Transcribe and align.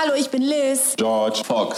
Hallo, 0.00 0.14
ich 0.14 0.30
bin 0.30 0.42
Liz. 0.42 0.94
George 0.96 1.42
Fox. 1.44 1.76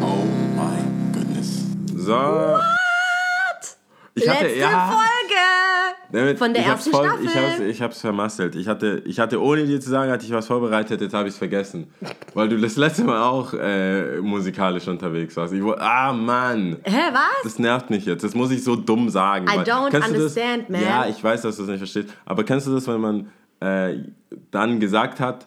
Oh 0.00 0.24
my 0.54 0.78
goodness. 1.12 1.66
So. 1.96 2.60
Ich 4.14 4.28
hatte, 4.28 4.44
Letzte 4.44 4.60
ja, 4.60 4.92
Folge 4.92 5.79
damit- 6.12 6.38
von 6.38 6.52
der 6.52 6.64
ersten 6.64 6.90
voll, 6.90 7.06
Staffel. 7.06 7.24
Ich 7.24 7.36
hab's, 7.36 7.60
ich 7.60 7.82
hab's 7.82 8.00
vermasselt. 8.00 8.54
Ich 8.56 8.68
hatte, 8.68 9.02
ich 9.04 9.18
hatte, 9.20 9.40
ohne 9.42 9.64
dir 9.64 9.80
zu 9.80 9.90
sagen, 9.90 10.10
hatte 10.10 10.24
ich 10.24 10.32
was 10.32 10.46
vorbereitet, 10.46 11.00
jetzt 11.00 11.14
habe 11.14 11.28
ich 11.28 11.34
es 11.34 11.38
vergessen. 11.38 11.88
Weil 12.34 12.48
du 12.48 12.58
das 12.58 12.76
letzte 12.76 13.04
Mal 13.04 13.22
auch 13.22 13.54
äh, 13.54 14.18
musikalisch 14.20 14.88
unterwegs 14.88 15.36
warst. 15.36 15.52
Ich, 15.54 15.62
ah, 15.62 16.12
Mann. 16.12 16.76
Hä, 16.84 16.98
was? 17.12 17.42
Das 17.44 17.58
nervt 17.58 17.90
mich 17.90 18.04
jetzt. 18.06 18.24
Das 18.24 18.34
muss 18.34 18.50
ich 18.50 18.62
so 18.64 18.76
dumm 18.76 19.08
sagen. 19.08 19.46
I 19.46 19.58
weil- 19.58 19.64
don't 19.64 19.94
understand, 19.94 20.62
das? 20.64 20.68
man. 20.68 20.82
Ja, 20.82 21.06
ich 21.06 21.22
weiß, 21.22 21.42
dass 21.42 21.56
du 21.56 21.62
das 21.62 21.70
nicht 21.70 21.78
verstehst. 21.78 22.08
Aber 22.24 22.44
kennst 22.44 22.66
du 22.66 22.72
das, 22.74 22.86
wenn 22.86 23.00
man 23.00 23.30
äh, 23.60 23.98
dann 24.50 24.80
gesagt 24.80 25.20
hat, 25.20 25.46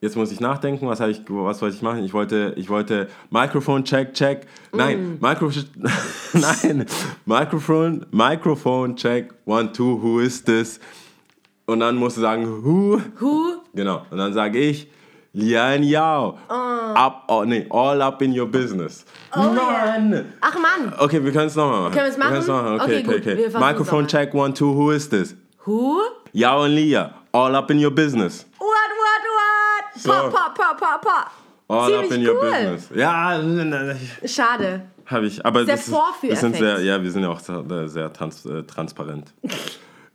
jetzt 0.00 0.16
muss 0.16 0.32
ich 0.32 0.40
nachdenken, 0.40 0.86
was, 0.86 1.00
ich, 1.00 1.22
was 1.28 1.60
wollte 1.62 1.76
ich 1.76 1.82
machen? 1.82 2.04
Ich 2.04 2.12
wollte, 2.14 2.52
ich 2.56 2.68
wollte 2.68 3.08
Mikrofon 3.30 3.84
check, 3.84 4.14
check. 4.14 4.46
Nein, 4.72 5.18
Mm. 5.20 5.26
Mikro, 5.26 5.50
nein, 6.32 6.86
Mikrofon, 7.26 8.06
Mikrofon 8.10 8.96
check, 8.96 9.32
one, 9.44 9.72
two, 9.72 10.00
who 10.02 10.20
is 10.20 10.42
this? 10.42 10.80
Und 11.66 11.80
dann 11.80 11.96
musst 11.96 12.16
du 12.16 12.20
sagen, 12.22 12.46
who? 12.64 13.00
Who? 13.20 13.62
Genau. 13.74 14.04
Und 14.10 14.18
dann 14.18 14.32
sage 14.32 14.58
ich, 14.58 14.88
Lian 15.32 15.84
Yao. 15.84 16.38
Up, 16.48 17.22
oh, 17.28 17.44
nee, 17.44 17.64
all 17.70 18.02
up 18.02 18.20
in 18.20 18.36
your 18.36 18.46
business. 18.46 19.04
Mann! 19.36 20.24
Ach 20.40 20.58
Mann. 20.58 20.92
Okay, 20.98 21.22
wir 21.22 21.30
können 21.30 21.46
es 21.46 21.54
nochmal 21.54 21.82
machen. 21.82 21.92
Können 21.94 22.06
wir's 22.06 22.18
machen? 22.18 22.32
Wir 22.46 22.52
machen. 22.52 22.80
Okay, 22.80 22.82
Okay, 22.82 22.96
okay, 22.96 23.02
gut, 23.04 23.14
okay. 23.20 23.36
wir 23.36 23.60
Microphone 23.60 24.02
nochmal. 24.02 24.06
check, 24.26 24.34
one, 24.34 24.52
two, 24.52 24.74
who 24.74 24.90
is 24.90 25.08
this? 25.08 25.36
Who? 25.66 26.00
Yao 26.32 26.64
und 26.64 26.72
Lia, 26.74 27.14
all 27.32 27.54
up 27.54 27.70
in 27.70 27.78
your 27.78 27.92
business. 27.92 28.44
So. 30.00 30.10
Pa, 30.10 30.28
pa, 30.30 30.54
pa, 30.54 30.74
pa, 30.74 30.98
pa. 30.98 31.30
All 31.68 31.94
up 31.94 32.08
Ziemlich 32.08 32.20
in 32.20 32.26
your 32.26 32.36
cool. 32.42 32.50
business. 32.50 32.88
Ja, 32.94 33.40
Schade. 34.26 34.82
habe 35.06 35.26
ich. 35.26 35.44
Aber 35.44 35.64
Der 35.64 35.76
das 35.76 35.88
ist, 35.88 35.94
wir 36.22 36.36
sind 36.36 36.56
sehr, 36.56 36.80
ja, 36.80 37.02
wir 37.02 37.10
sind 37.10 37.22
ja 37.22 37.28
auch 37.28 37.40
sehr, 37.40 37.88
sehr 37.88 38.12
trans, 38.12 38.46
äh, 38.46 38.62
transparent. 38.62 39.32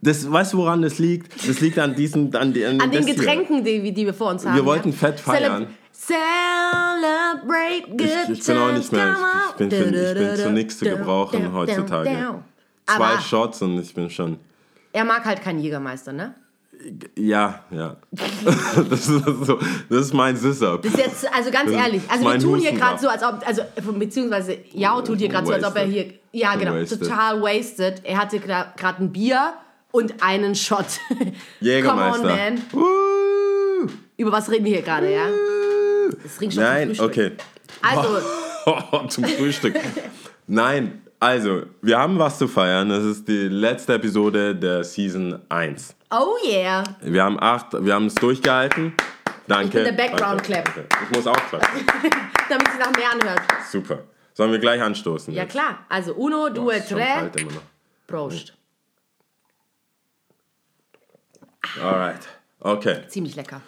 Das, 0.01 0.29
weißt 0.29 0.53
du, 0.53 0.57
woran 0.57 0.81
das 0.81 0.97
liegt? 0.99 1.47
Das 1.47 1.59
liegt 1.61 1.77
an 1.79 1.95
diesen, 1.95 2.35
an, 2.35 2.51
die, 2.51 2.65
An 2.65 2.79
den 2.79 2.91
das 2.91 3.05
hier. 3.05 3.15
Getränken, 3.15 3.63
die, 3.63 3.93
die 3.93 4.05
wir 4.05 4.13
vor 4.13 4.31
uns 4.31 4.45
haben. 4.45 4.55
Wir 4.55 4.65
wollten 4.65 4.89
ja. 4.89 4.95
fett 4.95 5.19
feiern. 5.19 5.67
Celebrate 5.91 7.89
good 7.89 8.01
Ich, 8.01 8.39
ich 8.39 8.45
bin 8.45 8.57
auch 8.57 8.71
nicht 8.73 8.91
mehr, 8.91 9.15
ich, 9.15 9.49
ich, 9.51 9.55
bin, 9.55 9.71
für, 9.71 9.83
ich 9.85 10.13
bin 10.13 10.35
zu 10.35 10.51
nichts 10.51 10.79
zu 10.79 10.85
gebrauchen 10.85 11.53
heutzutage. 11.53 12.43
Zwei 12.85 13.19
Shots 13.19 13.61
und 13.61 13.79
ich 13.79 13.93
bin 13.93 14.09
schon. 14.09 14.39
er 14.91 15.05
mag 15.05 15.25
halt 15.25 15.41
keinen 15.41 15.59
Jägermeister, 15.59 16.11
ne? 16.11 16.35
Ja, 17.17 17.63
ja. 17.71 17.97
das, 18.89 19.07
ist 19.07 19.25
so, 19.45 19.59
das 19.89 20.01
ist 20.05 20.13
mein 20.13 20.35
Sisser. 20.37 20.77
Das 20.77 20.91
ist 20.91 20.97
jetzt, 20.97 21.33
also 21.33 21.51
ganz 21.51 21.71
ehrlich, 21.71 22.01
also 22.07 22.25
wir 22.25 22.39
tun 22.39 22.59
hier 22.59 22.73
gerade 22.73 22.99
so, 22.99 23.07
als 23.07 23.23
ob, 23.23 23.45
also 23.45 23.63
beziehungsweise 23.93 24.57
Jao 24.73 25.01
tut 25.01 25.19
hier 25.19 25.29
gerade 25.29 25.47
so, 25.47 25.53
als 25.53 25.63
ob 25.63 25.75
er 25.75 25.85
hier, 25.85 26.13
ja 26.31 26.55
genau, 26.55 26.75
wasted. 26.75 27.01
total 27.01 27.41
wasted. 27.41 28.01
Er 28.03 28.17
hatte 28.17 28.39
gerade 28.39 29.03
ein 29.03 29.11
Bier 29.11 29.53
und 29.91 30.21
einen 30.21 30.55
Shot. 30.55 30.85
Jägermeister. 31.59 32.21
Come 32.21 32.31
on, 32.31 32.37
man. 32.37 32.61
Uh, 32.73 33.87
Über 34.17 34.31
was 34.31 34.49
reden 34.51 34.65
wir 34.65 34.73
hier 34.73 34.81
gerade, 34.81 35.11
ja? 35.11 35.27
Das 36.23 36.39
riecht 36.39 36.53
schon 36.53 36.63
Nein, 36.63 36.93
zum 36.93 37.11
Frühstück. 37.11 37.33
okay. 37.33 37.55
Also, 37.81 38.19
Zum 39.09 39.23
Frühstück. 39.25 39.75
Nein, 40.47 41.01
also, 41.19 41.63
wir 41.81 41.97
haben 41.97 42.19
was 42.19 42.37
zu 42.37 42.47
feiern. 42.47 42.89
Das 42.89 43.03
ist 43.03 43.27
die 43.27 43.47
letzte 43.47 43.93
Episode 43.93 44.55
der 44.55 44.83
Season 44.83 45.39
1. 45.49 45.95
oh 46.11 46.35
yeah. 46.45 46.83
Wir 47.01 47.23
haben 47.23 47.39
acht, 47.41 47.67
wir 47.73 47.93
haben 47.93 48.07
es 48.07 48.15
durchgehalten. 48.15 48.93
Danke. 49.47 49.65
Ich 49.79 49.85
bin 49.85 49.95
der 49.95 50.03
Background 50.03 50.43
Clap. 50.43 50.69
Ich 51.03 51.15
muss 51.15 51.27
auch 51.27 51.37
klatschen. 51.49 51.85
Damit 52.49 52.67
sie 52.71 52.79
nach 52.79 52.91
mehr 52.95 53.11
anhört. 53.11 53.41
Super. 53.69 53.99
Sollen 54.33 54.51
wir 54.51 54.59
gleich 54.59 54.81
anstoßen? 54.81 55.33
Ja 55.33 55.43
jetzt? 55.43 55.51
klar, 55.51 55.85
also 55.89 56.13
uno, 56.13 56.49
due, 56.49 56.83
tre. 56.83 57.31
Prost. 58.07 58.53
Alright. 61.81 62.27
Okay, 62.59 63.07
Ziemlich 63.07 63.35
lecker. 63.35 63.61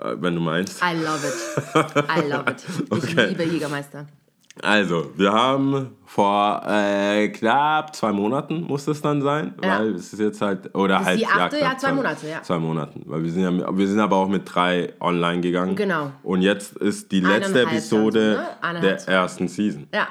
äh, 0.00 0.14
wenn 0.18 0.34
du 0.34 0.40
meinst. 0.40 0.82
I 0.82 0.94
love 0.94 1.26
it. 1.26 1.34
I 2.08 2.28
love 2.28 2.50
it. 2.50 2.62
Ich 2.80 2.92
Okay. 2.92 3.26
liebe 3.28 3.44
Jägermeister. 3.44 4.06
Also, 4.62 5.10
wir 5.16 5.32
haben 5.32 5.96
vor 6.06 6.62
äh, 6.68 7.28
knapp 7.28 7.94
zwei 7.96 8.12
Monaten, 8.12 8.62
muss 8.62 8.84
das 8.84 9.02
dann 9.02 9.20
sein, 9.20 9.54
Ja. 9.62 9.80
weil 9.80 9.94
es 9.94 10.12
ist 10.12 10.20
jetzt 10.20 10.40
halt, 10.40 10.72
oder 10.74 11.00
ist 11.00 11.06
halt, 11.06 11.20
die 11.20 11.26
achte, 11.26 11.56
knapp 11.56 11.72
ja, 11.72 11.78
zwei 11.78 11.92
Monate, 11.92 12.28
ja. 12.28 12.42
Zwei 12.42 12.58
Monaten, 12.60 13.02
weil 13.06 13.24
wir 13.24 13.32
sind 13.32 13.42
ja, 13.42 13.76
wir 13.76 13.88
sind 13.88 13.98
aber 13.98 14.16
auch 14.16 14.28
mit 14.28 14.42
drei 14.54 14.92
online 15.00 15.40
gegangen. 15.40 15.74
Genau. 15.74 16.12
Und 16.22 16.42
jetzt 16.42 16.76
ist 16.76 17.10
die 17.10 17.20
letzte 17.20 17.62
Episode 17.62 18.46
dann 18.62 18.76
so, 18.76 18.80
ne? 18.82 18.96
Der 19.06 19.08
ersten 19.08 19.48
Season. 19.48 19.88
Ja. 19.92 20.06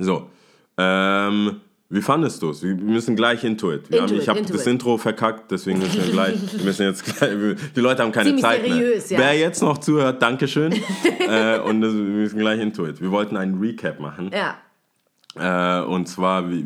So, 0.00 0.28
ähm, 0.76 1.60
wie 1.90 2.02
fandest 2.02 2.42
du 2.42 2.50
es? 2.50 2.62
Wir 2.62 2.74
müssen 2.74 3.14
gleich 3.14 3.44
into 3.44 3.70
it. 3.72 3.88
Into 3.88 4.02
haben, 4.02 4.14
ich 4.18 4.28
habe 4.28 4.42
das. 4.42 4.66
Intro 4.66 4.96
verkackt, 4.96 5.50
deswegen 5.50 5.78
müssen 5.78 6.02
wir 6.04 6.10
gleich, 6.12 6.34
wir 6.58 6.64
müssen 6.64 6.82
jetzt 6.86 7.04
gleich, 7.04 7.30
die 7.76 7.80
Leute 7.80 8.02
haben 8.02 8.10
keine 8.12 8.30
Ziemlich 8.30 8.42
Zeit 8.44 8.62
seriös, 8.64 9.10
mehr. 9.10 9.20
ja. 9.20 9.26
Wer 9.26 9.38
jetzt 9.38 9.62
noch 9.62 9.78
zuhört, 9.78 10.20
Dankeschön. 10.22 10.72
äh, 11.28 11.58
und 11.60 11.80
das, 11.82 11.92
wir 11.92 12.00
müssen 12.02 12.38
gleich 12.38 12.60
into 12.60 12.86
it. 12.86 13.00
Wir 13.00 13.10
wollten 13.10 13.36
einen 13.36 13.60
Recap 13.60 14.00
machen. 14.00 14.30
Ja. 14.32 14.56
Äh, 15.36 15.84
und 15.84 16.06
zwar, 16.08 16.48
wir, 16.48 16.64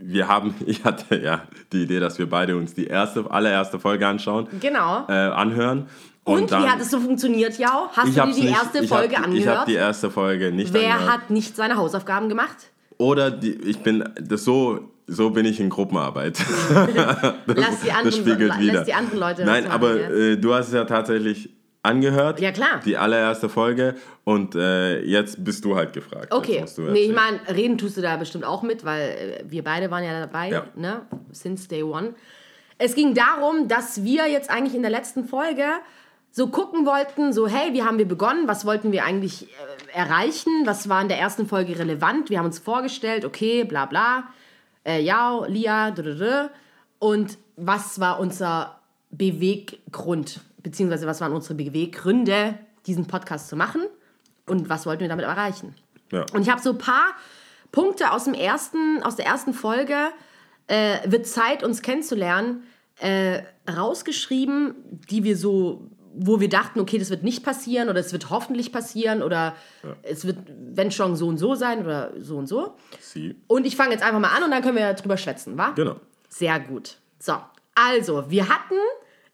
wir 0.00 0.28
haben, 0.28 0.54
ich 0.66 0.84
hatte 0.84 1.16
ja 1.16 1.42
die 1.72 1.82
Idee, 1.82 1.98
dass 2.00 2.18
wir 2.18 2.28
beide 2.28 2.56
uns 2.56 2.74
die 2.74 2.86
erste, 2.86 3.30
allererste 3.30 3.78
Folge 3.78 4.06
anschauen, 4.06 4.46
Genau. 4.60 5.06
äh, 5.08 5.12
anhören. 5.12 5.86
Und, 6.24 6.52
dann, 6.52 6.62
wie 6.64 6.68
hat 6.68 6.80
es 6.80 6.90
so 6.90 7.00
funktioniert, 7.00 7.58
Jao? 7.58 7.88
Hast 7.92 8.08
du 8.08 8.12
dir 8.12 8.26
die 8.34 8.40
nicht- 8.42 8.54
erste 8.54 8.86
Folge 8.86 9.16
hab, 9.16 9.24
angehört? 9.24 9.40
Ich 9.42 9.46
habe 9.48 9.70
die 9.70 9.76
erste 9.76 10.10
Folge 10.10 10.52
nicht 10.52 10.72
Wer 10.74 10.92
angehört. 10.94 11.12
hat 11.12 11.30
nicht 11.30 11.56
seine 11.56 11.76
Hausaufgaben 11.76 12.28
gemacht? 12.28 12.56
Oder 13.00 13.30
die, 13.30 13.52
ich 13.54 13.78
bin, 13.78 14.04
das 14.20 14.44
so, 14.44 14.90
so 15.06 15.30
bin 15.30 15.46
ich 15.46 15.58
in 15.58 15.70
Gruppenarbeit. 15.70 16.38
Lass 17.46 17.80
die 17.80 17.90
anderen, 17.90 18.12
spiegelt 18.12 18.48
lass 18.50 18.58
wieder. 18.58 18.84
die 18.84 18.92
anderen 18.92 19.18
Leute 19.18 19.44
Nein, 19.46 19.64
das 19.64 19.72
aber 19.72 19.94
äh, 20.10 20.36
du 20.36 20.52
hast 20.52 20.68
es 20.68 20.74
ja 20.74 20.84
tatsächlich 20.84 21.48
angehört. 21.82 22.40
Ja, 22.40 22.52
klar. 22.52 22.80
Die 22.84 22.98
allererste 22.98 23.48
Folge. 23.48 23.94
Und 24.24 24.54
äh, 24.54 25.00
jetzt 25.00 25.42
bist 25.42 25.64
du 25.64 25.76
halt 25.76 25.94
gefragt. 25.94 26.30
Okay, 26.30 26.62
nee, 26.76 27.04
ich 27.04 27.14
meine, 27.14 27.40
reden 27.48 27.78
tust 27.78 27.96
du 27.96 28.02
da 28.02 28.18
bestimmt 28.18 28.44
auch 28.44 28.62
mit, 28.62 28.84
weil 28.84 29.00
äh, 29.00 29.44
wir 29.50 29.64
beide 29.64 29.90
waren 29.90 30.04
ja 30.04 30.20
dabei, 30.20 30.50
Ja. 30.50 30.66
ne? 30.76 31.00
Since 31.32 31.68
day 31.68 31.82
one. 31.82 32.12
Es 32.76 32.94
ging 32.94 33.14
darum, 33.14 33.66
dass 33.66 34.04
wir 34.04 34.28
jetzt 34.30 34.50
eigentlich 34.50 34.74
in 34.74 34.82
der 34.82 34.90
letzten 34.90 35.24
Folge 35.24 35.64
so 36.30 36.46
gucken 36.48 36.86
wollten, 36.86 37.32
so 37.32 37.48
hey, 37.48 37.72
wie 37.72 37.82
haben 37.82 37.98
wir 37.98 38.06
begonnen, 38.06 38.46
was 38.46 38.64
wollten 38.64 38.92
wir 38.92 39.04
eigentlich 39.04 39.48
äh, 39.48 39.92
erreichen, 39.92 40.50
was 40.64 40.88
war 40.88 41.02
in 41.02 41.08
der 41.08 41.18
ersten 41.18 41.46
Folge 41.46 41.78
relevant, 41.78 42.30
wir 42.30 42.38
haben 42.38 42.46
uns 42.46 42.58
vorgestellt, 42.58 43.24
okay, 43.24 43.64
bla 43.64 43.86
bla, 43.86 44.24
äh, 44.84 45.00
ja, 45.02 45.44
Lia, 45.46 45.94
und 46.98 47.38
was 47.56 48.00
war 48.00 48.20
unser 48.20 48.80
Beweggrund, 49.10 50.40
beziehungsweise 50.62 51.06
was 51.06 51.20
waren 51.20 51.32
unsere 51.32 51.54
Beweggründe, 51.54 52.58
diesen 52.86 53.06
Podcast 53.06 53.48
zu 53.48 53.56
machen? 53.56 53.82
Und 54.46 54.68
was 54.68 54.86
wollten 54.86 55.02
wir 55.02 55.08
damit 55.08 55.24
erreichen. 55.24 55.74
Ja. 56.10 56.24
Und 56.32 56.42
ich 56.42 56.50
habe 56.50 56.60
so 56.60 56.70
ein 56.70 56.78
paar 56.78 57.14
Punkte 57.70 58.10
aus, 58.10 58.24
dem 58.24 58.34
ersten, 58.34 59.02
aus 59.02 59.16
der 59.16 59.26
ersten 59.26 59.54
Folge, 59.54 59.94
äh, 60.66 60.98
wird 61.04 61.26
Zeit, 61.26 61.62
uns 61.62 61.82
kennenzulernen, 61.82 62.64
äh, 62.98 63.42
rausgeschrieben, 63.70 64.74
die 65.08 65.24
wir 65.24 65.36
so, 65.36 65.88
wo 66.14 66.40
wir 66.40 66.48
dachten, 66.48 66.80
okay, 66.80 66.98
das 66.98 67.10
wird 67.10 67.22
nicht 67.22 67.44
passieren 67.44 67.88
oder 67.88 68.00
es 68.00 68.12
wird 68.12 68.30
hoffentlich 68.30 68.72
passieren 68.72 69.22
oder 69.22 69.54
es 70.02 70.24
wird, 70.26 70.38
wenn 70.48 70.90
schon, 70.90 71.14
so 71.16 71.28
und 71.28 71.38
so 71.38 71.54
sein 71.54 71.84
oder 71.84 72.12
so 72.20 72.36
und 72.36 72.46
so. 72.46 72.74
Sie. 73.00 73.36
Und 73.46 73.66
ich 73.66 73.76
fange 73.76 73.92
jetzt 73.92 74.02
einfach 74.02 74.18
mal 74.20 74.36
an 74.36 74.42
und 74.42 74.50
dann 74.50 74.62
können 74.62 74.76
wir 74.76 74.92
drüber 74.94 75.16
schwätzen, 75.16 75.56
wa? 75.56 75.70
Genau. 75.70 75.96
Sehr 76.28 76.58
gut. 76.60 76.96
So, 77.18 77.34
also, 77.74 78.30
wir 78.30 78.48
hatten 78.48 78.74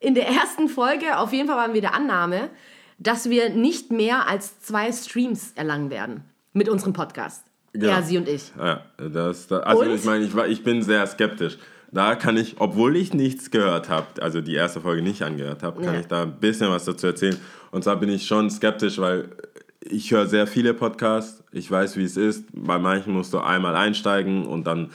in 0.01 0.15
der 0.15 0.29
ersten 0.29 0.69
Folge, 0.69 1.17
auf 1.19 1.33
jeden 1.33 1.49
Fall 1.49 1.57
waren 1.57 1.73
wir 1.75 1.81
der 1.81 1.95
Annahme, 1.95 2.51
dass 2.99 3.29
wir 3.31 3.51
nicht 3.51 3.91
mehr 3.91 4.29
als 4.29 4.61
zwei 4.61 4.91
Streams 4.93 5.53
erlangen 5.55 5.91
werden 5.91 6.25
mit 6.53 6.69
unserem 6.69 6.93
Podcast. 6.93 7.45
Genau. 7.73 7.93
Er, 7.93 8.03
sie 8.03 8.17
und 8.17 8.27
ich. 8.29 8.53
Ja, 8.59 8.83
das, 8.97 9.49
da- 9.49 9.61
also 9.61 9.83
Und? 9.83 9.91
ich 9.91 10.05
meine, 10.05 10.25
ich, 10.25 10.35
ich 10.35 10.65
bin 10.65 10.83
sehr 10.83 11.07
skeptisch. 11.07 11.59
Da 11.97 12.15
kann 12.15 12.37
ich, 12.37 12.57
obwohl 12.59 12.95
ich 12.95 13.15
nichts 13.15 13.51
gehört 13.51 13.89
habe, 13.89 14.07
also 14.21 14.43
die 14.43 14.53
erste 14.55 14.83
Folge 14.83 15.01
nicht 15.01 15.23
angehört 15.23 15.63
habe, 15.63 15.81
kann 15.81 15.95
Ja. 15.95 16.01
ich 16.01 16.07
da 16.07 16.25
ein 16.25 16.33
bisschen 16.39 16.69
was 16.71 16.85
dazu 16.85 17.07
erzählen. 17.07 17.39
Und 17.71 17.85
zwar 17.85 17.97
bin 17.97 18.11
ich 18.11 18.27
schon 18.27 18.51
skeptisch, 18.51 18.99
weil 18.99 19.31
ich 19.81 20.11
höre 20.11 20.27
sehr 20.27 20.47
viele 20.47 20.75
Podcasts. 20.75 21.43
Ich 21.53 21.71
weiß, 21.71 21.97
wie 21.97 22.05
es 22.05 22.19
ist. 22.19 22.45
Bei 22.53 22.79
manchen 22.79 23.15
musst 23.15 23.33
du 23.33 23.39
einmal 23.39 23.75
einsteigen 23.77 24.45
und 24.45 24.67
dann 24.67 24.91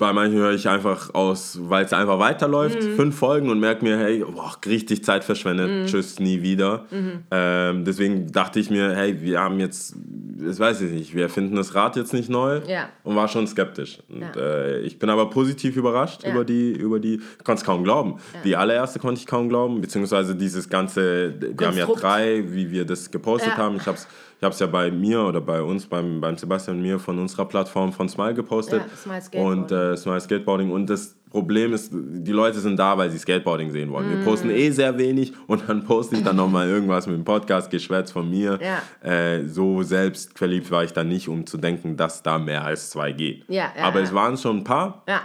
bei 0.00 0.12
manchen 0.12 0.38
höre 0.38 0.52
ich 0.52 0.68
einfach 0.68 1.14
aus, 1.14 1.58
weil 1.62 1.84
es 1.84 1.92
einfach 1.92 2.18
weiterläuft, 2.18 2.82
Mhm. 2.82 2.96
fünf 2.96 3.16
Folgen 3.16 3.48
und 3.50 3.60
merke 3.60 3.84
mir, 3.84 3.96
hey, 3.98 4.24
boah, 4.24 4.52
richtig 4.66 5.04
Zeit 5.04 5.22
verschwendet, 5.22 5.70
Mhm. 5.70 5.86
tschüss, 5.86 6.18
nie 6.18 6.42
wieder. 6.42 6.86
Ähm, 7.30 7.84
deswegen 7.84 8.32
dachte 8.32 8.58
ich 8.58 8.70
mir, 8.70 8.94
hey, 8.96 9.20
wir 9.22 9.40
haben 9.40 9.60
jetzt 9.60 9.94
das 10.42 10.58
weiß 10.58 10.80
ich 10.80 10.90
nicht, 10.92 11.14
wir 11.14 11.28
finden 11.28 11.54
das 11.54 11.74
Rad 11.74 11.96
jetzt 11.96 12.14
nicht 12.14 12.30
neu 12.30 12.62
Ja. 12.66 12.88
und 13.04 13.14
war 13.14 13.28
schon 13.28 13.46
skeptisch. 13.46 13.98
Und, 14.08 14.22
Ja. 14.22 14.32
äh, 14.40 14.80
ich 14.80 14.98
bin 14.98 15.10
aber 15.10 15.28
positiv 15.28 15.76
überrascht 15.76 16.22
Ja. 16.24 16.32
über 16.32 16.46
die, 16.46 16.70
über 16.72 16.98
die, 16.98 17.16
ich 17.38 17.44
konnte 17.44 17.60
es 17.60 17.64
kaum 17.66 17.84
glauben. 17.84 18.14
Die 18.42 18.56
allererste 18.56 18.98
konnte 19.00 19.20
ich 19.20 19.26
kaum 19.26 19.50
glauben, 19.50 19.82
beziehungsweise 19.82 20.34
dieses 20.34 20.70
ganze, 20.70 21.34
wir 21.38 21.66
haben 21.66 21.76
ja 21.76 21.84
drei, 21.84 22.42
wie 22.54 22.70
wir 22.70 22.86
das 22.86 23.10
gepostet 23.10 23.58
haben. 23.58 23.76
Ich 23.76 23.86
habe 23.86 23.98
es 23.98 24.08
ich 24.40 24.44
hab's 24.44 24.58
ja 24.58 24.66
bei 24.66 24.90
mir 24.90 25.20
oder 25.20 25.42
bei 25.42 25.60
uns, 25.60 25.84
beim, 25.84 26.18
beim 26.18 26.34
Sebastian 26.34 26.78
und 26.78 26.82
mir 26.82 26.98
von 26.98 27.18
unserer 27.18 27.44
Plattform 27.44 27.92
von 27.92 28.08
Smile 28.08 28.32
gepostet. 28.32 28.80
Ja, 28.80 28.96
Smile 28.96 29.20
Skateboarding. 29.20 29.60
Und 29.60 29.70
äh, 29.70 29.96
Smile 29.98 30.20
Skateboarding. 30.20 30.70
Und 30.70 30.88
das 30.88 31.14
Problem 31.28 31.74
ist, 31.74 31.92
die 31.92 32.32
Leute 32.32 32.58
sind 32.58 32.78
da, 32.78 32.96
weil 32.96 33.10
sie 33.10 33.18
Skateboarding 33.18 33.70
sehen 33.70 33.92
wollen. 33.92 34.08
Mm. 34.08 34.16
Wir 34.16 34.24
posten 34.24 34.48
eh 34.48 34.70
sehr 34.70 34.96
wenig 34.96 35.34
und 35.46 35.68
dann 35.68 35.84
poste 35.84 36.16
ich 36.16 36.24
dann 36.24 36.36
nochmal 36.36 36.68
irgendwas 36.68 37.06
mit 37.06 37.16
dem 37.16 37.24
Podcast, 37.24 37.70
Geschwätz 37.70 38.12
von 38.12 38.30
mir. 38.30 38.58
Ja. 38.62 39.06
Äh, 39.06 39.44
so 39.44 39.82
selbstverliebt 39.82 40.70
war 40.70 40.84
ich 40.84 40.94
dann 40.94 41.08
nicht, 41.08 41.28
um 41.28 41.44
zu 41.44 41.58
denken, 41.58 41.98
dass 41.98 42.22
da 42.22 42.38
mehr 42.38 42.64
als 42.64 42.88
zwei 42.88 43.12
geht. 43.12 43.44
Ja, 43.46 43.70
ja, 43.76 43.84
Aber 43.84 44.00
es 44.00 44.14
waren 44.14 44.38
schon 44.38 44.60
ein 44.60 44.64
paar. 44.64 45.02
Ja. 45.06 45.20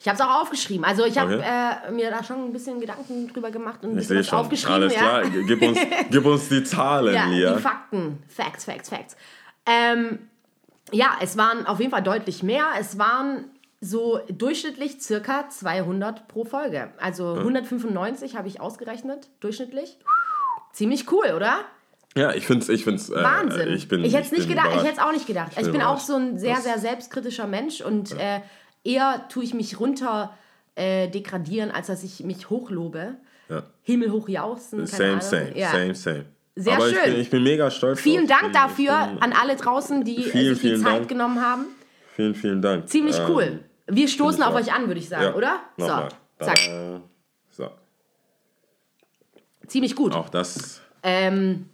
Ich 0.00 0.06
habe 0.06 0.14
es 0.16 0.20
auch 0.20 0.42
aufgeschrieben. 0.42 0.84
Also 0.84 1.04
ich 1.04 1.18
habe 1.18 1.36
Okay. 1.38 1.88
äh, 1.88 1.90
mir 1.90 2.10
da 2.10 2.22
schon 2.22 2.44
ein 2.44 2.52
bisschen 2.52 2.80
Gedanken 2.80 3.32
drüber 3.32 3.50
gemacht 3.50 3.80
und 3.82 3.90
ein 3.90 3.92
Ich 3.98 4.06
bisschen 4.06 4.08
sehe 4.08 4.18
was 4.20 4.26
schon. 4.28 4.38
aufgeschrieben. 4.38 4.74
Alles 4.74 4.94
ja. 4.94 5.00
klar, 5.00 5.22
gib 5.46 5.60
uns, 5.62 5.78
gib 6.10 6.24
uns 6.24 6.48
die 6.48 6.62
Zahlen, 6.64 7.14
Ja, 7.14 7.24
Lia. 7.26 7.54
die 7.56 7.62
Fakten. 7.62 8.22
Facts, 8.28 8.64
Facts, 8.64 8.88
Facts. 8.90 9.16
Ähm, 9.66 10.20
ja, 10.92 11.16
es 11.20 11.36
waren 11.36 11.66
auf 11.66 11.80
jeden 11.80 11.90
Fall 11.90 12.02
deutlich 12.02 12.42
mehr. 12.44 12.66
Es 12.78 12.96
waren 12.98 13.44
so 13.80 14.20
durchschnittlich 14.30 15.00
circa 15.02 15.48
200 15.48 16.28
pro 16.28 16.44
Folge. 16.44 16.90
Also 16.98 17.34
195 17.34 18.36
habe 18.36 18.48
ich 18.48 18.60
ausgerechnet, 18.60 19.28
durchschnittlich. 19.40 19.98
Ziemlich 20.72 21.10
cool, 21.12 21.32
oder? 21.34 21.58
Ja, 22.16 22.32
ich 22.32 22.46
finde 22.46 22.62
es. 22.62 22.68
Ich 22.68 22.84
find's, 22.84 23.10
äh, 23.10 23.22
Wahnsinn. 23.22 23.68
Ich, 23.74 23.88
bin, 23.88 24.04
ich 24.04 24.14
hätte 24.14 24.26
es 24.26 24.32
nicht 24.32 24.48
gedacht. 24.48 24.70
Ich 24.74 24.82
hätte 24.82 24.94
es 24.94 24.98
auch 24.98 25.12
nicht 25.12 25.26
gedacht. 25.26 25.52
Ich, 25.56 25.62
bin 25.64 25.72
bin 25.72 25.82
auch 25.82 25.98
so 25.98 26.16
ein 26.16 26.38
sehr, 26.38 26.56
sehr 26.56 26.78
selbstkritischer 26.78 27.46
Mensch 27.46 27.80
und 27.80 28.12
äh, 28.18 28.40
eher 28.84 29.26
tue 29.28 29.44
ich 29.44 29.54
mich 29.54 29.78
runter 29.80 30.36
äh, 30.74 31.08
degradieren, 31.08 31.70
als 31.70 31.88
dass 31.88 32.02
ich 32.04 32.22
mich 32.24 32.50
hochlobe. 32.50 33.16
Ja. 33.48 33.62
Himmelhoch 33.82 34.28
jauchzen. 34.28 34.84
Keine 34.86 35.20
Same, 35.20 35.22
same, 35.22 35.58
Ja. 35.58 35.70
same, 35.70 35.94
same. 35.94 36.24
Sehr 36.54 36.74
Aber 36.76 36.88
Ich 36.88 36.94
schön. 36.96 37.12
bin, 37.12 37.20
ich 37.20 37.30
bin 37.30 37.42
mega 37.44 37.70
stolz. 37.70 38.00
Vielen. 38.00 38.26
Dank 38.26 38.42
Ich 38.42 38.46
bin- 38.48 38.52
dafür 38.54 39.12
Ich 39.16 39.22
an 39.22 39.32
alle 39.32 39.56
draußen, 39.56 40.04
die 40.04 40.16
äh, 40.18 40.22
Vielen, 40.30 40.54
sich 40.56 40.74
die 40.74 40.82
Zeit 40.82 40.92
Dank. 40.98 41.08
genommen 41.08 41.40
haben. 41.40 41.66
vielen, 42.14 42.34
vielen 42.34 42.60
Dank. 42.62 42.88
Ziemlich 42.88 43.18
Ähm, 43.18 43.26
cool. 43.28 43.60
Wir 43.86 44.06
stoßen 44.08 44.40
ich 44.40 44.46
auf 44.46 44.54
euch 44.54 44.72
an, 44.72 44.86
würde 44.88 45.00
ich 45.00 45.08
sagen, 45.08 45.22
ja, 45.24 45.34
oder? 45.34 45.60
Nochmal. 45.76 46.08
So, 46.38 46.44
zack. 46.46 46.58
Da, 46.66 47.00
so, 47.50 47.70
Ziemlich 49.66 49.94
gut. 49.96 50.14
auch 50.14 50.28
das. 50.28 50.80
Ähm, 51.02 51.68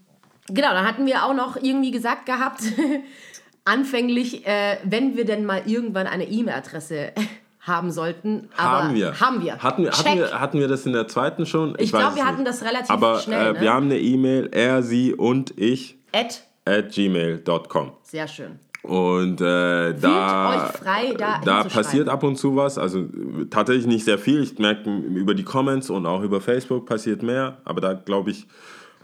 genau, 0.49 0.71
dann 0.73 0.87
hatten 0.87 1.07
wir 1.07 1.25
auch 1.25 1.35
noch 1.35 1.57
irgendwie 1.57 1.91
gesagt 1.91 2.27
gehabt, 2.27 2.61
anfänglich, 3.65 4.47
äh, 4.47 4.77
wenn 4.85 5.17
wir 5.17 5.25
denn 5.25 5.45
mal 5.45 5.63
irgendwann 5.67 6.07
eine 6.07 6.29
E-Mail-Adresse 6.29 7.13
haben 7.61 7.91
sollten. 7.91 8.49
Aber 8.57 8.85
haben 8.85 8.95
wir. 8.95 9.19
Haben 9.21 9.43
wir. 9.43 9.59
Hatten, 9.63 9.85
wir- 9.85 9.93
hatten, 9.93 10.19
wir. 10.19 10.41
hatten 10.41 10.59
wir 10.61 10.69
das 10.69 10.85
in 10.87 10.93
der 10.93 11.09
zweiten 11.09 11.47
schon? 11.47 11.75
Ich 11.79 11.93
weiß 11.93 12.01
glaub, 12.01 12.11
es 12.11 12.17
wir 12.17 12.23
nicht. 12.25 12.33
hatten 12.33 12.45
das 12.45 12.63
relativ 12.63 12.91
Aber, 12.91 13.19
schnell, 13.21 13.49
Äh, 13.49 13.53
ne? 13.55 13.61
Wir 13.61 13.73
haben 13.73 13.87
eine 13.87 13.99
E-Mail, 13.99 14.49
er, 14.53 14.83
sie 14.83 15.15
und 15.15 15.59
ich 15.59 15.97
Ed, 16.13 16.43
at 16.67 16.93
gmail.com. 16.93 17.93
sehr 18.03 18.29
schön. 18.29 18.59
Und 18.83 19.41
äh, 19.41 19.95
da, 19.95 20.51
euch 20.51 20.73
frei, 20.79 21.15
da 21.17 21.41
da 21.43 21.65
passiert 21.65 22.07
ab 22.11 22.23
und 22.23 22.37
zu 22.37 22.55
was. 22.55 22.77
Also 22.77 22.99
äh, 22.99 23.47
tatsächlich 23.49 23.87
nicht 23.87 24.05
sehr 24.05 24.19
viel. 24.19 24.43
Ich 24.43 24.59
merke 24.59 24.91
über 24.91 25.33
die 25.35 25.43
Comments 25.43 25.89
und 25.89 26.05
auch 26.05 26.21
über 26.21 26.43
Facebook 26.43 26.85
passiert 26.85 27.23
mehr. 27.23 27.57
Aber 27.65 27.81
da 27.81 27.95
glaube 27.95 28.31
ich, 28.31 28.47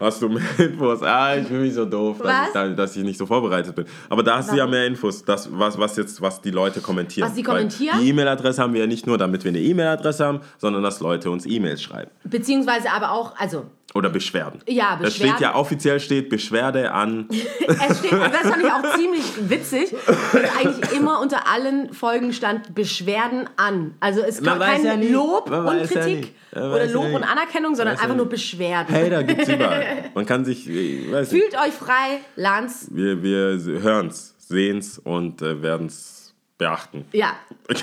hast 0.01 0.21
du 0.21 0.29
mehr 0.29 0.41
Infos. 0.57 1.01
Ah, 1.03 1.35
ich 1.37 1.47
fühle 1.47 1.61
mich 1.61 1.73
so 1.73 1.85
doof, 1.85 2.17
dass 2.21 2.47
ich, 2.47 2.53
da, 2.53 2.67
dass 2.69 2.95
ich 2.95 3.03
nicht 3.03 3.17
so 3.17 3.25
vorbereitet 3.25 3.75
bin. 3.75 3.85
Aber 4.09 4.23
da 4.23 4.37
hast 4.37 4.51
du 4.51 4.57
ja 4.57 4.67
mehr 4.67 4.85
Infos, 4.87 5.23
das, 5.23 5.47
was, 5.51 5.77
was 5.77 5.95
jetzt, 5.95 6.21
was 6.21 6.41
die 6.41 6.51
Leute 6.51 6.81
kommentieren. 6.81 7.29
Was 7.29 7.37
Weil 7.37 7.43
kommentieren? 7.43 7.99
Die 8.01 8.09
E-Mail-Adresse 8.09 8.61
haben 8.61 8.73
wir 8.73 8.81
ja 8.81 8.87
nicht 8.87 9.07
nur, 9.07 9.17
damit 9.17 9.43
wir 9.43 9.49
eine 9.49 9.59
E-Mail-Adresse 9.59 10.25
haben, 10.25 10.41
sondern 10.57 10.83
dass 10.83 10.99
Leute 10.99 11.29
uns 11.29 11.45
E-Mails 11.45 11.81
schreiben. 11.81 12.11
Beziehungsweise 12.23 12.91
aber 12.91 13.11
auch, 13.11 13.35
also, 13.37 13.65
Oder 13.93 14.09
Beschwerden. 14.09 14.61
Ja, 14.67 14.97
Es 15.01 15.15
steht 15.15 15.27
ja 15.27 15.33
Beschwerden. 15.33 15.55
offiziell 15.57 15.99
steht 15.99 16.29
Beschwerde 16.29 16.91
an. 16.91 17.27
es 17.67 17.99
steht, 17.99 18.13
das 18.13 18.49
fand 18.49 18.63
ich 18.63 18.71
auch 18.71 18.95
ziemlich 18.95 19.49
witzig, 19.49 19.93
weil 20.31 20.49
eigentlich 20.59 20.91
immer 20.97 21.19
unter 21.19 21.47
allen 21.47 21.91
Folgen 21.93 22.31
stand 22.31 22.73
Beschwerden 22.73 23.49
an. 23.57 23.95
Also 23.99 24.21
es 24.21 24.39
Man 24.39 24.59
gab 24.59 24.67
kein 24.67 24.85
ja. 24.85 25.09
Lob 25.11 25.49
Man 25.49 25.67
und 25.67 25.79
ja 25.79 25.87
Kritik. 25.87 26.33
Man 26.53 26.71
oder 26.71 26.85
ja 26.85 26.91
Lob 26.91 27.07
nie. 27.07 27.15
und 27.15 27.23
Anerkennung, 27.23 27.75
sondern 27.75 27.95
weiß 27.95 27.99
ja 27.99 28.03
einfach 28.03 28.17
nur 28.17 28.29
Beschwerden. 28.29 28.95
Hater 28.95 29.23
gibt's 29.23 29.49
überall. 29.49 30.09
Man 30.13 30.25
kann 30.25 30.45
sich, 30.45 30.69
ich 30.69 31.11
weiß 31.11 31.31
nicht. 31.31 31.41
Fühlt 31.41 31.55
euch 31.55 31.73
frei, 31.73 32.19
Lanz. 32.35 32.87
Wir, 32.91 33.21
wir 33.23 33.57
hören's, 33.81 34.35
sehen's 34.37 34.99
und 34.99 35.41
äh, 35.41 35.61
werden's 35.61 36.20
beachten. 36.61 37.05
Ja, 37.11 37.33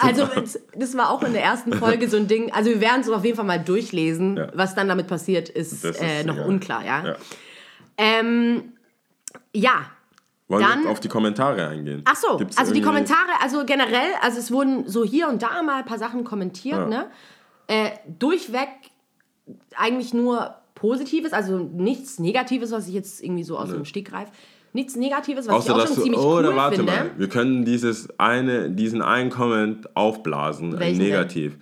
also 0.03 0.29
das 0.77 0.97
war 0.97 1.11
auch 1.11 1.25
in 1.25 1.33
der 1.33 1.43
ersten 1.43 1.73
Folge 1.73 2.09
so 2.09 2.17
ein 2.17 2.29
Ding. 2.29 2.53
Also 2.53 2.71
wir 2.71 2.81
werden 2.81 3.01
es 3.01 3.11
auf 3.11 3.25
jeden 3.25 3.37
Fall 3.37 3.45
mal 3.45 3.59
durchlesen. 3.59 4.37
Ja. 4.37 4.49
Was 4.55 4.77
dann 4.77 4.87
damit 4.87 5.09
passiert, 5.09 5.49
ist, 5.49 5.85
ist 5.85 6.01
äh, 6.01 6.23
noch 6.23 6.37
egal. 6.37 6.49
unklar. 6.49 6.85
Ja. 6.85 7.07
Ja. 7.09 7.17
Ähm, 7.97 8.73
ja. 9.53 9.91
Wollen 10.47 10.63
Dann- 10.63 10.85
wir 10.85 10.91
auf 10.91 11.01
die 11.01 11.09
Kommentare 11.09 11.67
eingehen? 11.67 12.03
Ach 12.05 12.15
so, 12.15 12.37
Gibt's 12.37 12.57
also 12.57 12.73
die 12.73 12.81
Kommentare, 12.81 13.33
also 13.43 13.65
generell, 13.67 14.13
also 14.23 14.39
es 14.39 14.53
wurden 14.53 14.89
so 14.89 15.05
hier 15.05 15.29
und 15.29 15.43
da 15.43 15.61
mal 15.63 15.81
ein 15.81 15.85
paar 15.85 15.99
Sachen 15.99 16.23
kommentiert, 16.23 16.89
ne? 16.89 17.11
Äh, 17.67 17.91
durchweg 18.07 18.69
eigentlich 19.77 20.15
nur 20.15 20.55
Positives, 20.77 21.33
also 21.33 21.59
nichts 21.59 22.21
Negatives, 22.21 22.71
was 22.71 22.87
ich 22.87 22.95
jetzt 22.95 23.23
irgendwie 23.23 23.43
so 23.43 23.59
aus 23.59 23.71
dem 23.71 23.85
Stegreif. 23.85 24.29
Nichts 24.73 24.97
Negatives, 24.97 25.47
was 25.49 25.55
Außer 25.55 25.76
ich 25.76 25.82
auch 25.82 25.87
schon 25.87 25.97
du, 25.97 26.03
ziemlich 26.03 26.20
oder 26.20 26.50
cool 26.50 26.56
warte 26.56 26.76
finde. 26.76 26.93
mal, 26.93 27.11
wir 27.17 27.29
können 27.29 27.65
dieses 27.65 28.09
eine, 28.19 28.70
diesen 28.70 29.03
einen 29.03 29.31
Comment 29.31 29.97
aufblasen, 29.97 30.79
Welchen 30.79 30.99
denn? 30.99 31.09
negativ, 31.09 31.56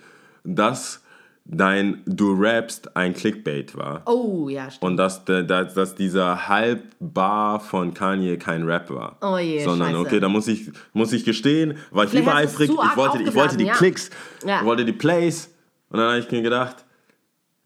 dass 0.45 1.03
dein 1.49 2.03
Du 2.07 2.33
rappst 2.35 2.97
ein 2.97 3.15
Clickbait 3.15 3.77
war. 3.77 4.03
Oh, 4.07 4.49
ja, 4.49 4.69
stimmt. 4.69 4.83
Und 4.91 4.97
dass, 4.97 5.25
dass, 5.25 5.75
dass 5.75 5.95
dieser 5.95 6.49
Halbbar 6.49 7.61
von 7.61 7.95
Kanye 7.95 8.37
kein 8.37 8.65
Rap 8.65 8.91
war. 8.91 9.17
Oh 9.23 9.39
je, 9.39 9.63
Sondern, 9.63 9.91
scheiße. 9.93 10.01
okay, 10.01 10.21
da 10.21 10.29
muss 10.29 10.49
ich, 10.49 10.71
muss 10.93 11.13
ich 11.13 11.25
gestehen, 11.25 11.77
war 11.93 12.03
ich 12.05 12.11
Vielleicht 12.11 12.25
übereifrig. 12.27 12.71
Ich 12.71 12.97
wollte, 12.97 13.23
ich 13.23 13.35
wollte 13.35 13.57
die 13.57 13.67
ja. 13.67 13.75
Klicks, 13.75 14.11
Ja. 14.45 14.65
wollte 14.65 14.85
die 14.85 14.93
Plays. 14.93 15.55
Und 15.91 15.99
dann 16.01 16.09
habe 16.09 16.19
ich 16.19 16.29
mir 16.33 16.43
gedacht, 16.43 16.85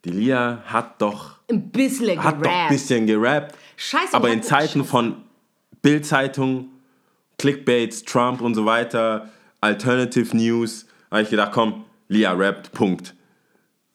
die 0.04 0.10
Lia 0.10 0.62
hat 0.66 1.00
doch, 1.00 1.36
Ein 1.50 1.70
bisschen 1.70 2.22
hat 2.22 2.34
doch 2.34 2.36
ein 2.38 2.42
gerappt. 2.42 2.68
bisschen 2.68 3.06
gerappt. 3.06 3.54
Scheiße, 3.78 4.12
aber 4.12 4.28
ich 4.28 4.34
in 4.34 4.42
Zeiten 4.42 4.80
Scheiße. 4.80 4.84
von 4.84 5.16
Bildzeitung, 5.82 6.68
Clickbaits, 7.38 8.04
Trump 8.04 8.40
und 8.40 8.54
so 8.54 8.66
weiter, 8.66 9.28
Alternative 9.60 10.36
News, 10.36 10.86
habe 11.10 11.22
ich 11.22 11.30
gedacht, 11.30 11.52
komm, 11.52 11.84
Lia 12.08 12.32
rappt, 12.32 12.72
Punkt. 12.72 13.14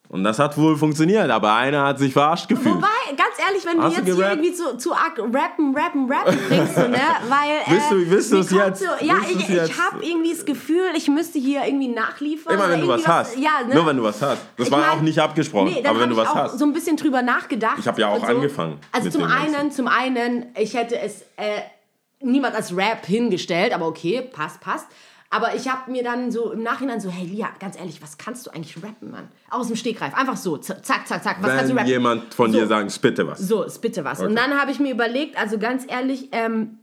Und 0.10 0.24
das 0.24 0.40
hat 0.40 0.58
wohl 0.58 0.78
funktioniert, 0.78 1.30
aber 1.30 1.56
einer 1.56 1.84
hat 1.84 2.00
sich 2.00 2.14
verarscht 2.14 2.48
gefühlt. 2.48 2.76
Wobei, 2.76 3.05
ehrlich, 3.48 3.66
wenn 3.66 3.78
du 3.78 3.84
Hast 3.84 3.98
du 3.98 4.02
jetzt 4.04 4.16
hier 4.16 4.30
irgendwie 4.30 4.54
zu, 4.54 4.78
zu 4.78 4.94
arg 4.94 5.18
rappen, 5.20 5.76
rappen, 5.76 6.12
rappen 6.12 6.38
bringst, 6.48 6.76
so, 6.76 6.82
ne? 6.82 6.98
Weil. 7.30 7.50
Äh, 7.66 7.72
Willst 7.72 7.92
du- 7.92 8.10
willst 8.12 8.32
du 8.32 8.38
es 8.40 8.52
jetzt? 8.52 8.80
So, 8.80 8.86
ja, 9.06 9.16
Willst 9.28 9.50
ich, 9.50 9.50
ich 9.50 9.80
habe 9.82 10.04
irgendwie 10.06 10.32
das 10.34 10.46
Gefühl, 10.46 10.84
ich 10.96 11.08
müsste 11.08 11.40
hier 11.40 11.66
irgendwie 11.66 11.88
nachliefern. 11.90 12.54
Immer 12.54 12.70
wenn 12.70 12.82
du 12.82 12.88
was 12.88 13.08
hast. 13.08 13.38
Ja, 13.38 13.62
ne? 13.68 13.74
Nur 13.76 13.86
wenn 13.86 13.98
du 13.98 14.04
was 14.04 14.22
hast. 14.22 14.42
Das 14.58 14.68
Ich 14.68 14.72
war 14.72 14.80
mein, 14.80 14.90
auch 14.90 15.02
nicht 15.02 15.20
abgesprochen. 15.20 15.74
Nee, 15.74 15.84
aber 15.86 16.00
wenn 16.00 16.10
du 16.10 16.16
ich 16.16 16.22
was 16.22 16.30
auch 16.30 16.36
hast. 16.36 16.60
so 16.60 16.66
ein 16.66 16.74
bisschen 16.74 16.98
drüber 16.98 17.22
nachgedacht. 17.22 17.78
Ich 17.80 17.88
hab 17.88 17.98
ja 18.00 18.10
auch 18.10 18.20
so. 18.20 18.26
angefangen 18.26 18.80
Also 18.92 19.10
zum 19.10 19.22
Ganzen. 19.22 19.56
einen, 19.56 19.72
zum 19.72 19.88
einen, 19.88 20.46
ich 20.58 20.74
hätte 20.76 20.98
es 21.00 21.22
äh, 21.38 21.62
niemand 22.22 22.56
als 22.56 22.76
Rap 22.76 23.06
hingestellt, 23.06 23.74
aber 23.74 23.88
okay, 23.88 24.22
passt, 24.22 24.60
passt. 24.62 24.88
Aber 25.32 25.56
ich 25.56 25.68
habe 25.68 25.92
mir 25.92 26.04
dann 26.04 26.32
so 26.32 26.52
im 26.52 26.64
Nachhinein 26.64 27.02
so, 27.02 27.10
hey 27.10 27.26
Lia, 27.26 27.50
ganz 27.60 27.78
ehrlich, 27.78 28.02
was 28.02 28.18
kannst 28.18 28.46
du 28.48 28.52
eigentlich 28.52 28.78
rappen, 28.84 29.12
Mann? 29.12 29.28
Aus 29.50 29.68
dem 29.68 29.76
Stegreif, 29.76 30.14
einfach 30.16 30.38
so, 30.38 30.58
zack, 30.58 30.86
zack, 30.86 31.08
zack, 31.08 31.38
was 31.42 31.50
kannst 31.50 31.64
du 31.66 31.70
Wenn 31.70 31.78
rappen? 31.78 31.90
jemand 31.90 32.34
von 32.34 32.52
so. 32.52 32.60
dir 32.60 32.68
sagt, 32.68 32.92
spitte 32.92 33.28
was. 33.28 33.40
So, 33.40 33.64
ist 33.64 33.82
bitte 33.82 34.04
was. 34.06 34.20
Und 34.20 34.28
Okay. 34.28 34.36
dann 34.36 34.60
habe 34.60 34.72
ich 34.72 34.80
mir 34.80 34.92
überlegt, 34.92 35.38
also 35.38 35.58
ganz 35.58 35.84
ehrlich, 35.88 36.30
ähm, 36.32 36.78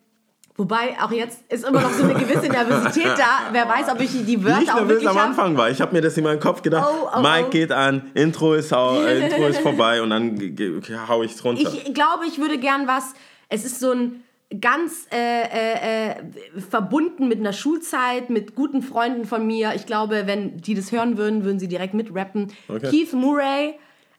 wobei 0.56 0.96
auch 1.00 1.12
jetzt 1.12 1.40
ist 1.50 1.64
immer 1.64 1.80
noch 1.80 1.92
so 1.92 2.02
eine 2.02 2.14
gewisse 2.14 2.48
Nervosität 2.52 3.16
da. 3.16 3.48
Wer 3.52 3.66
weiß, 3.68 3.88
ob 3.90 4.00
ich 4.00 4.10
die 4.10 4.34
ich 4.34 4.44
Wörter 4.44 4.74
auch 4.74 4.84
nervös 4.84 5.06
am 5.06 5.16
habe. 5.16 5.28
Anfang 5.28 5.56
war. 5.56 5.70
Ich 5.70 5.80
habe 5.80 5.94
mir 5.94 6.02
das 6.02 6.16
in 6.18 6.24
meinen 6.24 6.40
Kopf 6.40 6.60
gedacht. 6.62 6.86
Oh, 6.90 7.08
oh, 7.16 7.20
Mike 7.20 7.46
oh. 7.46 7.50
geht 7.50 7.72
an, 7.72 8.10
Intro 8.14 8.54
ist, 8.54 8.72
Intro 8.72 9.46
ist 9.46 9.60
vorbei 9.60 10.02
und 10.02 10.10
dann 10.10 10.38
hau 11.08 11.22
ich's 11.22 11.42
runter. 11.44 11.72
Ich 11.72 11.94
glaube, 11.94 12.26
ich 12.26 12.38
würde 12.38 12.58
gern 12.58 12.86
was. 12.86 13.14
Es 13.48 13.64
ist 13.64 13.80
so 13.80 13.92
ein 13.92 14.24
ganz 14.60 15.06
äh, 15.12 15.16
äh, 15.16 16.10
äh, 16.10 16.14
verbunden 16.60 17.28
mit 17.28 17.38
einer 17.38 17.52
Schulzeit, 17.52 18.30
mit 18.30 18.54
guten 18.54 18.82
Freunden 18.82 19.24
von 19.24 19.46
mir. 19.46 19.72
Ich 19.74 19.86
glaube, 19.86 20.26
wenn 20.26 20.58
die 20.58 20.74
das 20.74 20.92
hören 20.92 21.16
würden, 21.16 21.44
würden 21.44 21.58
sie 21.58 21.68
direkt 21.68 21.94
mitrappen. 21.94 22.52
Okay. 22.68 22.90
Keith 22.90 23.12
Murray, 23.12 23.74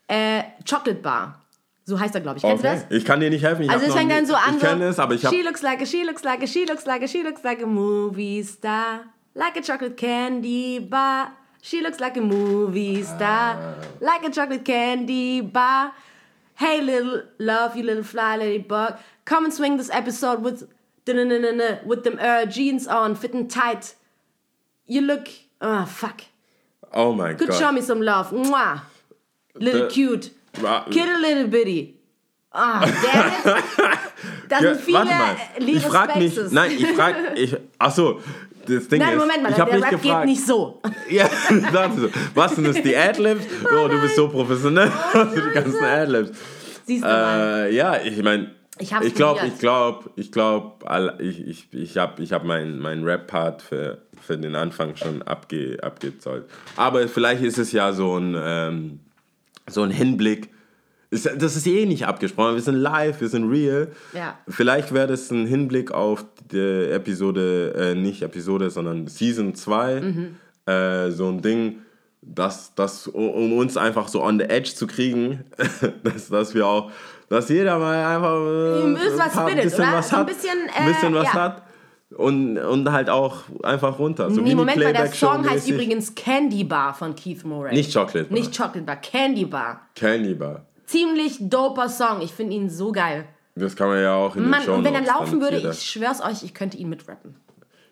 äh, 0.07 0.43
Chocolate 0.67 1.01
Bar. 1.01 1.39
So 1.85 1.99
heißt 1.99 2.15
er, 2.15 2.21
glaube 2.21 2.37
ich. 2.37 2.43
Kennst 2.43 2.63
okay. 2.63 2.75
du 2.75 2.89
das? 2.89 2.97
Ich 2.97 3.05
kann 3.05 3.19
dir 3.19 3.29
nicht 3.29 3.43
helfen. 3.43 3.63
Ich 3.63 3.69
Also 3.69 3.85
es 3.85 3.93
fängt 3.93 4.11
dann 4.11 4.25
so 4.25 4.35
an, 4.35 4.55
Ich 4.55 4.61
so, 4.61 4.67
kenne 4.67 4.85
es, 4.85 4.99
aber 4.99 5.15
ich 5.15 5.25
habe 5.25 5.35
She 5.35 5.41
looks 5.41 5.61
like 5.61 5.81
a, 5.81 5.85
she 5.85 6.03
looks 6.03 6.23
like 6.23 6.41
a, 6.41 6.47
she 6.47 6.65
looks 6.65 6.85
like 6.85 7.03
a, 7.03 7.07
she 7.07 7.23
looks 7.23 7.43
like 7.43 7.61
a 7.61 7.65
movie 7.65 8.41
star. 8.43 9.01
Like 9.33 9.57
a 9.57 9.61
chocolate 9.61 9.97
candy 9.97 10.79
bar. 10.79 11.33
She 11.61 11.81
looks 11.81 11.99
like 11.99 12.17
a 12.17 12.21
movie 12.21 13.03
star. 13.03 13.75
Like 13.99 14.23
a 14.25 14.31
chocolate 14.31 14.63
candy 14.63 15.41
bar. 15.41 15.91
Hey 16.55 16.81
little 16.81 17.23
love, 17.39 17.75
you 17.75 17.83
little 17.83 18.03
fly 18.03 18.37
ladybug. 18.37 18.97
Come 19.25 19.45
and 19.45 19.53
swing 19.53 19.77
this 19.77 19.89
episode 19.91 20.41
with 20.41 20.69
with 21.05 22.03
them 22.03 22.17
uh, 22.19 22.45
jeans 22.45 22.87
on, 22.87 23.15
fitting 23.15 23.47
tight. 23.47 23.95
You 24.85 25.01
look, 25.01 25.27
oh 25.61 25.85
fuck. 25.85 26.21
Oh 26.93 27.13
mein 27.13 27.37
Could 27.37 27.49
Gott. 27.49 27.59
show 27.59 27.71
me 27.71 27.81
some 27.81 28.01
love. 28.01 28.31
Mwah. 28.31 28.81
Little 29.55 29.87
The- 29.87 29.93
cute. 29.93 30.29
Wa- 30.61 30.83
Kid 30.91 31.09
a 31.09 31.17
little 31.19 31.47
bitty. 31.47 31.95
Ah, 32.53 32.83
it. 32.85 33.99
Das 34.47 34.61
Ja, 34.61 34.73
sind 34.75 34.81
viele 34.85 34.97
warte 34.99 35.09
mal. 35.09 35.37
Ich 35.69 35.83
frag 35.83 36.15
mich, 36.17 36.37
nein, 36.51 36.71
ich 36.71 36.87
frag, 36.91 37.15
ich, 37.37 37.55
ach 37.79 37.91
so, 37.91 38.21
das 38.65 38.87
Ding 38.87 38.99
Nein, 38.99 39.13
ist, 39.13 39.19
Moment 39.19 39.43
mal, 39.43 39.49
ich 39.49 39.55
der 39.55 39.65
mich 39.65 39.73
Rap 39.75 39.89
gefragt, 39.89 40.21
geht 40.21 40.25
nicht 40.25 40.45
so. 40.45 40.81
Ja, 41.09 41.29
warte 41.71 41.99
so. 42.01 42.09
Was 42.33 42.55
sind 42.55 42.67
das, 42.67 42.81
die 42.81 42.95
Adlibs? 42.95 43.45
Oh, 43.65 43.87
du 43.87 43.99
bist 44.01 44.15
so 44.15 44.27
professionell. 44.27 44.91
Also 45.13 45.35
die 45.47 45.53
ganzen 45.53 45.83
Adlibs. 45.83 46.37
Siehst 46.85 47.03
du 47.03 47.07
mal. 47.07 47.67
Äh, 47.67 47.75
ja, 47.75 48.01
ich 48.01 48.21
meine, 48.23 48.51
Ich 48.79 48.93
hab's 48.93 49.05
ich 49.05 49.15
glaube, 49.15 49.41
ich 49.47 49.59
glaube, 49.59 50.09
ich 50.15 50.31
glaube, 50.31 50.85
ich, 51.19 51.47
ich, 51.47 51.67
ich 51.73 51.97
habe 51.97 52.21
ich 52.21 52.33
hab 52.33 52.43
meinen 52.43 52.79
mein 52.79 53.03
Rap-Part 53.03 53.61
für, 53.61 54.01
für 54.21 54.37
den 54.37 54.55
Anfang 54.55 54.95
schon 54.95 55.21
abge, 55.21 55.77
abgezollt. 55.81 56.45
Aber 56.75 57.07
vielleicht 57.07 57.43
ist 57.43 57.57
es 57.57 57.71
ja 57.71 57.93
so 57.93 58.17
ein, 58.17 58.35
ähm, 58.37 58.99
so 59.67 59.83
ein 59.83 59.91
Hinblick. 59.91 60.49
Ist, 61.13 61.29
das 61.37 61.55
ist 61.55 61.67
eh 61.67 61.85
nicht 61.85 62.07
abgesprochen. 62.07 62.55
Wir 62.55 62.61
sind 62.61 62.75
live, 62.75 63.21
wir 63.21 63.29
sind 63.29 63.47
real. 63.47 63.89
Ja. 64.13 64.39
Vielleicht 64.47 64.91
wäre 64.93 65.05
das 65.05 65.29
ein 65.29 65.45
Hinblick 65.45 65.91
auf 65.91 66.25
die 66.51 66.57
Episode, 66.57 67.73
äh, 67.77 67.95
nicht 67.95 68.23
Episode, 68.23 68.71
sondern 68.71 69.05
Season 69.05 69.53
2. 69.53 70.01
Mhm. 70.01 70.35
Äh, 70.65 71.11
so 71.11 71.27
ein 71.27 71.43
Ding, 71.43 71.81
dass, 72.23 72.73
dass, 72.73 73.05
um 73.07 73.55
uns 73.55 73.77
einfach 73.77 74.07
so 74.07 74.23
on 74.23 74.39
the 74.39 74.45
edge 74.45 74.73
zu 74.73 74.87
kriegen, 74.87 75.43
dass, 76.03 76.29
dass 76.29 76.55
wir 76.55 76.65
auch, 76.65 76.89
dass 77.29 77.47
jeder 77.49 77.77
mal 77.77 78.05
einfach 78.05 78.33
äh, 78.33 78.83
Ein 78.87 78.93
bisschen 78.95 79.19
was 79.19 79.33
spittet, 79.33 79.63
bisschen 79.65 79.91
was 79.91 80.09
So 80.09 80.15
ein 80.15 80.19
hat, 80.19 80.27
bisschen, 80.27 80.57
ein 80.75 80.93
bisschen 80.93 81.13
äh, 81.13 81.17
was 81.17 81.27
ja. 81.27 81.33
hat. 81.33 81.63
Und, 82.17 82.57
und 82.57 82.91
halt 82.91 83.09
auch 83.09 83.43
einfach 83.61 83.99
runter. 83.99 84.31
So 84.31 84.41
Nee, 84.41 84.55
Moment 84.55 84.81
mal, 84.81 84.93
der 84.93 85.11
Song 85.11 85.47
heißt 85.47 85.67
übrigens 85.69 86.15
Candy 86.15 86.63
Bar 86.63 86.95
von 86.95 87.15
Keith 87.15 87.43
Murray. 87.43 87.73
Nicht 87.73 87.93
Chocolate 87.93 88.25
Bar. 88.25 88.37
Nicht 88.37 88.55
Chocolate 88.55 88.81
Bar, 88.81 88.95
Candy 88.97 89.45
Bar. 89.45 89.81
Candy 89.95 90.33
Bar. 90.33 90.65
Ziemlich 90.85 91.37
doper 91.39 91.89
Song. 91.89 92.21
Ich 92.21 92.31
finde 92.31 92.55
ihn 92.55 92.69
so 92.69 92.91
geil. 92.91 93.25
Das 93.55 93.75
kann 93.75 93.87
man 93.87 94.01
ja 94.01 94.15
auch 94.15 94.35
in 94.35 94.49
Mann, 94.49 94.61
den 94.61 94.65
Show 94.65 94.73
und 94.73 94.83
wenn 94.83 94.95
er 94.95 95.05
laufen 95.05 95.39
würde, 95.39 95.57
ich 95.57 95.83
schwör's 95.83 96.21
euch, 96.21 96.43
ich 96.43 96.53
könnte 96.53 96.77
ihn 96.77 96.89
mitrappen. 96.89 97.35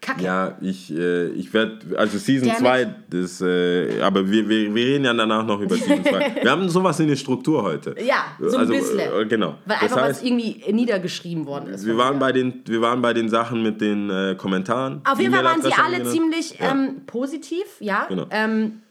Kacke. 0.01 0.23
Ja, 0.23 0.57
ich, 0.61 0.91
äh, 0.91 1.27
ich 1.27 1.53
werde, 1.53 1.95
also 1.95 2.17
Season 2.17 2.47
Damn 2.47 2.57
2, 2.57 2.81
it. 2.81 2.89
das, 3.11 3.39
äh, 3.41 4.01
aber 4.01 4.29
wir, 4.29 4.49
wir, 4.49 4.73
wir 4.73 4.85
reden 4.85 5.05
ja 5.05 5.13
danach 5.13 5.45
noch 5.45 5.61
über 5.61 5.75
Season 5.75 6.03
2. 6.03 6.37
wir 6.41 6.51
haben 6.51 6.67
sowas 6.69 6.99
in 6.99 7.07
der 7.07 7.15
Struktur 7.15 7.61
heute. 7.61 7.95
Ja, 8.03 8.25
so 8.39 8.55
ein 8.55 8.61
also, 8.61 8.73
bisschen. 8.73 8.99
Äh, 8.99 9.25
genau. 9.27 9.57
Weil 9.65 9.75
das 9.75 9.83
einfach 9.83 9.97
was 9.97 10.03
heißt, 10.03 10.25
irgendwie 10.25 10.63
niedergeschrieben 10.71 11.45
worden 11.45 11.69
ist. 11.69 11.85
wir 11.85 11.95
waren, 11.97 12.17
bei 12.17 12.31
den, 12.31 12.63
wir 12.65 12.81
waren 12.81 12.99
bei 12.99 13.13
den 13.13 13.29
Sachen 13.29 13.61
mit 13.61 13.79
den 13.79 14.09
äh, 14.09 14.35
Kommentaren. 14.35 15.01
Auf 15.07 15.19
jeden 15.19 15.35
Fall 15.35 15.43
waren 15.43 15.61
sie 15.61 15.71
alle 15.71 15.99
wir 15.99 16.05
ziemlich 16.05 16.57
Ja. 16.59 16.71
ähm, 16.71 17.01
positiv, 17.05 17.65
ja. 17.79 18.05
Genau. 18.09 18.25
Ähm, 18.31 18.81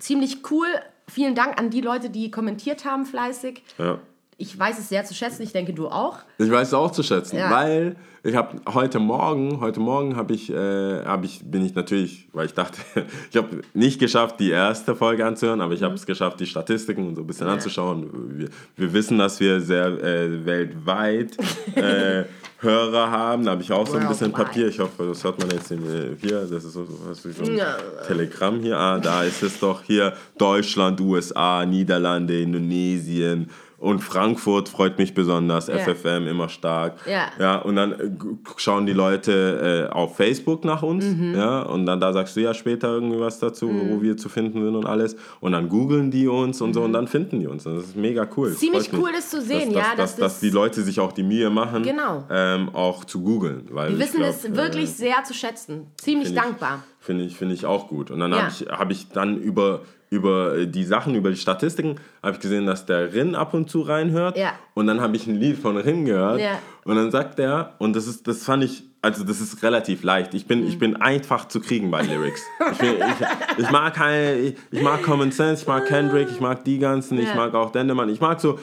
ziemlich 0.00 0.38
cool. 0.50 0.66
Vielen 1.08 1.34
Dank 1.34 1.58
an 1.58 1.70
die 1.70 1.80
Leute, 1.80 2.10
die 2.10 2.30
kommentiert 2.30 2.84
haben, 2.84 3.06
fleißig. 3.06 3.62
Ja. 3.78 3.98
Ich 4.36 4.56
weiß 4.56 4.78
es 4.78 4.88
sehr 4.88 5.04
zu 5.04 5.14
schätzen, 5.14 5.42
ich 5.42 5.52
denke, 5.52 5.72
du 5.72 5.88
auch. 5.88 6.18
Ich 6.38 6.50
weiß 6.50 6.68
es 6.68 6.74
auch 6.74 6.92
zu 6.92 7.02
schätzen, 7.02 7.38
Ja. 7.38 7.50
weil 7.50 7.96
ich 8.28 8.36
habe 8.36 8.60
heute 8.72 8.98
Morgen, 8.98 9.60
heute 9.60 9.80
Morgen 9.80 10.16
habe 10.16 10.34
ich, 10.34 10.50
äh, 10.50 11.04
hab 11.04 11.24
ich, 11.24 11.40
bin 11.44 11.64
ich 11.64 11.74
natürlich, 11.74 12.28
weil 12.32 12.46
ich 12.46 12.54
dachte, 12.54 12.78
ich 13.30 13.36
habe 13.36 13.62
nicht 13.74 13.98
geschafft, 13.98 14.40
die 14.40 14.50
erste 14.50 14.94
Folge 14.94 15.24
anzuhören, 15.26 15.60
aber 15.60 15.74
ich 15.74 15.82
habe 15.82 15.94
es 15.94 16.06
geschafft, 16.06 16.40
die 16.40 16.46
Statistiken 16.46 17.08
und 17.08 17.14
so 17.16 17.22
ein 17.22 17.26
bisschen 17.26 17.48
anzuschauen. 17.48 18.10
Wir, 18.38 18.48
wir 18.76 18.92
wissen, 18.92 19.18
dass 19.18 19.40
wir 19.40 19.60
sehr 19.60 19.86
äh, 19.86 20.44
weltweit 20.44 21.36
äh, 21.74 22.24
Hörer 22.60 23.10
haben. 23.10 23.44
Da 23.44 23.52
habe 23.52 23.62
ich 23.62 23.72
auch 23.72 23.86
so 23.86 23.96
ein 23.96 24.08
bisschen. 24.08 24.32
Papier. 24.32 24.68
Ich 24.68 24.80
hoffe, 24.80 25.06
das 25.06 25.22
hört 25.22 25.38
man 25.38 25.50
jetzt 25.50 25.70
in, 25.70 25.78
äh, 25.78 26.16
hier. 26.20 26.40
Das 26.40 26.64
ist 26.64 26.72
so, 26.72 26.86
was 27.06 27.24
wie 27.24 27.32
so 27.32 27.44
ein 27.44 27.56
Ja. 27.56 27.76
Telegramm 28.06 28.60
hier. 28.60 28.76
Ah, 28.76 28.98
da 28.98 29.22
ist 29.22 29.42
es 29.42 29.60
doch 29.60 29.82
hier 29.82 30.12
Deutschland, 30.36 31.00
USA, 31.00 31.64
Niederlande, 31.64 32.40
Indonesien. 32.40 33.48
Und 33.80 34.00
Frankfurt 34.00 34.68
freut 34.68 34.98
mich 34.98 35.14
besonders, 35.14 35.68
Ja. 35.68 35.76
FFM 35.78 36.26
immer 36.26 36.48
stark. 36.48 36.96
Ja. 37.06 37.28
ja 37.38 37.56
und 37.58 37.76
dann 37.76 37.92
äh, 37.92 38.10
schauen 38.56 38.86
die 38.86 38.92
Leute 38.92 39.88
äh, 39.88 39.92
auf 39.94 40.16
Facebook 40.16 40.64
nach 40.64 40.82
uns. 40.82 41.04
Mhm. 41.04 41.34
Ja, 41.36 41.62
und 41.62 41.86
dann 41.86 42.00
da 42.00 42.12
sagst 42.12 42.34
du 42.36 42.40
ja 42.40 42.54
später 42.54 42.88
irgendwie 42.88 43.20
was 43.20 43.38
dazu, 43.38 43.70
wo 43.70 44.02
wir 44.02 44.16
zu 44.16 44.28
finden 44.28 44.64
sind 44.64 44.74
und 44.74 44.84
alles. 44.84 45.14
Und 45.38 45.52
dann 45.52 45.68
googeln 45.68 46.10
die 46.10 46.26
uns 46.26 46.60
und 46.60 46.74
so 46.74 46.82
und 46.82 46.92
dann 46.92 47.06
finden 47.06 47.38
die 47.38 47.46
uns. 47.46 47.62
Das 47.64 47.84
ist 47.84 47.96
mega 47.96 48.26
cool. 48.36 48.48
Das 48.50 48.56
Mhm. 48.56 48.60
Ziemlich 48.66 48.90
cool, 48.94 49.10
das 49.14 49.30
zu 49.30 49.40
sehen, 49.40 49.72
dass, 49.72 49.82
ja, 49.82 49.90
Dass, 49.90 49.96
dass 49.96 50.16
dass, 50.16 50.32
das- 50.34 50.40
die 50.40 50.50
Leute 50.50 50.82
sich 50.82 50.98
auch 50.98 51.12
die 51.12 51.22
Mühe 51.22 51.48
machen, 51.48 51.84
Genau. 51.84 52.24
ähm, 52.30 52.70
auch 52.74 53.04
zu 53.04 53.22
googeln. 53.22 53.68
weil 53.70 53.90
Wir 53.92 54.00
wissen 54.00 54.16
glaub, 54.18 54.30
es 54.30 54.56
wirklich 54.56 54.84
äh, 54.84 54.86
sehr 54.86 55.22
zu 55.24 55.34
schätzen. 55.34 55.86
Ziemlich 55.98 56.34
dankbar. 56.34 56.82
Finde 56.98 57.24
ich, 57.24 57.36
finde 57.36 57.54
ich 57.54 57.64
auch 57.64 57.86
gut. 57.86 58.10
Und 58.10 58.18
dann 58.18 58.32
Ja. 58.32 58.38
habe 58.38 58.50
ich, 58.50 58.66
hab 58.68 58.90
ich 58.90 59.08
dann 59.10 59.36
über, 59.38 59.82
über 60.10 60.56
äh, 60.56 60.66
die 60.66 60.84
Sachen, 60.84 61.14
über 61.14 61.30
die 61.30 61.36
Statistiken, 61.36 61.96
habe 62.22 62.34
ich 62.34 62.40
gesehen, 62.40 62.66
dass 62.66 62.86
der 62.86 63.12
Rin 63.12 63.34
ab 63.34 63.54
und 63.54 63.68
zu 63.70 63.82
reinhört. 63.82 64.36
Ja. 64.36 64.52
Und 64.74 64.86
dann 64.86 65.00
habe 65.00 65.16
ich 65.16 65.26
ein 65.26 65.36
Lied 65.36 65.58
von 65.58 65.76
Rin 65.76 66.04
gehört. 66.04 66.40
Ja. 66.40 66.58
Und 66.84 66.96
dann 66.96 67.10
sagt 67.10 67.38
er, 67.38 67.74
und 67.78 67.94
das 67.94 68.06
ist, 68.06 68.26
das 68.26 68.44
fand 68.44 68.64
ich, 68.64 68.84
also 69.02 69.22
das 69.24 69.40
ist 69.40 69.62
relativ 69.62 70.02
leicht. 70.02 70.34
Ich 70.34 70.46
bin, 70.46 70.62
Mhm. 70.62 70.66
ich 70.68 70.78
bin 70.78 70.96
einfach 70.96 71.46
zu 71.48 71.60
kriegen 71.60 71.90
bei 71.90 72.02
Lyrics. 72.02 72.42
Ich, 72.72 72.78
bin, 72.78 72.94
ich, 72.96 73.64
ich 73.64 73.70
mag 73.70 73.94
ich, 74.42 74.54
ich 74.70 74.82
mag 74.82 75.02
Common 75.02 75.30
Sense, 75.30 75.62
ich 75.62 75.68
mag 75.68 75.86
Kendrick, 75.86 76.28
ich 76.30 76.40
mag 76.40 76.64
die 76.64 76.78
ganzen, 76.78 77.18
ich 77.18 77.28
Ja. 77.28 77.34
mag 77.34 77.54
auch 77.54 77.70
Dendemann. 77.70 78.08
Ich 78.08 78.20
mag 78.20 78.40
so 78.40 78.58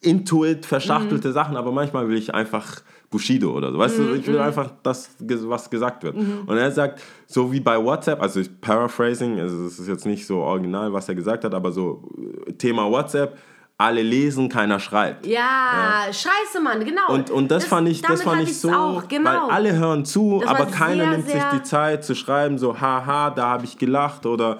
Intuit, 0.00 0.66
verschachtelte 0.66 1.28
Mhm. 1.28 1.32
Sachen, 1.32 1.56
aber 1.56 1.72
manchmal 1.72 2.08
will 2.08 2.16
ich 2.16 2.34
einfach 2.34 2.82
Bushido 3.14 3.48
oder 3.58 3.70
so. 3.72 3.78
Weißt 3.78 3.98
Mhm, 3.98 4.06
du, 4.08 4.14
ich 4.14 4.26
will 4.26 4.38
einfach, 4.40 4.68
dass 4.82 4.98
ges- 5.20 5.48
was 5.48 5.70
gesagt 5.70 6.02
wird. 6.02 6.16
Und 6.16 6.56
er 6.56 6.70
sagt, 6.72 7.00
so 7.26 7.40
wie 7.52 7.60
bei 7.60 7.76
WhatsApp, 7.88 8.20
also 8.20 8.40
ich 8.40 8.50
paraphrasing, 8.60 9.38
also 9.40 9.64
das 9.64 9.78
ist 9.78 9.88
jetzt 9.88 10.06
nicht 10.06 10.26
so 10.26 10.38
original, 10.38 10.92
was 10.92 11.08
er 11.08 11.14
gesagt 11.14 11.44
hat, 11.44 11.54
aber 11.54 11.70
so 11.72 12.02
äh, 12.48 12.52
Thema 12.54 12.90
WhatsApp, 12.90 13.38
alle 13.76 14.02
lesen, 14.02 14.48
keiner 14.48 14.78
schreibt. 14.78 15.26
Ja, 15.26 16.04
scheiße, 16.06 16.60
Mann, 16.62 16.84
genau. 16.84 17.08
Und, 17.08 17.30
und 17.30 17.50
das, 17.50 17.64
fand 17.64 17.88
ich, 17.88 18.02
das 18.02 18.22
fand 18.22 18.42
ich 18.42 18.56
so, 18.60 18.70
auch, 18.70 19.08
genau. 19.08 19.30
weil 19.30 19.50
alle 19.50 19.72
hören 19.76 20.04
zu, 20.04 20.40
Das 20.40 20.48
aber 20.50 20.66
keiner 20.66 21.04
sehr, 21.04 21.10
nimmt 21.10 21.28
sich 21.28 21.42
die 21.54 21.62
Zeit 21.64 22.04
zu 22.04 22.14
schreiben, 22.14 22.56
so 22.58 22.80
haha, 22.80 23.30
da 23.30 23.48
habe 23.48 23.64
ich 23.64 23.76
gelacht 23.76 24.26
oder 24.26 24.58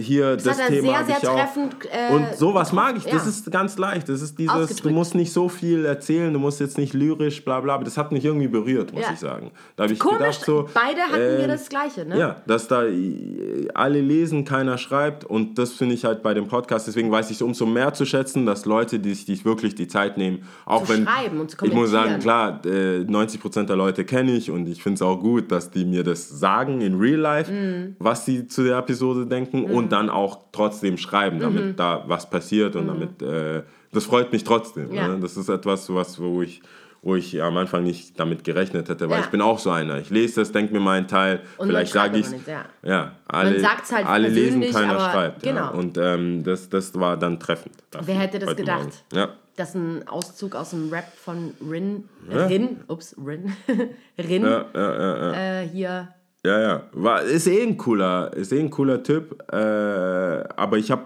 hier 0.00 0.36
das, 0.36 0.46
hat 0.48 0.58
er 0.58 0.68
Thema 0.68 1.04
sehr, 1.04 1.16
sehr 1.20 1.34
treffend, 1.34 1.76
äh, 1.90 2.14
und 2.14 2.36
sowas 2.36 2.72
mag 2.72 2.96
ich, 2.96 3.04
das 3.04 3.24
ja. 3.24 3.28
ist 3.28 3.50
ganz 3.50 3.78
leicht, 3.78 4.08
das 4.08 4.20
ist 4.22 4.38
dieses, 4.38 4.76
du 4.76 4.90
musst 4.90 5.14
nicht 5.14 5.32
so 5.32 5.48
viel 5.48 5.84
erzählen, 5.84 6.32
du 6.32 6.38
musst 6.38 6.60
jetzt 6.60 6.78
nicht 6.78 6.94
lyrisch, 6.94 7.44
bla 7.44 7.60
bla, 7.60 7.74
aber 7.74 7.84
das 7.84 7.96
hat 7.96 8.12
mich 8.12 8.24
irgendwie 8.24 8.48
berührt, 8.48 8.92
muss 8.92 9.02
Ja. 9.02 9.12
ich 9.12 9.18
sagen. 9.18 9.50
Da 9.76 9.84
habe 9.84 9.92
ich 9.92 9.98
Komisch, 9.98 10.18
gedacht 10.18 10.44
so, 10.44 10.68
beide 10.74 11.00
hatten 11.02 11.14
wir 11.18 11.40
ähm, 11.40 11.48
das 11.48 11.68
Gleiche, 11.68 12.04
ne? 12.04 12.18
ja, 12.18 12.36
dass 12.46 12.68
da 12.68 12.84
äh, 12.84 13.68
alle 13.74 14.00
lesen, 14.00 14.44
keiner 14.44 14.78
schreibt 14.78 15.24
und 15.24 15.58
das 15.58 15.72
finde 15.72 15.94
ich 15.94 16.04
halt 16.04 16.22
bei 16.22 16.34
dem 16.34 16.48
Podcast, 16.48 16.86
deswegen 16.86 17.10
weiß 17.10 17.30
ich 17.30 17.36
es 17.36 17.42
umso 17.42 17.66
mehr 17.66 17.94
zu 17.94 18.04
schätzen, 18.04 18.46
dass 18.46 18.64
Leute, 18.66 18.98
die 18.98 19.14
sich 19.14 19.44
wirklich 19.44 19.74
die 19.74 19.88
Zeit 19.88 20.16
nehmen, 20.18 20.42
auch 20.64 20.84
Zu 20.84 20.92
wenn 20.92 21.04
schreiben 21.06 21.40
und 21.40 21.50
zu 21.50 21.64
ich 21.64 21.72
muss 21.72 21.90
sagen, 21.90 22.18
klar, 22.20 22.60
äh, 22.66 23.04
90% 23.04 23.64
der 23.66 23.76
Leute 23.76 24.04
kenne 24.04 24.32
ich 24.32 24.50
und 24.50 24.66
ich 24.68 24.82
finde 24.82 24.96
es 24.96 25.02
auch 25.02 25.16
gut, 25.20 25.50
dass 25.50 25.70
die 25.70 25.84
mir 25.84 26.02
das 26.04 26.28
sagen 26.28 26.80
in 26.80 26.98
Real 26.98 27.20
Life, 27.20 27.50
Mm. 27.52 27.94
was 27.98 28.24
sie 28.26 28.46
zu 28.48 28.64
der 28.64 28.78
Episode 28.78 29.26
denken 29.26 29.45
und 29.52 29.90
dann 29.92 30.10
auch 30.10 30.38
trotzdem 30.52 30.96
schreiben, 30.98 31.38
damit 31.40 31.64
Mhm. 31.64 31.76
da 31.76 32.04
was 32.06 32.28
passiert 32.28 32.76
und 32.76 32.86
damit, 32.88 33.22
äh, 33.22 33.62
das 33.92 34.04
freut 34.04 34.32
mich 34.32 34.44
trotzdem. 34.44 34.92
Ja. 34.92 35.08
Ne? 35.08 35.18
Das 35.20 35.36
ist 35.36 35.48
etwas, 35.48 35.92
was, 35.92 36.20
wo 36.20 36.42
ich 36.42 36.62
wo 37.02 37.14
ich 37.14 37.40
am 37.40 37.56
Anfang 37.56 37.84
nicht 37.84 38.18
damit 38.18 38.42
gerechnet 38.42 38.88
hätte, 38.88 39.08
weil 39.08 39.18
Ja. 39.18 39.24
ich 39.24 39.30
bin 39.30 39.40
auch 39.40 39.60
so 39.60 39.70
einer. 39.70 39.98
Ich 39.98 40.10
lese 40.10 40.40
das, 40.40 40.50
denke 40.50 40.72
mir 40.72 40.80
meinen 40.80 41.06
Teil, 41.06 41.40
Und 41.56 41.68
vielleicht 41.68 41.92
sage 41.92 42.18
ich 42.18 42.28
nicht, 42.28 42.48
ja. 42.48 42.64
ja, 42.82 43.12
alle, 43.28 43.62
halt 43.62 44.06
alle 44.06 44.26
lesen, 44.28 44.60
keiner 44.72 44.98
schreibt. 44.98 45.46
Ja. 45.46 45.52
genau. 45.52 45.78
Und 45.78 45.96
ähm, 45.98 46.42
das, 46.42 46.68
das 46.68 46.98
war 46.98 47.16
dann 47.16 47.38
treffend. 47.38 47.76
dafür 47.92 48.08
Wer 48.08 48.14
hätte 48.16 48.40
das 48.40 48.56
gedacht? 48.56 48.80
Morgen. 48.80 48.92
Ja. 49.14 49.28
Das 49.54 49.68
ist 49.68 49.74
ein 49.76 50.08
Auszug 50.08 50.56
aus 50.56 50.70
dem 50.70 50.90
Rap 50.92 51.06
von 51.16 51.52
Rin. 51.70 52.08
Rin, 52.28 52.80
ups, 52.88 53.14
Rin. 53.24 53.52
Rin. 54.18 54.42
Ja, 54.42 54.64
ja, 54.74 54.98
ja, 54.98 55.16
ja. 55.16 55.60
Äh, 55.62 55.68
hier. 55.68 56.08
Ja, 56.46 56.60
ja. 56.60 56.82
War, 56.92 57.22
ist 57.22 57.46
eh 57.46 57.62
ein 57.62 57.76
cooler, 57.76 58.30
ist 58.34 58.52
eh 58.52 58.60
ein 58.60 58.70
cooler 58.70 59.02
Typ. 59.02 59.42
Äh, 59.52 59.56
aber 59.56 60.76
ich 60.78 60.90
habe 60.90 61.02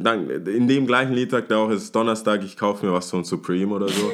dann 0.00 0.28
in 0.28 0.66
dem 0.66 0.86
gleichen 0.86 1.12
Lied 1.12 1.30
sagt 1.30 1.50
er 1.50 1.58
auch, 1.58 1.70
es 1.70 1.84
ist 1.84 1.94
Donnerstag, 1.94 2.42
ich 2.44 2.56
kaufe 2.56 2.84
mir 2.84 2.92
was 2.92 3.08
von 3.10 3.22
Supreme 3.24 3.72
oder 3.74 3.88
so. 3.88 4.10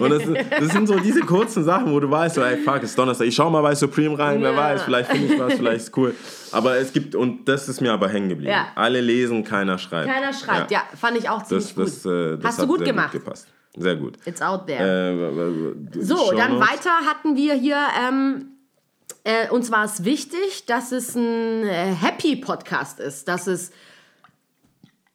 Und 0.00 0.10
das, 0.10 0.22
sind- 0.24 0.38
das 0.60 0.68
sind 0.72 0.86
so 0.86 0.98
diese 1.00 1.20
kurzen 1.20 1.64
Sachen, 1.64 1.92
wo 1.92 1.98
du 2.00 2.10
weißt, 2.10 2.36
so, 2.36 2.42
ey, 2.42 2.56
fuck, 2.58 2.76
es 2.82 2.90
ist 2.90 2.98
Donnerstag, 2.98 3.26
ich 3.26 3.34
schau 3.34 3.50
mal 3.50 3.62
bei 3.62 3.74
Supreme 3.74 4.18
rein, 4.18 4.40
wer 4.42 4.52
Ja. 4.52 4.56
weiß, 4.56 4.82
vielleicht 4.82 5.10
finde 5.10 5.34
ich 5.34 5.40
was, 5.40 5.54
vielleicht 5.54 5.76
ist 5.86 5.96
cool. 5.96 6.14
Aber 6.52 6.76
es 6.76 6.92
gibt, 6.92 7.14
und 7.14 7.48
das 7.48 7.68
ist 7.68 7.80
mir 7.80 7.92
aber 7.92 8.08
hängen 8.08 8.28
geblieben. 8.28 8.52
Ja. 8.52 8.66
Alle 8.74 9.00
lesen, 9.00 9.42
keiner 9.42 9.78
schreibt. 9.78 10.08
Keiner 10.08 10.32
schreibt. 10.32 10.70
Ja, 10.70 10.82
fand 10.94 11.16
ich 11.18 11.28
auch 11.28 11.42
ziemlich 11.42 11.74
Das, 11.74 12.02
das, 12.02 12.02
gut. 12.04 12.12
äh, 12.12 12.38
Hast 12.44 12.62
du 12.62 12.66
gut 12.66 12.84
gemacht. 12.84 13.12
Gut. 13.12 13.22
Sehr 13.76 13.96
gut. 13.96 14.18
It's 14.26 14.42
out 14.42 14.66
there. 14.66 15.14
Äh, 15.94 16.00
So, 16.02 16.30
dann 16.36 16.60
weiter 16.60 16.90
hatten 17.06 17.34
wir 17.36 17.54
hier, 17.54 17.78
ähm, 18.06 18.48
äh, 19.24 19.48
uns 19.50 19.70
war 19.70 19.84
es 19.84 20.04
wichtig, 20.04 20.66
dass 20.66 20.92
es 20.92 21.14
ein 21.14 21.64
äh, 21.64 21.94
Happy 21.94 22.36
Podcast 22.36 23.00
ist, 23.00 23.28
dass 23.28 23.46
es 23.46 23.72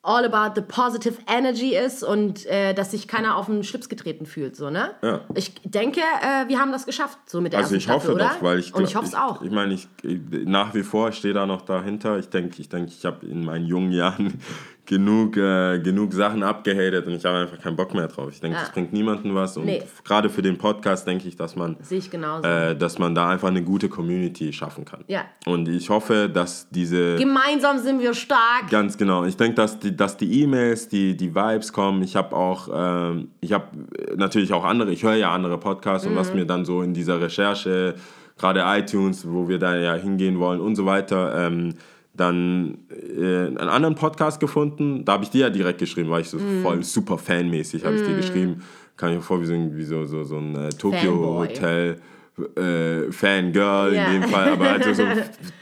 all 0.04 0.24
about 0.24 0.54
the 0.56 0.62
positive 0.66 1.18
energy 1.28 1.76
ist 1.76 2.02
und 2.02 2.46
äh, 2.46 2.74
dass 2.74 2.92
sich 2.92 3.10
keiner 3.10 3.36
auf 3.36 3.48
den 3.48 3.64
Schlips 3.66 3.90
getreten 3.90 4.26
fühlt, 4.26 4.56
so, 4.56 4.70
ne? 4.70 4.92
Ja. 5.02 5.22
Ich 5.36 5.54
denke, 5.66 6.00
äh, 6.00 6.48
wir 6.48 6.60
haben 6.60 6.72
das 6.72 6.86
geschafft, 6.86 7.18
so 7.26 7.42
mit 7.42 7.52
der 7.52 7.60
Also 7.60 7.76
ersten 7.76 7.78
ich 7.78 7.84
Staffel, 7.84 8.12
hoffe 8.12 8.16
oder? 8.16 8.30
doch, 8.36 8.42
weil 8.42 8.60
ich 8.60 8.74
Und 8.74 8.86
ich 8.86 8.96
hoffe 8.96 9.08
es 9.08 9.16
auch. 9.16 9.42
Ich 9.42 9.52
meine, 9.52 9.74
ich, 9.74 9.90
ich 10.04 10.20
nach 10.46 10.74
wie 10.74 10.84
vor 10.84 11.12
stehe 11.12 11.34
da 11.34 11.46
noch 11.46 11.62
dahinter. 11.64 12.18
Ich 12.20 12.30
denke, 12.30 12.62
ich 12.62 12.70
denke, 12.70 12.90
ich 12.98 13.06
habe 13.06 13.26
in 13.26 13.44
meinen 13.44 13.66
jungen 13.66 13.92
Jahren 13.92 14.40
genug, 14.88 15.38
äh, 15.38 15.80
genug 15.80 16.14
Sachen 16.14 16.42
abgehatet 16.42 17.06
und 17.06 17.14
ich 17.14 17.26
habe 17.26 17.40
einfach 17.40 17.60
keinen 17.62 17.76
Bock 17.76 17.94
mehr 17.94 18.08
drauf. 18.08 18.30
Ich 18.32 18.40
denke, 18.40 18.56
Ja. 18.58 18.62
das 18.64 18.72
bringt 18.72 18.94
niemandem 18.94 19.36
was 19.36 19.58
und 19.58 19.66
Nee. 19.66 19.84
gerade 20.06 20.30
für 20.30 20.42
den 20.42 20.58
Podcast 20.58 21.06
denke 21.06 21.28
ich, 21.28 21.36
dass 21.36 21.56
man 21.56 21.76
ich 21.90 22.12
äh, 22.14 22.74
dass 22.74 22.98
man 22.98 23.14
da 23.14 23.30
einfach 23.30 23.50
eine 23.50 23.62
gute 23.64 23.90
Community 23.90 24.52
schaffen 24.54 24.86
kann. 24.86 25.04
Ja. 25.08 25.26
Und 25.46 25.68
ich 25.68 25.90
hoffe, 25.90 26.30
dass 26.34 26.70
diese 26.70 27.18
Gemeinsam 27.18 27.78
sind 27.80 28.00
wir 28.02 28.14
stark. 28.14 28.70
Ganz 28.72 28.98
genau. 28.98 29.26
Ich 29.26 29.36
denke, 29.36 29.56
dass 29.56 29.78
die, 29.78 29.96
dass 29.96 30.16
die 30.16 30.42
E-Mails, 30.44 30.88
die, 30.88 31.18
die 31.18 31.36
Vibes 31.36 31.74
kommen. 31.74 32.02
Ich 32.02 32.16
habe 32.16 32.34
auch, 32.36 32.70
ähm, 32.74 33.28
ich 33.42 33.52
habe 33.52 33.66
natürlich 34.16 34.54
auch 34.54 34.64
andere, 34.64 34.92
ich 34.92 35.04
höre 35.04 35.16
ja 35.16 35.32
andere 35.34 35.58
Podcasts 35.60 36.08
und 36.08 36.16
was 36.16 36.32
Mhm. 36.32 36.40
mir 36.40 36.46
dann 36.46 36.64
so 36.66 36.82
in 36.82 36.94
dieser 36.94 37.20
Recherche, 37.20 37.96
gerade 38.38 38.64
iTunes, 38.66 39.28
wo 39.30 39.50
wir 39.50 39.60
da 39.60 39.76
ja 39.76 39.96
hingehen 39.96 40.40
wollen 40.40 40.62
und 40.62 40.76
so 40.76 40.86
weiter, 40.86 41.48
ähm, 41.48 41.74
dann 42.18 42.80
äh, 42.90 43.46
einen 43.48 43.58
anderen 43.60 43.96
Podcast 43.96 44.40
gefunden. 44.40 45.06
Da 45.06 45.14
habe 45.14 45.24
ich 45.24 45.30
dir 45.30 45.42
ja 45.42 45.50
direkt 45.50 45.80
geschrieben, 45.80 46.10
weil 46.10 46.22
ich 46.22 46.30
so 46.30 46.38
Mhm. 46.38 46.62
voll 46.64 46.84
super 46.84 47.18
fanmäßig 47.18 47.86
habe 47.86 47.96
ich 47.96 48.04
dir 48.04 48.16
geschrieben. 48.16 48.62
Kann 48.98 49.12
ich 49.12 49.18
mir 49.18 49.22
vor, 49.22 49.40
wie 49.42 49.46
so, 49.84 50.04
so, 50.04 50.06
so, 50.06 50.24
so 50.24 50.38
ein 50.38 50.56
äh, 50.56 50.70
Tokyo. 50.70 51.38
Hotel. 51.40 51.98
Äh, 52.56 53.12
Fangirl 53.12 53.96
Ja. 53.96 54.12
in 54.12 54.22
dem 54.22 54.30
Fall, 54.30 54.50
aber 54.50 54.70
halt 54.70 54.84
so, 54.84 54.94
so, 54.94 55.04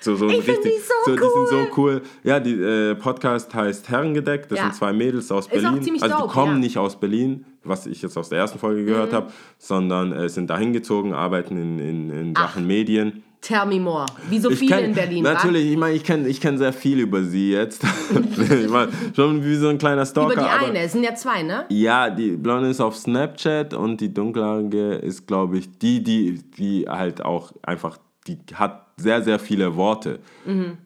so, 0.01 0.15
so 0.17 0.25
ein 0.29 0.31
richtig, 0.35 0.57
die 0.61 0.69
so 1.05 1.11
die 1.15 1.19
sind 1.21 1.47
so 1.49 1.55
cool. 1.55 1.69
cool. 1.77 2.01
Ja, 2.23 2.37
die 2.41 2.51
äh, 2.53 2.95
Podcast 2.95 3.53
heißt 3.55 3.87
Herrengedeck. 3.87 4.49
Das 4.49 4.57
Ja. 4.59 4.65
sind 4.65 4.75
zwei 4.75 4.91
Mädels 4.91 5.31
aus 5.31 5.47
Berlin. 5.47 5.67
also 5.67 5.79
die 5.79 5.97
dope, 5.99 6.27
kommen 6.33 6.47
ja. 6.51 6.53
Mhm. 6.55 6.59
nicht 6.59 6.77
aus 6.77 6.99
Berlin, 6.99 7.45
was 7.63 7.85
ich 7.87 8.01
jetzt 8.01 8.17
aus 8.17 8.27
der 8.27 8.39
ersten 8.39 8.59
Folge 8.59 8.83
gehört 8.83 9.13
habe, 9.13 9.31
sondern 9.57 10.11
äh, 10.11 10.27
sind 10.27 10.49
dahin 10.49 10.73
gezogen, 10.73 11.13
arbeiten 11.13 11.55
in, 11.57 11.79
in, 11.79 12.09
in 12.09 12.35
Sachen 12.35 12.67
Medien. 12.67 13.23
Tell 13.47 13.65
me 13.67 13.79
more. 13.79 14.05
Wie 14.29 14.39
so 14.39 14.49
viele 14.49 14.75
kenn- 14.75 14.83
in 14.85 14.93
Berlin. 14.93 15.23
wa? 15.23 15.33
Natürlich, 15.33 15.69
ich 15.71 15.77
meine, 15.77 15.93
ich 15.95 16.03
kenne 16.03 16.27
ich 16.27 16.41
kenn 16.41 16.57
sehr 16.57 16.73
viel 16.73 16.99
über 16.99 17.21
sie 17.23 17.51
jetzt. 17.51 17.83
ich 18.13 18.69
mein, 18.69 18.87
schon 19.15 19.43
wie 19.43 19.55
so 19.55 19.67
ein 19.67 19.77
kleiner 19.77 20.05
Stalker. 20.05 20.33
Über 20.33 20.41
die 20.41 20.65
eine. 20.65 20.79
Es 20.79 20.93
sind 20.93 21.03
ja 21.03 21.13
zwei, 21.13 21.43
ne? 21.43 21.65
ja, 21.69 22.09
die 22.09 22.31
Blonde 22.37 22.69
ist 22.69 22.81
auf 22.81 22.95
Snapchat 22.95 23.73
und 23.75 24.01
die 24.01 24.11
Dunkelhaarige 24.13 24.93
ist, 24.95 25.27
glaube 25.27 25.59
ich, 25.59 25.77
die, 25.77 26.01
die, 26.01 26.41
die 26.57 26.85
halt 26.89 27.23
auch 27.23 27.51
einfach, 27.61 27.97
die 28.25 28.39
hat 28.55 28.81
sehr, 28.97 29.21
sehr 29.21 29.37
viele 29.39 29.75
Worte. 29.75 30.19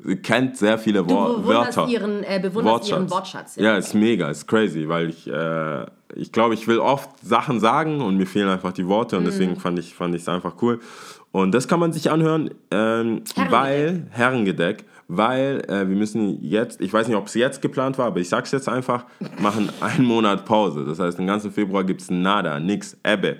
Sie 0.03 0.15
kennt 0.17 0.57
sehr 0.57 0.77
viele 0.79 1.03
Mhm. 1.03 1.07
Du 1.07 1.13
Wor 1.15 1.45
Wörter. 1.47 1.87
ihren, 1.87 2.23
äh, 2.23 2.39
bewunderst 2.41 2.89
ihren 2.89 3.09
Wortschatz. 3.09 3.55
Ja, 3.55 3.77
ist 3.77 3.93
mega, 3.93 4.29
ist 4.29 4.47
crazy, 4.47 4.89
weil 4.89 5.09
ich, 5.11 5.27
äh, 5.31 5.85
ich 6.15 6.31
glaube, 6.31 6.55
ich 6.55 6.67
will 6.67 6.79
oft 6.79 7.09
Sachen 7.23 7.59
sagen 7.59 8.01
und 8.01 8.17
mir 8.17 8.25
fehlen 8.25 8.49
einfach 8.49 8.73
die 8.73 8.87
Worte 8.87 9.15
Mhm. 9.15 9.19
und 9.19 9.25
deswegen 9.31 9.55
fand 9.57 9.77
ich 9.79 9.95
es 9.99 10.27
einfach 10.27 10.55
cool. 10.63 10.79
Und 11.31 11.53
das 11.53 11.67
kann 11.67 11.79
man 11.79 11.93
sich 11.93 12.09
anhören, 12.09 12.49
ähm, 12.71 13.21
Herrengedeck. 13.35 13.51
weil, 13.51 14.07
Herrengedeck, 14.09 14.85
weil 15.07 15.61
äh, 15.67 15.87
wir 15.87 15.95
müssen 15.95 16.41
jetzt, 16.41 16.81
ich 16.81 16.91
weiß 16.91 17.07
nicht, 17.07 17.17
ob 17.17 17.27
es 17.27 17.35
jetzt 17.35 17.61
geplant 17.61 17.97
war, 17.97 18.07
aber 18.07 18.19
ich 18.19 18.29
sag's 18.29 18.51
jetzt 18.51 18.67
einfach, 18.67 19.05
machen 19.39 19.69
einen 19.81 20.05
Monat 20.05 20.45
Pause. 20.45 20.85
Das 20.85 20.99
heißt, 20.99 21.19
den 21.19 21.27
ganzen 21.27 21.51
Februar 21.51 21.83
gibt 21.83 22.01
es 22.01 22.09
nada, 22.09 22.59
nix, 22.59 22.97
Ebbe. 23.03 23.37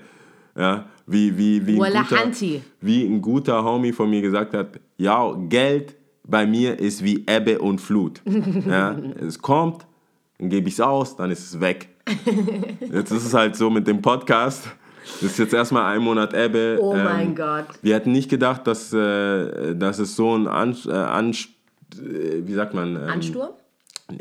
Ja, 0.56 0.86
wie, 1.06 1.36
wie, 1.38 1.66
wie, 1.66 1.80
ein 1.80 1.92
guter, 1.92 2.30
wie 2.80 3.04
ein 3.04 3.22
guter 3.22 3.64
Homie 3.64 3.92
von 3.92 4.10
mir 4.10 4.20
gesagt 4.20 4.52
hat, 4.52 4.80
ja, 4.96 5.32
Geld 5.48 5.96
bei 6.24 6.46
mir 6.46 6.78
ist 6.78 7.04
wie 7.04 7.24
Ebbe 7.26 7.58
und 7.58 7.80
Flut. 7.80 8.20
Ja, 8.66 8.96
es 9.20 9.40
kommt, 9.40 9.86
dann 10.38 10.48
gebe 10.48 10.68
ich 10.68 10.74
es 10.74 10.80
aus, 10.80 11.16
dann 11.16 11.30
ist 11.30 11.40
es 11.40 11.60
weg. 11.60 11.88
Jetzt 12.92 13.10
ist 13.12 13.26
es 13.26 13.34
halt 13.34 13.56
so 13.56 13.70
mit 13.70 13.86
dem 13.86 14.02
Podcast. 14.02 14.68
Das 15.20 15.32
ist 15.32 15.38
jetzt 15.38 15.54
erstmal 15.54 15.84
ein 15.94 16.02
Monat 16.02 16.32
Ebbe. 16.34 16.78
Oh 16.80 16.94
Ähm, 16.94 17.04
mein 17.04 17.34
Gott. 17.34 17.66
Wir 17.82 17.94
hätten 17.94 18.12
nicht 18.12 18.30
gedacht, 18.30 18.66
dass, 18.66 18.92
äh, 18.92 19.74
dass 19.74 19.98
es 19.98 20.16
so 20.16 20.34
ein 20.36 20.46
An 20.48 20.76
äh, 20.86 20.92
Anst 20.92 21.48
äh, 21.94 22.46
wie 22.46 22.54
sagt 22.54 22.74
man? 22.74 22.96
Ähm, 22.96 23.08
Ansturm? 23.08 23.48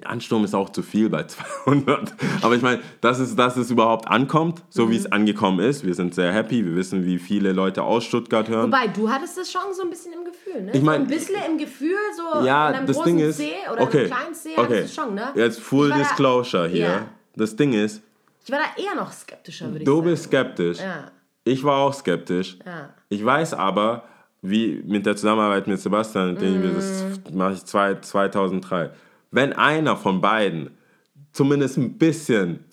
Ansturm 0.06 0.44
ist 0.44 0.54
auch 0.54 0.70
zu 0.70 0.84
viel 0.84 1.10
bei 1.10 1.24
200. 1.66 2.14
Aber 2.44 2.56
ich 2.56 2.62
meine, 2.62 2.80
dass 3.02 3.18
es, 3.18 3.36
dass 3.36 3.58
es 3.58 3.72
überhaupt 3.72 4.08
ankommt, 4.08 4.62
so 4.70 4.86
Mhm. 4.86 4.92
wie 4.92 4.96
es 4.98 5.12
angekommen 5.12 5.60
ist. 5.60 5.84
Wir 5.84 5.96
sind 5.96 6.14
sehr 6.14 6.32
happy. 6.32 6.64
Wir 6.64 6.76
wissen, 6.76 7.06
wie 7.06 7.18
viele 7.18 7.54
Leute 7.54 7.82
aus 7.82 8.04
Stuttgart 8.04 8.48
hören. 8.50 8.68
Wobei, 8.72 8.88
du 8.88 9.10
hattest 9.10 9.38
das 9.40 9.52
schon 9.52 9.62
so 9.74 9.82
ein 9.84 9.90
bisschen 9.90 10.14
im 10.14 10.26
Gefühl, 10.26 10.62
ne? 10.64 10.72
Ich 10.74 10.82
mein- 10.84 11.02
so 11.02 11.04
ein 11.06 11.08
bisschen 11.20 11.36
im 11.50 11.58
Gefühl, 11.58 11.96
so 12.16 12.46
ja, 12.46 12.70
in 12.70 12.76
einem 12.76 12.86
das 12.88 12.98
großen 12.98 13.18
Ding 13.18 13.28
ist. 13.30 13.38
C 13.38 13.50
oder 13.72 13.82
okay, 13.82 13.98
einem 14.02 14.08
kleinen 14.12 14.34
C 14.36 14.50
okay. 14.56 14.62
hattest 14.64 14.98
du 14.98 15.02
schon, 15.02 15.16
ne? 15.16 15.24
Jetzt 15.36 15.60
Full 15.60 15.90
war 15.90 15.98
da- 15.98 16.04
Disclosure 16.04 16.68
hier. 16.68 16.82
Ja. 16.86 17.06
Das 17.36 17.56
Ding 17.56 17.74
ist, 17.74 18.04
Ich 18.44 18.52
war 18.52 18.60
da 18.60 18.82
eher 18.82 18.96
noch 18.96 19.12
skeptischer, 19.12 19.68
würde 19.68 19.80
ich 19.80 19.86
du 19.86 19.96
sagen. 19.98 20.06
bist 20.10 20.24
skeptisch. 20.24 20.80
Ja. 20.80 21.12
Ich 21.44 21.64
war 21.64 21.78
auch 21.78 21.94
skeptisch. 21.94 22.58
Ja. 22.66 22.90
Ich 23.10 23.24
weiß 23.24 23.54
aber, 23.54 24.04
wie 24.42 24.82
mit 24.86 25.06
der 25.06 25.16
Zusammenarbeit 25.16 25.68
mit 25.68 25.80
Sebastian, 25.80 26.34
mit 26.34 26.42
dem 26.42 26.62
wir 26.64 26.72
das 26.72 27.04
Mhm. 27.04 27.38
mache 27.38 27.54
ich 27.54 27.66
zwei, 27.66 27.96
2003. 27.96 28.92
Wenn 29.32 29.54
einer 29.54 29.96
von 29.98 30.22
beiden 30.22 30.72
zumindest 31.34 31.78
ein 31.78 31.98
bisschen 31.98 32.64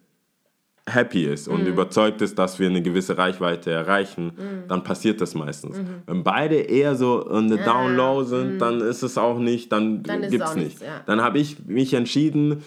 happy 0.89 1.25
ist 1.25 1.49
Mhm. 1.49 1.55
und 1.55 1.67
überzeugt 1.67 2.23
ist, 2.23 2.39
dass 2.39 2.61
wir 2.61 2.69
eine 2.69 2.81
gewisse 2.81 3.19
Reichweite 3.19 3.73
erreichen, 3.73 4.27
Mhm. 4.37 4.69
dann 4.69 4.85
passiert 4.85 5.21
das 5.21 5.35
meistens. 5.35 5.77
Wenn 6.07 6.23
beide 6.23 6.55
eher 6.57 6.95
so 6.95 7.27
on 7.29 7.49
the 7.49 7.57
down 7.57 7.97
low 7.97 8.23
sind, 8.23 8.59
dann 8.61 8.81
ist 8.81 9.03
es 9.03 9.19
auch 9.19 9.39
nicht, 9.41 9.73
dann, 9.73 9.95
Mhm. 9.99 10.03
Dann 10.05 10.31
gibt's 10.31 10.55
nicht. 10.55 10.65
nichts, 10.65 10.81
ja. 10.83 11.01
Dann 11.07 11.21
habe 11.23 11.39
ich 11.41 11.65
mich 11.67 11.93
entschieden, 11.95 12.63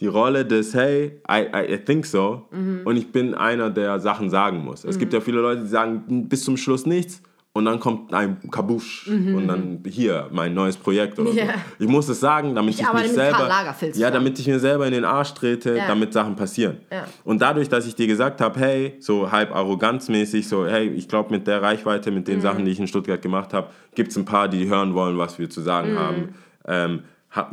die 0.00 0.06
Rolle 0.08 0.44
des 0.44 0.74
Hey, 0.74 1.20
I, 1.30 1.46
I, 1.54 1.74
I 1.74 1.78
think 1.78 2.04
so. 2.06 2.46
Mhm. 2.50 2.80
Und 2.84 2.96
ich 2.96 3.10
bin 3.12 3.34
einer, 3.34 3.70
der 3.70 4.00
Sachen 4.00 4.28
sagen 4.30 4.58
muss. 4.64 4.84
Es 4.84 4.98
gibt 4.98 5.12
ja 5.12 5.20
viele 5.20 5.40
Leute, 5.40 5.62
die 5.62 5.68
sagen 5.68 6.28
bis 6.28 6.44
zum 6.44 6.56
Schluss 6.56 6.84
nichts. 6.86 7.22
Und 7.56 7.66
dann 7.66 7.78
kommt 7.78 8.12
ein 8.12 8.50
Kabusch 8.50 9.06
und 9.06 9.46
dann 9.46 9.78
hier 9.86 10.28
mein 10.32 10.54
neues 10.54 10.76
Projekt 10.76 11.20
oder 11.20 11.30
Mhm. 11.30 11.36
Ja. 11.38 11.44
so. 11.78 11.84
Ich 11.84 11.88
muss 11.88 12.08
es 12.08 12.18
sagen, 12.18 12.52
damit 12.56 12.74
ich, 12.74 12.84
arbeite 12.84 13.04
mich 13.04 13.12
selber 13.12 13.48
ja, 13.94 14.10
damit 14.10 14.40
ich 14.40 14.48
mir 14.48 14.58
selber 14.58 14.86
in 14.88 14.92
den 14.92 15.04
Arsch 15.04 15.34
trete, 15.34 15.76
Ja. 15.76 15.86
damit 15.86 16.12
Sachen 16.12 16.34
passieren. 16.34 16.78
Ja. 16.90 17.04
Und 17.22 17.40
dadurch, 17.40 17.68
dass 17.68 17.86
ich 17.86 17.94
dir 17.94 18.08
gesagt 18.08 18.40
habe, 18.40 18.58
hey, 18.58 18.96
so 18.98 19.30
halb 19.30 19.54
arroganzmäßig, 19.54 20.48
so 20.48 20.66
hey, 20.66 20.88
ich 20.88 21.06
glaube 21.06 21.30
mit 21.30 21.46
der 21.46 21.62
Reichweite, 21.62 22.10
mit 22.10 22.22
Mhm. 22.26 22.32
den 22.32 22.40
Sachen, 22.40 22.64
die 22.64 22.72
ich 22.72 22.80
in 22.80 22.88
Stuttgart 22.88 23.22
gemacht 23.22 23.52
habe, 23.54 23.68
gibt 23.94 24.10
es 24.10 24.16
ein 24.16 24.24
paar, 24.24 24.48
die 24.48 24.66
hören 24.68 24.94
wollen, 24.94 25.16
was 25.16 25.38
wir 25.38 25.48
zu 25.48 25.60
sagen 25.60 25.92
Mhm. 25.92 25.98
haben. 25.98 26.34
Ähm, 26.66 27.00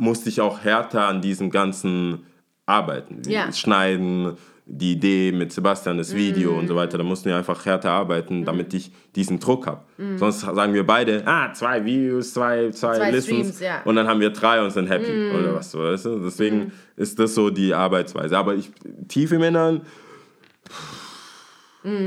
musste 0.00 0.28
ich 0.28 0.40
auch 0.40 0.64
härter 0.64 1.06
an 1.06 1.20
diesem 1.20 1.50
ganzen 1.50 2.24
arbeiten, 2.66 3.22
Ja. 3.26 3.46
das 3.46 3.58
Schneiden, 3.58 4.36
die 4.64 4.92
Idee 4.92 5.32
mit 5.32 5.52
Sebastian, 5.52 5.98
das 5.98 6.14
Video 6.14 6.56
und 6.56 6.68
so 6.68 6.76
weiter. 6.76 6.96
Da 6.96 7.02
mussten 7.04 7.28
wir 7.28 7.36
einfach 7.36 7.66
härter 7.66 7.90
arbeiten, 7.90 8.44
damit 8.44 8.72
ich 8.74 8.92
diesen 9.16 9.40
Druck 9.40 9.66
habe. 9.66 9.82
Sonst 10.16 10.40
sagen 10.42 10.72
wir 10.72 10.86
beide, 10.86 11.26
ah, 11.26 11.52
zwei 11.52 11.84
Views, 11.84 12.32
zwei, 12.32 12.70
zwei, 12.70 12.96
Zwei 12.96 13.10
Listens 13.10 13.38
Streams, 13.56 13.60
ja. 13.60 13.82
und 13.84 13.96
dann 13.96 14.06
haben 14.06 14.20
wir 14.20 14.30
drei 14.30 14.62
und 14.62 14.70
sind 14.70 14.88
happy 14.88 15.30
oder 15.36 15.54
was 15.56 15.76
weißt 15.76 16.04
du? 16.06 16.18
Deswegen 16.20 16.72
ist 16.96 17.18
das 17.18 17.34
so 17.34 17.50
die 17.50 17.74
Arbeitsweise. 17.74 18.38
Aber 18.38 18.54
ich 18.54 18.70
tief 19.08 19.32
im 19.32 19.42
Innern 19.42 19.82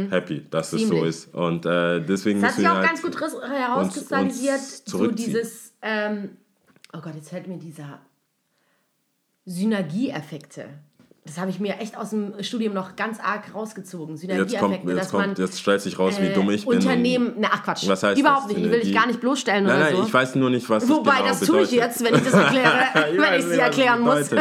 happy, 0.10 0.46
dass 0.50 0.72
es 0.72 0.84
so 0.84 0.88
Ziemlich. 0.88 1.04
ist. 1.10 1.34
Und 1.36 1.66
äh, 1.66 2.00
deswegen 2.00 2.40
Das 2.42 2.52
hat 2.52 2.56
sich 2.58 2.68
auch 2.68 2.76
halt 2.76 2.88
ganz 2.88 3.02
gut 3.02 3.22
ris- 3.22 3.36
herauskristallisiert, 3.46 4.62
so 4.86 5.08
dieses, 5.08 5.74
ähm, 5.82 6.30
oh 6.94 7.02
Gott, 7.02 7.14
jetzt 7.16 7.30
fällt 7.30 7.48
mir 7.48 7.58
dieser 7.58 8.00
Synergieeffekte. 9.46 10.66
Das 11.26 11.40
habe 11.40 11.50
ich 11.50 11.60
mir 11.60 11.80
echt 11.80 11.98
aus 11.98 12.12
dem 12.12 12.34
Studium 12.44 12.76
noch 12.76 12.96
ganz 12.96 13.20
arg 13.20 13.52
rausgezogen. 13.56 14.14
Jetzt, 14.16 14.22
Synergieeffekte, 14.22 14.60
kommt, 14.60 14.84
jetzt, 14.90 14.98
dass 15.00 15.14
man 15.14 15.22
kommt, 15.24 15.40
jetzt 15.40 15.60
stellt 15.60 15.82
sich 15.82 15.98
raus, 15.98 16.16
wie 16.22 16.26
äh, 16.28 16.34
dumm 16.34 16.52
ich 16.52 16.66
bin. 16.68 16.76
Unternehmen, 16.78 17.34
na 17.40 17.50
ach 17.52 17.64
Quatsch, 17.64 17.88
Was 17.88 18.04
heißt 18.04 18.20
überhaupt 18.20 18.44
das? 18.46 18.50
nicht, 18.58 18.58
ich 18.66 18.72
will 18.72 18.80
dich 18.80 18.90
Synergie? 18.90 18.94
gar 18.94 19.08
nicht 19.08 19.22
bloßstellen 19.22 19.64
Nein, 19.64 19.76
oder 19.76 19.86
nein, 19.86 19.96
so. 19.96 20.04
ich 20.04 20.14
weiß 20.14 20.36
nur 20.36 20.50
nicht, 20.52 20.70
was 20.70 20.88
Wobei, 20.88 21.12
das 21.12 21.18
genau 21.20 21.30
das 21.30 21.42
tue 21.48 21.62
ich 21.64 21.72
jetzt, 21.72 22.04
wenn 22.04 22.14
ich 22.14 22.22
das 22.22 22.34
erkläre, 22.34 22.74
wenn 22.94 23.18
weiß 23.20 23.44
ich 23.46 23.52
sie 23.54 23.60
erklären 23.60 24.02
muss. 24.02 24.30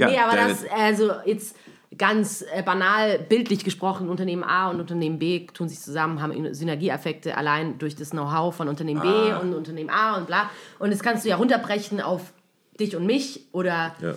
Nee, 0.00 0.18
aber 0.18 0.36
das, 0.36 0.64
also 0.76 1.12
jetzt 1.24 1.54
ganz 1.96 2.44
äh, 2.52 2.64
banal, 2.64 3.20
bildlich 3.20 3.62
gesprochen, 3.62 4.08
Unternehmen 4.08 4.42
A 4.42 4.68
und 4.70 4.80
Unternehmen 4.80 5.20
B 5.20 5.46
tun 5.46 5.68
sich 5.68 5.78
zusammen, 5.80 6.20
haben 6.20 6.52
Synergieeffekte 6.52 7.36
allein 7.36 7.78
durch 7.78 7.94
das 7.94 8.10
Know-how 8.10 8.52
von 8.52 8.66
Unternehmen 8.66 9.00
B 9.00 9.06
Ah. 9.06 9.36
und 9.38 9.54
Unternehmen 9.54 9.90
A 9.90 10.16
und 10.16 10.26
bla. 10.26 10.50
Und 10.80 10.92
das 10.92 10.98
kannst 11.04 11.24
du 11.24 11.28
ja 11.28 11.36
runterbrechen 11.36 12.00
auf 12.00 12.32
dich 12.80 12.96
und 12.96 13.06
mich 13.06 13.48
oder 13.52 13.94
Ja. 14.00 14.14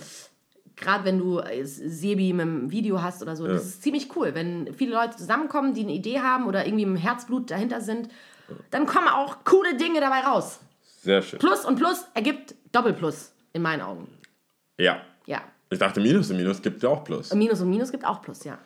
gerade 0.76 1.04
wenn 1.04 1.18
du 1.18 1.38
äh, 1.40 1.64
Sebi 1.64 2.32
mit 2.32 2.42
einem 2.42 2.70
Video 2.70 3.02
hast 3.02 3.22
oder 3.22 3.36
so. 3.36 3.46
Das 3.46 3.64
ist 3.64 3.82
ziemlich 3.82 4.14
cool, 4.16 4.34
wenn 4.34 4.72
viele 4.74 4.94
Leute 4.94 5.16
zusammenkommen, 5.16 5.74
die 5.74 5.82
eine 5.82 5.92
Idee 5.92 6.20
haben 6.20 6.46
oder 6.46 6.66
irgendwie 6.66 6.84
dem 6.84 6.96
Herzblut 6.96 7.50
dahinter 7.50 7.80
sind, 7.80 8.08
dann 8.70 8.86
kommen 8.86 9.08
auch 9.08 9.38
coole 9.44 9.76
Dinge 9.76 10.00
dabei 10.00 10.20
raus. 10.20 10.60
Sehr 11.02 11.22
schön. 11.22 11.38
Plus 11.38 11.64
und 11.64 11.76
Plus 11.76 12.04
ergibt 12.14 12.54
Doppelplus 12.72 13.32
in 13.52 13.62
meinen 13.62 13.82
Augen. 13.82 14.08
Ja. 14.78 15.00
Ja. 15.26 15.42
Ich 15.70 15.78
dachte, 15.78 16.00
Minus 16.00 16.30
und 16.30 16.36
Minus 16.38 16.62
gibt 16.62 16.82
ja 16.82 16.88
auch 16.88 17.04
Plus. 17.04 17.32
I 17.32 17.36
Minus 17.36 17.60
und 17.60 17.68
Minus 17.70 17.90
gibt 17.92 18.04
auch 18.06 18.22
Plus, 18.22 18.44
ja. 18.44 18.58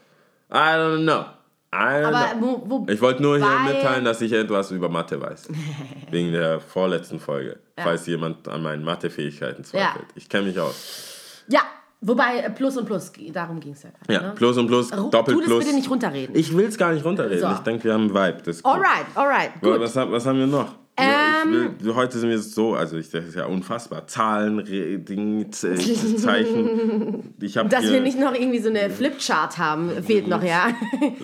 don't 0.51 1.03
know. 1.03 1.25
Aber 1.73 2.33
wo, 2.39 2.63
wo 2.67 2.87
Ich 2.93 3.01
wollte 3.01 3.23
nur 3.23 3.39
hier 3.39 3.59
mitteilen, 3.65 4.05
dass 4.05 4.21
ich 4.21 4.33
etwas 4.33 4.71
über 4.71 4.89
Mathe 4.89 5.21
weiß. 5.21 5.49
Wegen 6.11 6.33
der 6.33 6.61
vorletzten 6.61 7.19
Folge. 7.19 7.59
Falls 7.77 8.07
jemand 8.07 8.47
an 8.47 8.63
meinen 8.63 8.85
Mathefähigkeiten 8.85 9.65
zweifelt. 9.65 10.05
Ich 10.15 10.29
kenne 10.29 10.47
mich 10.49 10.61
aus. 10.61 11.45
Ja, 11.49 11.61
Wobei 12.05 12.39
äh, 12.39 12.51
Plus 12.51 12.77
und 12.77 12.85
Plus, 12.87 13.13
darum 13.33 13.61
ging 13.61 13.73
es 13.75 13.85
ja. 13.85 13.91
Ja, 14.09 14.21
ne? 14.23 14.33
Plus 14.35 14.59
und 14.59 14.67
Plus, 14.67 14.93
Ru- 14.93 15.09
Doppel 15.11 15.37
Plus. 15.39 15.65
bitte 15.65 15.75
nicht 15.77 15.89
runterreden. 15.89 16.35
Ich 16.35 16.55
will 16.57 16.67
es 16.67 16.77
gar 16.77 16.93
nicht 16.93 17.05
runterreden. 17.05 17.39
So. 17.41 17.53
Ich 17.53 17.61
denke, 17.61 17.85
wir 17.85 17.95
haben 17.95 18.11
einen 18.13 18.15
Vibe. 18.15 18.39
Das 18.45 18.57
ist 18.57 18.63
gut. 18.65 18.73
alright, 18.75 19.07
alright, 19.15 19.53
gut. 19.61 19.79
Was, 19.79 19.95
was 19.95 20.27
haben 20.27 20.41
wir 20.41 20.49
noch? 20.49 20.75
Ähm, 20.97 21.75
will, 21.79 21.95
heute 21.95 22.19
sind 22.19 22.29
wir 22.29 22.39
so, 22.39 22.75
also 22.75 22.99
ich, 22.99 23.11
das 23.11 23.25
ist 23.25 23.35
ja 23.35 23.47
unfassbar. 23.47 24.07
Zahlen, 24.07 24.59
Re, 24.59 24.99
Ding, 24.99 25.51
Zeichen. 25.51 27.35
Ich 27.41 27.55
Dass 27.55 27.83
hier, 27.83 27.95
wir 27.95 28.01
nicht 28.01 28.21
noch 28.21 28.35
irgendwie 28.35 28.61
so 28.61 28.69
eine 28.69 28.89
Flipchart 28.89 29.59
haben, 29.59 29.91
fehlt 30.05 30.29
noch, 30.29 30.45
ja. 30.45 30.69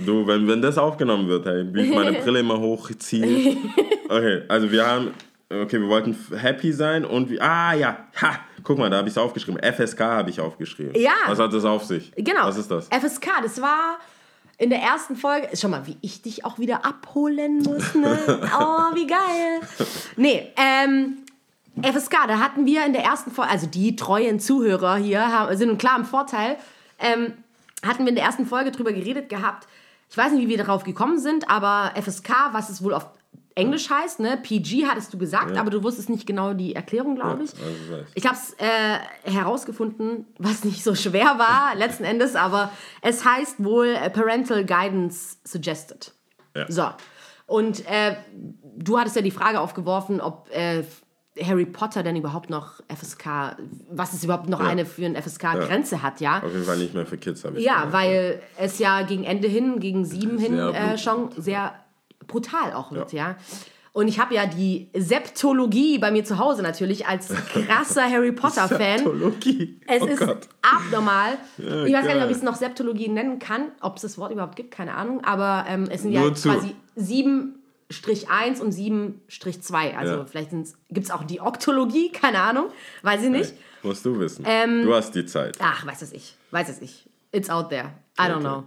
Du, 0.05 0.27
wenn, 0.27 0.49
wenn 0.49 0.61
das 0.61 0.77
aufgenommen 0.79 1.29
wird, 1.29 1.47
hey, 1.47 1.65
wie 1.73 1.83
ich 1.83 1.95
meine 1.95 2.13
Brille 2.13 2.41
immer 2.41 2.59
hochziehe. 2.59 3.57
Okay, 4.11 4.43
also 4.49 4.73
wir 4.73 4.87
haben, 4.87 5.11
okay, 5.51 5.79
wir 5.79 5.89
wollten 5.89 6.17
happy 6.35 6.73
sein 6.73 7.05
und 7.05 7.29
wir, 7.29 7.43
ah 7.43 7.75
ja, 7.75 8.07
ha, 8.23 8.39
guck 8.63 8.79
mal, 8.79 8.89
da 8.89 8.97
habe 8.97 9.09
ich 9.09 9.13
es 9.13 9.19
aufgeschrieben. 9.19 9.61
FSK 9.63 10.01
habe 10.01 10.31
ich 10.31 10.41
aufgeschrieben. 10.41 10.95
Ja. 10.99 11.13
Was 11.27 11.39
hat 11.39 11.53
das 11.53 11.67
auf 11.67 11.85
sich? 11.85 12.11
Genau. 12.17 12.45
Was 12.45 12.57
ist 12.57 12.71
das? 12.71 12.87
FSK, 12.87 13.43
das 13.43 13.61
war 13.61 13.99
in 14.59 14.71
der 14.71 14.81
ersten 14.81 15.16
Folge. 15.16 15.49
Schau 15.55 15.68
mal, 15.68 15.87
wie 15.87 15.97
ich 16.03 16.21
dich 16.21 16.44
auch 16.44 16.59
wieder 16.59 16.85
abholen 16.85 17.62
muss, 17.62 17.94
ne? 17.94 18.18
Oh, 18.59 18.94
wie 18.94 19.07
geil. 19.07 19.61
Nee, 20.16 20.53
ähm. 20.57 21.18
FSK, 21.81 22.27
da 22.27 22.40
hatten 22.40 22.66
wir 22.66 22.85
in 22.85 22.92
der 22.92 23.05
ersten 23.05 23.31
Folge, 23.31 23.53
also 23.53 23.68
die 23.68 23.94
treuen 23.94 24.40
Zuhörer 24.40 24.97
hier 24.97 25.31
haben, 25.31 25.57
sind 25.57 25.79
klar 25.79 25.97
im 25.97 26.05
Vorteil, 26.05 26.57
ähm, 26.99 27.35
hatten 27.87 28.01
wir 28.01 28.09
in 28.09 28.16
der 28.16 28.25
ersten 28.25 28.47
Folge 28.47 28.73
drüber 28.73 28.92
geredet 28.92 29.29
gehabt. 29.29 29.68
Ich 30.11 30.16
weiß 30.16 30.33
nicht, 30.33 30.42
wie 30.42 30.49
wir 30.49 30.59
darauf 30.59 30.83
gekommen 30.83 31.21
sind, 31.21 31.49
aber 31.49 31.92
FSK, 31.94 32.31
was 32.51 32.68
es 32.68 32.83
wohl 32.83 32.94
auf 32.94 33.07
Englisch 33.59 33.90
heißt, 33.90 34.21
ne? 34.21 34.38
PG 34.42 34.87
hattest 34.87 35.12
du 35.12 35.18
gesagt, 35.18 35.57
aber 35.57 35.71
du 35.71 35.83
wusstest 35.83 36.09
nicht 36.09 36.27
genau 36.27 36.55
die 36.55 36.75
Erklärung, 36.75 37.16
glaube 37.16 37.42
ich. 37.44 37.51
also 37.53 38.05
ich 38.14 38.27
habe 38.27 38.37
es 38.37 38.55
äh, 38.59 39.31
herausgefunden, 39.31 40.27
was 40.38 40.64
nicht 40.64 40.83
so 40.85 40.94
schwer 40.94 41.38
war 41.38 41.75
letzten 41.77 42.05
Endes, 42.05 42.37
aber 42.37 42.71
es 43.03 43.25
heißt 43.25 43.62
wohl 43.64 43.88
äh, 43.88 44.11
Parental 44.11 44.64
Guidance 44.64 45.37
Suggested. 45.44 46.12
Ja. 46.57 46.66
So. 46.68 46.88
Und 47.47 47.87
äh, 47.87 48.16
du 48.77 48.99
hattest 48.99 49.16
ja 49.16 49.23
die 49.23 49.31
Frage 49.31 49.61
aufgeworfen, 49.61 50.21
ob 50.21 50.49
äh, 50.51 50.85
Harry 51.42 51.66
Potter 51.66 52.03
denn 52.03 52.16
überhaupt 52.16 52.51
noch 52.51 52.81
FSK, 52.94 53.57
was 53.90 54.12
es 54.12 54.25
überhaupt 54.25 54.49
noch 54.49 54.61
eine 54.61 54.85
für 54.85 55.07
eine 55.07 55.23
FSK-Grenze 55.23 56.03
hat, 56.03 56.21
ja? 56.21 56.38
Auf 56.42 56.53
jeden 56.53 56.64
Fall 56.64 56.79
nicht 56.79 56.94
mehr 56.94 57.07
für 57.07 57.16
Kids, 57.16 57.44
habe 57.44 57.59
ich 57.59 57.64
Ja, 57.64 57.85
gemerkt. 57.85 57.92
weil 57.92 58.42
es 58.59 58.79
ja 58.79 59.03
gegen 59.03 59.25
Ende 59.25 59.47
hin, 59.49 59.79
gegen 59.79 60.05
sieben 60.05 60.37
hin 60.38 60.59
äh, 60.59 60.99
schon 60.99 61.31
sehr 61.37 61.75
brutal 62.27 62.73
auch 62.73 62.93
wird, 62.93 63.13
ja. 63.13 63.37
Und 63.95 64.07
ich 64.07 64.21
habe 64.21 64.35
ja 64.35 64.47
die 64.47 64.91
Septologie 64.97 65.99
bei 65.99 66.11
mir 66.13 66.25
zu 66.25 66.39
Hause 66.39 66.63
natürlich 66.63 67.07
als 67.07 67.29
krasser 67.53 68.09
Harry 68.09 68.31
Potter-Fan. 68.33 68.99
Septologie. 68.99 69.81
Es 69.89 70.03
oh 70.03 70.07
ist 70.07 70.19
Gott. 70.21 70.49
abnormal. 70.63 71.39
ich 71.57 71.65
weiß 71.65 71.73
gar 71.73 71.85
nicht, 71.85 72.07
geil. 72.07 72.23
ob 72.25 72.31
ich 72.31 72.37
es 72.37 72.43
noch 72.43 72.55
Septologie 72.55 73.09
nennen 73.09 73.39
kann, 73.39 73.73
ob 73.81 73.97
es 73.97 74.03
das 74.03 74.19
Wort 74.19 74.31
überhaupt 74.31 74.55
gibt, 74.57 74.71
keine 74.71 74.95
Ahnung. 74.95 75.25
Aber 75.25 75.65
ähm, 75.69 75.89
es 75.91 76.03
sind 76.03 76.13
ja 76.13 76.21
Nur 76.21 76.35
zu. 76.35 76.49
quasi 76.51 76.77
7-1 76.97 78.61
und 78.61 78.73
7-2. 78.73 79.97
Also 79.97 80.15
Ja. 80.15 80.25
vielleicht 80.27 80.51
gibt 80.91 81.07
es 81.07 81.11
auch 81.11 81.25
die 81.25 81.41
Oktologie, 81.41 82.11
keine 82.13 82.41
Ahnung, 82.41 82.67
weiß 83.03 83.23
ich 83.23 83.31
nicht. 83.31 83.55
Musst 83.83 84.05
du 84.05 84.19
wissen. 84.19 84.45
Ähm, 84.47 84.83
du 84.85 84.95
hast 84.95 85.13
die 85.15 85.25
Zeit. 85.27 85.57
Ach, 85.61 85.87
weiß 85.87 86.03
es 86.03 86.13
ich. 86.13 86.37
Weiß 86.51 86.69
es 86.69 86.81
ich. 86.83 87.09
It's 87.33 87.51
out 87.51 87.71
there. 87.71 87.93
I 88.19 88.23
don't 88.25 88.35
Okay. 88.37 88.41
know. 88.41 88.65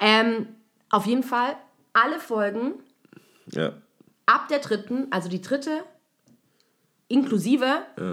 Ähm, 0.00 0.46
auf 0.90 1.06
jeden 1.06 1.22
Fall, 1.22 1.56
alle 1.92 2.18
Folgen 2.18 2.74
Ja. 3.52 3.72
ab 4.26 4.48
der 4.48 4.58
dritten, 4.60 5.06
also 5.10 5.28
die 5.28 5.40
dritte 5.40 5.82
inklusive, 7.08 7.66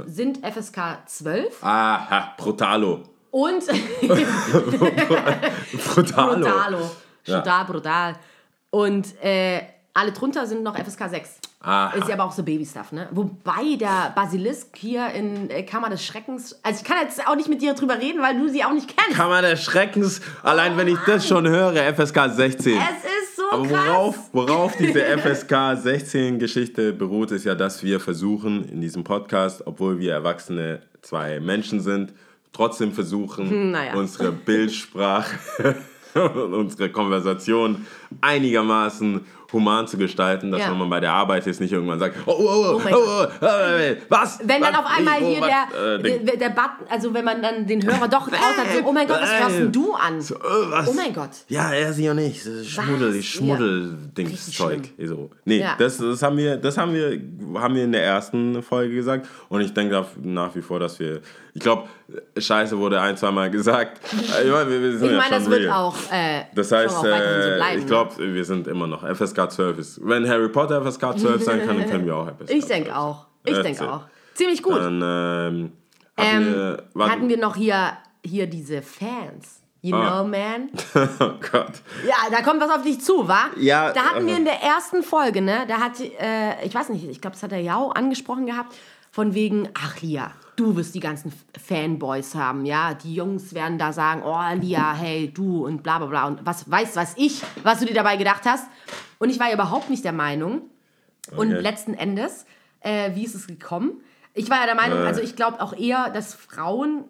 sind 0.08 0.40
FSK 0.46 1.04
12 1.06 1.64
Aha, 1.64 2.34
Brutalo. 2.38 3.04
und 3.32 3.64
Brutalo. 5.72 6.36
Brutalo. 6.36 6.80
Ja. 7.26 7.40
Brutal, 7.40 7.66
brutal. 7.66 8.16
Und 8.70 9.22
äh, 9.24 9.62
alle 9.94 10.12
drunter 10.12 10.46
sind 10.48 10.64
noch 10.64 10.78
FSK 10.78 11.10
6. 11.10 11.38
Aha. 11.62 11.96
Ist 11.98 12.08
ja 12.08 12.14
aber 12.14 12.26
auch 12.26 12.32
so 12.32 12.44
Baby-Stuff, 12.44 12.92
ne? 12.92 13.08
Wobei 13.12 13.76
der 13.80 14.14
Basilisk 14.16 14.78
hier 14.78 15.10
in 15.10 15.50
äh, 15.50 15.64
Kammer 15.64 15.90
des 15.90 16.06
Schreckens. 16.06 16.58
Also, 16.64 16.82
ich 16.82 16.88
kann 16.88 16.98
jetzt 17.02 17.28
auch 17.28 17.36
nicht 17.36 17.50
mit 17.50 17.62
dir 17.62 17.74
drüber 17.74 17.98
reden, 18.00 18.22
weil 18.22 18.38
du 18.40 18.48
sie 18.48 18.64
auch 18.64 18.72
nicht 18.72 18.96
kennst. 18.96 19.18
Kammer 19.18 19.42
des 19.42 19.64
Schreckens. 19.64 20.22
Allein 20.44 20.78
wenn 20.78 20.88
ich 20.88 21.00
das 21.06 21.28
schon 21.28 21.48
höre, 21.48 21.74
FSK 21.94 22.30
16. 22.30 22.78
es 22.78 23.04
ist 23.04 23.17
Aber 23.52 23.70
worauf, 23.70 24.16
worauf 24.34 24.76
diese 24.78 25.02
FSK 25.18 25.76
16 25.82 26.40
Geschichte 26.40 26.94
beruht, 26.94 27.32
ist 27.32 27.46
ja, 27.46 27.56
dass 27.56 27.84
wir 27.84 28.00
versuchen 28.00 28.68
in 28.70 28.82
diesem 28.82 29.04
Podcast, 29.04 29.64
obwohl 29.66 30.00
wir 30.00 30.14
erwachsene 30.14 30.82
zwei 31.02 31.40
Menschen 31.40 31.80
sind, 31.80 32.14
trotzdem 32.54 32.92
versuchen, 32.92 33.72
Naja. 33.72 33.94
unsere 33.96 34.32
Bildsprache 34.32 35.76
und 36.14 36.54
unsere 36.54 36.90
Konversation 36.90 37.86
einigermaßen 38.22 39.26
human 39.54 39.88
zu 39.88 39.98
gestalten, 39.98 40.52
dass 40.52 40.60
Ja. 40.60 40.72
wenn 40.72 40.78
man 40.78 40.90
bei 40.90 41.00
der 41.00 41.14
Arbeit 41.14 41.46
jetzt 41.46 41.62
nicht 41.62 41.72
irgendwann 41.72 42.00
sagt, 42.00 42.18
oh, 42.26 42.32
oh, 42.38 42.44
oh, 42.44 42.74
Oh 42.76 42.82
mein 42.84 42.94
oh, 42.94 42.98
oh, 42.98 43.26
oh, 43.42 43.96
was? 44.10 44.40
Wenn 44.44 44.62
dann 44.62 44.74
was, 44.74 44.80
auf 44.80 44.98
einmal 44.98 45.20
hier 45.20 45.40
was, 45.40 45.48
der, 45.72 45.96
äh, 45.96 46.20
der, 46.26 46.36
der 46.36 46.50
Button, 46.50 46.86
also 46.90 47.14
wenn 47.14 47.24
man 47.24 47.42
dann 47.42 47.66
den 47.66 47.82
Hörer 47.82 48.10
doch 48.10 48.28
raus 48.28 48.58
hat, 48.58 48.68
so, 48.78 48.84
oh 48.86 48.92
mein 48.92 49.08
Gott, 49.08 49.22
was 49.22 49.32
Äh, 49.32 49.40
hörst 49.40 49.58
denn 49.60 49.72
du 49.72 49.94
an? 49.94 50.20
So, 50.20 50.36
äh? 50.36 50.40
Oh 50.88 50.94
mein 50.94 51.14
Gott. 51.14 51.30
Ja, 51.48 51.72
er 51.72 51.94
sie 51.94 52.04
ja 52.04 52.14
nicht. 52.14 52.42
Schmuddel, 52.66 53.16
Ja. 53.16 53.22
Schmuddel-Dings-Zeug. 53.22 54.80
Richtig 54.98 55.08
So. 55.08 55.30
Nee, 55.46 55.60
Ja. 55.62 55.76
das, 55.78 55.98
das, 55.98 56.22
haben 56.22 56.38
wir, 56.38 56.58
das 56.58 56.78
haben, 56.78 56.94
wir, 56.94 57.20
haben 57.62 57.76
wir 57.76 57.84
in 57.86 57.92
der 57.94 58.04
ersten 58.04 58.62
Folge 58.62 58.96
gesagt. 58.96 59.28
Und 59.50 59.62
ich 59.62 59.74
denke 59.74 60.06
nach 60.24 60.56
wie 60.56 60.62
vor, 60.62 60.80
dass 60.80 61.00
wir. 61.00 61.22
Ich 61.54 61.64
glaube, 61.64 61.88
Scheiße 62.38 62.78
wurde 62.78 63.02
ein, 63.02 63.18
zwei 63.18 63.32
Mal 63.32 63.50
gesagt. 63.50 64.00
Ich 64.14 64.52
meine, 64.52 64.70
wir, 64.70 64.82
wir 64.82 64.94
Ich 64.96 65.02
ja 65.12 65.22
schon 65.24 65.32
das 65.32 65.50
wird 65.50 65.62
real. 65.62 65.72
auch, 65.74 65.96
äh, 66.12 66.44
Das 66.54 66.72
heißt, 66.72 66.96
auch 66.98 67.04
weiterhin 67.04 67.42
so 67.42 67.50
äh, 67.50 67.56
bleiben. 67.56 67.78
ich 67.80 67.84
ne? 67.86 67.90
Glaube, 68.06 68.34
wir 68.34 68.46
sind 68.46 68.68
immer 68.68 68.88
noch 68.88 69.04
FSK 69.04 69.52
12. 69.52 69.78
Ist, 69.80 70.00
wenn 70.08 70.28
Harry 70.28 70.50
Potter 70.50 70.82
FSK 70.84 71.18
12 71.20 71.44
sein 71.44 71.66
kann, 71.66 71.78
dann 71.80 71.90
können 71.90 72.06
wir 72.06 72.16
auch 72.16 72.28
FSK 72.28 72.50
Ich 72.54 72.66
denke 72.66 72.96
auch. 72.98 73.26
Ich 73.46 73.58
denke 73.62 73.92
auch. 73.92 74.02
Ziemlich 74.34 74.62
gut. 74.62 74.78
Dann 74.78 75.02
ähm, 75.04 75.72
hatten 76.18 76.44
Ähm, 76.44 76.54
wir. 76.94 77.08
hatten 77.10 77.30
wir 77.30 77.38
noch 77.38 77.56
hier, 77.56 77.94
hier 78.24 78.48
diese 78.48 78.82
Fans. 78.82 79.62
You 79.82 79.96
Ah. 79.96 80.22
know, 80.22 80.28
man? 80.28 80.70
oh 81.20 81.34
Gott. 81.52 81.82
Ja, 82.06 82.16
da 82.32 82.42
kommt 82.42 82.60
was 82.62 82.70
auf 82.72 82.82
dich 82.82 83.00
zu, 83.00 83.28
wa? 83.28 83.46
Ja, 83.58 83.92
Da 83.94 84.02
hatten 84.02 84.26
wir 84.26 84.34
also- 84.34 84.40
in 84.40 84.46
der 84.46 84.62
ersten 84.62 85.04
Folge, 85.04 85.42
ne? 85.42 85.66
Da 85.68 85.78
hat, 85.80 86.00
äh, 86.02 86.66
ich 86.66 86.74
weiß 86.74 86.90
nicht, 86.90 87.08
ich 87.08 87.22
glaube, 87.22 87.36
das 87.36 87.44
hat 87.44 87.52
der 87.52 87.62
Jau 87.62 87.90
angesprochen 87.92 88.48
gehabt, 88.48 88.76
von 89.12 89.34
wegen, 89.36 89.70
ach 89.76 90.02
Lia, 90.02 90.32
du 90.58 90.76
wirst 90.76 90.94
die 90.96 91.00
ganzen 91.00 91.32
Fanboys 91.58 92.36
haben, 92.36 92.66
ja? 92.66 92.94
Die 92.94 93.14
Jungs 93.16 93.54
werden 93.54 93.78
da 93.78 93.94
sagen, 93.94 94.24
oh 94.26 94.38
Lia, 94.60 94.94
hey, 94.94 95.32
du 95.34 95.66
und 95.66 95.84
bla 95.84 96.00
bla 96.00 96.08
bla 96.08 96.28
und 96.28 96.46
was 96.46 96.70
weiß 96.70 96.96
was 96.98 97.14
ich, 97.16 97.42
was 97.64 97.80
du 97.80 97.86
dir 97.86 97.94
dabei 97.94 98.18
gedacht 98.18 98.42
hast. 98.46 98.66
Und 99.20 99.30
ich 99.30 99.40
war 99.40 99.48
ja 99.48 99.54
überhaupt 99.54 99.90
nicht 99.90 100.04
der 100.04 100.12
Meinung. 100.14 100.64
Und 101.36 101.52
Okay. 101.54 101.62
letzten 101.62 101.94
Endes, 101.94 102.46
äh, 102.82 103.16
wie 103.16 103.24
ist 103.24 103.36
es 103.36 103.48
gekommen? 103.48 104.02
Ich 104.34 104.50
war 104.50 104.60
ja 104.60 104.66
der 104.66 104.76
Meinung, 104.76 105.00
Äh. 105.00 105.08
also 105.08 105.22
ich 105.22 105.36
glaube 105.36 105.62
auch 105.62 105.74
eher, 105.74 106.10
dass 106.10 106.34
Frauen 106.34 107.06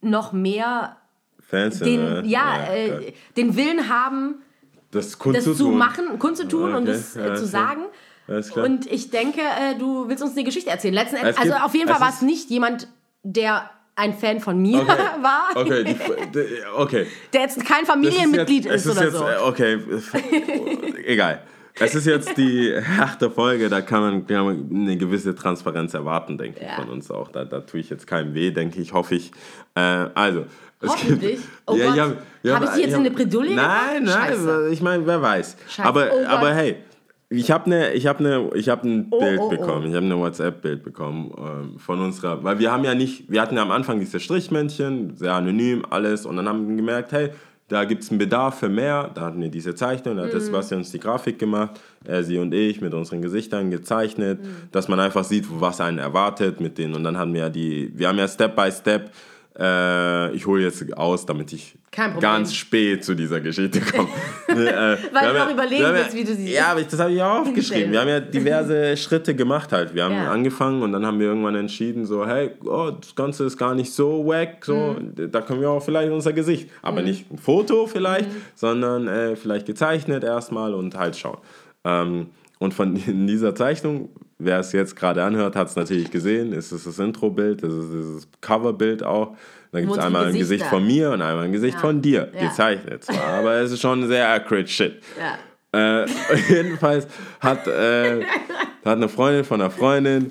noch 0.00 0.32
mehr 0.32 0.96
Fans 1.40 1.78
den, 1.78 2.24
ja, 2.24 2.60
okay. 2.64 2.88
äh, 3.08 3.12
den 3.36 3.56
Willen 3.56 3.88
haben, 3.88 4.36
das, 4.90 5.10
das 5.10 5.18
kundzutun. 5.18 5.56
zu 5.56 5.68
machen, 5.70 6.18
kundzutun 6.18 6.74
und 6.74 6.82
Okay, 6.88 6.92
das 6.92 7.14
ja, 7.14 7.26
äh, 7.32 7.36
zu 7.36 7.46
sagen. 7.46 7.82
Und 8.56 8.86
ich 8.90 9.10
denke, 9.10 9.40
äh, 9.40 9.78
du 9.78 10.08
willst 10.08 10.22
uns 10.22 10.32
eine 10.32 10.44
Geschichte 10.44 10.70
erzählen. 10.70 10.94
Letzten 10.94 11.16
Endes, 11.16 11.38
also 11.38 11.54
auf 11.54 11.74
jeden 11.74 11.88
Fall 11.88 12.00
war 12.00 12.08
es 12.08 12.16
ist- 12.16 12.22
nicht 12.22 12.50
jemand, 12.50 12.88
der 13.22 13.70
ein 13.94 14.12
Fan 14.14 14.40
von 14.40 14.60
mir 14.60 14.80
Okay. 14.80 14.88
war, 15.22 15.44
Okay, 15.54 15.84
die, 15.84 15.94
die, 15.94 16.46
okay. 16.76 17.06
der 17.32 17.40
jetzt 17.42 17.64
kein 17.64 17.86
Familienmitglied 17.86 18.64
jetzt, 18.66 18.84
ist, 18.86 18.92
oder 18.96 19.04
jetzt, 19.04 19.16
so. 19.16 19.24
äh, 19.26 19.36
Okay, 19.46 19.78
egal. 21.06 21.40
Es 21.78 21.94
ist 21.94 22.06
jetzt 22.06 22.36
die 22.38 22.74
achte 23.00 23.30
Folge, 23.30 23.68
da 23.68 23.80
kann 23.82 24.00
man, 24.00 24.26
kann 24.26 24.44
man 24.44 24.70
eine 24.72 24.96
gewisse 24.96 25.34
Transparenz 25.34 25.92
erwarten, 25.94 26.38
denke 26.38 26.60
ich, 26.60 26.66
Ja. 26.66 26.76
von 26.76 26.88
uns 26.88 27.10
auch. 27.10 27.28
Da, 27.30 27.44
da 27.44 27.60
tue 27.60 27.80
ich 27.80 27.90
jetzt 27.90 28.06
keinem 28.06 28.34
weh, 28.34 28.50
denke 28.50 28.80
ich, 28.80 28.92
hoffe 28.94 29.14
ich. 29.16 29.30
Äh, 29.74 29.80
also, 30.14 30.46
Hoffentlich? 30.82 31.36
gibt. 31.36 31.48
Oh 31.66 31.76
Gott. 31.76 31.98
hab- 31.98 32.16
Hab 32.54 32.64
ich 32.64 32.70
dich 32.70 32.84
jetzt 32.84 32.94
in 32.94 33.00
eine 33.00 33.10
Bredouille 33.10 33.54
Nein, 33.54 34.04
nein, 34.04 34.06
Scheiße. 34.08 34.68
ich 34.72 34.80
meine, 34.82 35.06
wer 35.06 35.20
weiß. 35.20 35.56
Scheiße. 35.68 35.86
Aber, 35.88 36.08
Oh 36.12 36.26
aber 36.26 36.54
hey, 36.54 36.76
ich 37.28 37.50
habe 37.50 37.68
ne, 37.70 37.92
ich 37.92 38.06
hab 38.06 38.20
ne, 38.20 38.50
ich 38.54 38.68
hab 38.68 38.84
ein 38.84 39.06
Oh, 39.10 39.18
Bild 39.18 39.40
oh, 39.40 39.46
oh. 39.46 39.48
bekommen, 39.50 39.88
ich 39.88 39.94
habe 39.94 40.06
ein 40.06 40.16
WhatsApp-Bild 40.18 40.82
bekommen 40.82 41.32
ähm, 41.36 41.78
von 41.78 42.00
unserer, 42.00 42.42
weil 42.44 42.58
wir 42.58 42.70
haben 42.70 42.84
ja 42.84 42.94
nicht, 42.94 43.30
wir 43.30 43.40
hatten 43.42 43.56
ja 43.56 43.62
am 43.62 43.70
Anfang 43.72 43.98
diese 43.98 44.20
Strichmännchen, 44.20 45.16
sehr 45.16 45.34
anonym, 45.34 45.84
alles, 45.90 46.24
und 46.26 46.36
dann 46.36 46.48
haben 46.48 46.68
wir 46.68 46.76
gemerkt, 46.76 47.12
hey, 47.12 47.30
da 47.68 47.84
gibt 47.84 48.04
es 48.04 48.10
einen 48.10 48.18
Bedarf 48.18 48.60
für 48.60 48.68
mehr, 48.68 49.10
da 49.12 49.22
hatten 49.22 49.40
wir 49.40 49.48
diese 49.48 49.74
Zeichnung, 49.74 50.14
da 50.16 50.22
hat 50.22 50.28
Mhm. 50.28 50.32
der 50.34 50.40
Sebastian 50.40 50.80
uns 50.80 50.92
die 50.92 51.00
Grafik 51.00 51.38
gemacht, 51.40 51.80
er, 52.04 52.22
sie 52.22 52.38
und 52.38 52.54
ich 52.54 52.80
mit 52.80 52.94
unseren 52.94 53.22
Gesichtern 53.22 53.72
gezeichnet, 53.72 54.40
Mhm. 54.40 54.46
dass 54.70 54.86
man 54.86 55.00
einfach 55.00 55.24
sieht, 55.24 55.46
was 55.50 55.80
einen 55.80 55.98
erwartet 55.98 56.60
mit 56.60 56.78
denen, 56.78 56.94
und 56.94 57.02
dann 57.02 57.16
haben 57.18 57.34
wir 57.34 57.40
ja 57.40 57.48
die, 57.50 57.90
wir 57.94 58.06
haben 58.06 58.18
ja 58.18 58.28
Step 58.28 58.54
by 58.54 58.70
Step 58.70 59.10
Äh, 59.58 60.34
ich 60.34 60.46
hole 60.46 60.62
jetzt 60.62 60.96
aus, 60.98 61.24
damit 61.24 61.50
ich 61.54 61.76
Kein 61.96 62.12
Problem. 62.12 62.30
ganz 62.30 62.54
spät 62.54 63.04
zu 63.04 63.14
dieser 63.14 63.40
Geschichte 63.40 63.80
komme. 63.80 64.08
Nee, 64.48 64.62
äh, 64.64 64.68
wir 64.68 64.98
Weil 65.12 65.32
du 65.32 65.38
noch 65.38 65.50
überlegen 65.52 65.80
wir 65.80 65.88
haben 65.88 65.94
willst, 65.96 66.14
wie 66.14 66.24
du 66.24 66.34
sie 66.34 66.52
Ja, 66.52 66.68
aber 66.68 66.80
ich, 66.80 66.86
das 66.86 67.00
habe 67.00 67.12
ich 67.12 67.20
auch 67.20 67.40
aufgeschrieben. 67.40 67.90
Wir 67.90 68.00
haben 68.00 68.08
ja 68.08 68.20
diverse 68.20 68.96
Schritte 68.96 69.34
gemacht 69.34 69.72
halt. 69.72 69.94
Wir 69.94 70.04
haben 70.04 70.14
Ja. 70.14 70.30
angefangen 70.30 70.82
und 70.82 70.92
dann 70.92 71.04
haben 71.04 71.18
wir 71.18 71.26
irgendwann 71.26 71.56
entschieden, 71.56 72.06
so, 72.06 72.26
hey, 72.26 72.50
oh, 72.64 72.90
das 73.00 73.14
Ganze 73.16 73.44
ist 73.44 73.56
gar 73.56 73.74
nicht 73.74 73.92
so 73.92 74.24
wack, 74.26 74.64
so, 74.64 74.96
Mhm. 75.00 75.30
da 75.32 75.40
können 75.40 75.60
wir 75.62 75.70
auch 75.70 75.82
vielleicht 75.82 76.12
unser 76.12 76.32
Gesicht, 76.32 76.70
aber 76.82 77.02
nicht 77.02 77.30
ein 77.32 77.38
Foto 77.38 77.86
vielleicht, 77.86 78.28
sondern 78.54 79.08
äh, 79.08 79.34
vielleicht 79.36 79.66
gezeichnet 79.66 80.22
erstmal 80.22 80.74
und 80.74 80.96
halt 80.96 81.16
schauen. 81.16 81.38
Ähm, 81.84 82.26
und 82.58 82.72
von 82.72 82.94
dieser 83.26 83.54
Zeichnung, 83.54 84.10
wer 84.38 84.58
es 84.60 84.72
jetzt 84.72 84.96
gerade 84.96 85.22
anhört, 85.24 85.56
hat 85.56 85.68
es 85.68 85.76
natürlich 85.76 86.10
gesehen, 86.10 86.52
ist 86.52 86.72
es 86.72 86.84
das 86.84 86.98
Intro-Bild, 86.98 87.62
das 87.62 87.72
ist 87.72 87.90
das 88.16 88.28
Coverbild 88.40 89.02
auch. 89.02 89.36
Da 89.72 89.80
gibt 89.80 89.92
es 89.92 89.98
einmal 89.98 90.26
ein 90.26 90.34
Gesicht 90.38 90.64
von 90.66 90.86
mir 90.86 91.10
und 91.10 91.20
einmal 91.22 91.44
ein 91.44 91.52
Gesicht 91.52 91.74
Ja. 91.74 91.80
von 91.80 92.00
dir, 92.02 92.30
Ja. 92.34 92.48
gezeichnet 92.48 93.04
zwar, 93.04 93.24
aber 93.40 93.54
es 93.56 93.72
ist 93.72 93.80
schon 93.80 94.06
sehr 94.08 94.28
accurate 94.28 94.68
shit. 94.68 95.00
Ja. 95.18 96.02
Äh, 96.02 96.06
jedenfalls 96.48 97.06
hat, 97.40 97.66
äh, 97.66 98.22
hat 98.84 98.96
eine 98.96 99.08
Freundin 99.08 99.44
von 99.44 99.60
einer 99.60 99.70
Freundin 99.70 100.30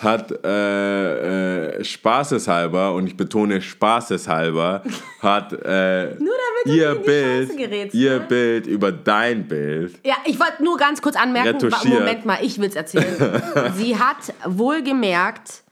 hat 0.00 0.32
äh, 0.44 1.76
äh, 1.78 1.84
spaßeshalber, 1.84 2.94
und 2.94 3.06
ich 3.06 3.16
betone 3.18 3.60
spaßeshalber, 3.60 4.82
hat 5.20 5.52
äh, 5.52 6.14
damit 6.64 6.78
ihr, 6.78 6.90
in 6.90 6.98
die 6.98 7.04
Bild, 7.04 7.56
gerätst, 7.56 7.94
ihr 7.94 8.18
ne? 8.18 8.26
Bild 8.26 8.66
über 8.66 8.92
dein 8.92 9.46
Bild. 9.48 9.98
Ja, 10.04 10.16
ich 10.24 10.38
wollte 10.38 10.62
nur 10.62 10.76
ganz 10.76 11.02
kurz 11.02 11.16
anmerken. 11.16 11.70
Moment 11.84 12.24
mal, 12.24 12.38
ich 12.42 12.58
will 12.58 12.68
es 12.68 12.76
erzählen. 12.76 13.42
Sie 13.76 13.98
hat 13.98 14.34
wohlgemerkt 14.44 15.62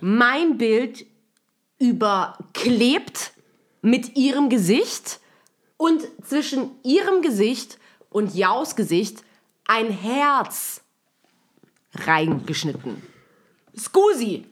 mein 0.00 0.58
Bild 0.58 1.06
überklebt 1.78 3.32
mit 3.82 4.16
ihrem 4.16 4.48
Gesicht 4.48 5.20
und 5.76 6.02
zwischen 6.24 6.70
ihrem 6.82 7.22
Gesicht 7.22 7.78
und 8.10 8.34
Jaus 8.34 8.76
Gesicht 8.76 9.22
ein 9.66 9.90
Herz 9.90 10.82
reingeschnitten. 11.94 13.02
Scusi! 13.76 14.46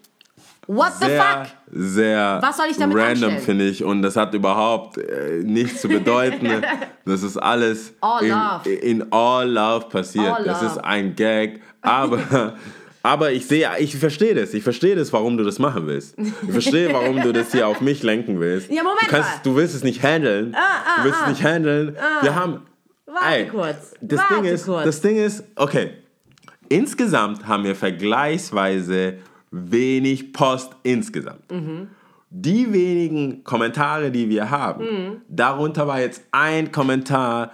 What 0.67 0.93
the 1.01 1.07
Sehr, 1.07 1.23
fuck? 1.23 1.60
Sehr 1.73 2.39
Was 2.43 2.57
soll 2.57 2.67
ich 2.71 2.77
damit 2.77 2.97
random, 2.97 3.39
finde 3.39 3.67
ich. 3.67 3.85
Und 3.85 4.03
das 4.03 4.17
hat 4.17 4.35
überhaupt 4.35 4.99
äh, 4.99 5.43
nichts 5.45 5.81
zu 5.81 5.89
bedeuten. 5.89 6.49
das 7.05 7.23
ist 7.23 7.37
alles 7.37 7.95
All 8.01 8.25
in, 8.25 8.73
in 8.79 9.13
all 9.13 9.49
love 9.49 9.89
passiert. 9.89 10.27
All 10.27 10.45
das 10.45 10.63
love. 10.63 10.73
ist 10.73 10.79
ein 10.79 11.15
Gag. 11.15 11.61
Aber, 11.83 12.55
aber 13.03 13.33
ich 13.33 13.47
sehe, 13.47 13.69
ich 13.79 13.97
verstehe 13.97 14.35
das. 14.35 14.53
Ich 14.55 14.63
verstehe 14.63 14.97
das, 14.97 15.13
warum 15.13 15.37
du 15.37 15.45
das 15.45 15.59
machen 15.59 15.87
willst. 15.87 16.17
Ich 16.19 16.51
verstehe, 16.51 16.93
warum 16.93 17.21
du 17.21 17.33
das 17.33 17.53
hier 17.53 17.69
auf 17.69 17.81
mich 17.81 18.03
lenken 18.03 18.41
willst. 18.41 18.71
Ja, 18.71 18.83
Moment 18.83 19.03
du, 19.03 19.07
kannst, 19.07 19.29
mal. 19.31 19.41
du 19.45 19.57
willst 19.57 19.75
es 19.75 19.85
nicht 19.85 20.03
handeln. 20.03 20.57
du 20.99 21.05
willst 21.05 21.21
es 21.23 21.29
nicht 21.29 21.45
handeln. 21.45 21.97
Wir 22.23 22.35
haben. 22.35 22.63
Warte 23.07 23.37
Ey, 23.37 23.47
kurz. 23.49 23.95
Das 24.01 24.21
Warte 24.21 24.35
Ding 24.35 24.45
ist, 24.45 24.67
kurz. 24.67 24.85
das 24.85 25.01
Ding 25.01 25.17
ist, 25.17 25.45
okay. 25.57 25.91
Insgesamt 26.69 27.49
haben 27.49 27.65
wir 27.65 27.75
vergleichsweise 27.75 29.15
wenig 29.51 30.33
Post 30.33 30.73
insgesamt. 30.83 31.51
Mhm. 31.51 31.89
Die 32.31 32.73
wenigen 32.73 33.43
Kommentare, 33.43 34.11
die 34.11 34.29
wir 34.29 34.51
haben, 34.51 34.85
Mhm. 34.85 35.17
darunter 35.29 35.87
war 35.89 36.01
jetzt 36.01 36.23
ein 36.31 36.71
Kommentar 36.71 37.53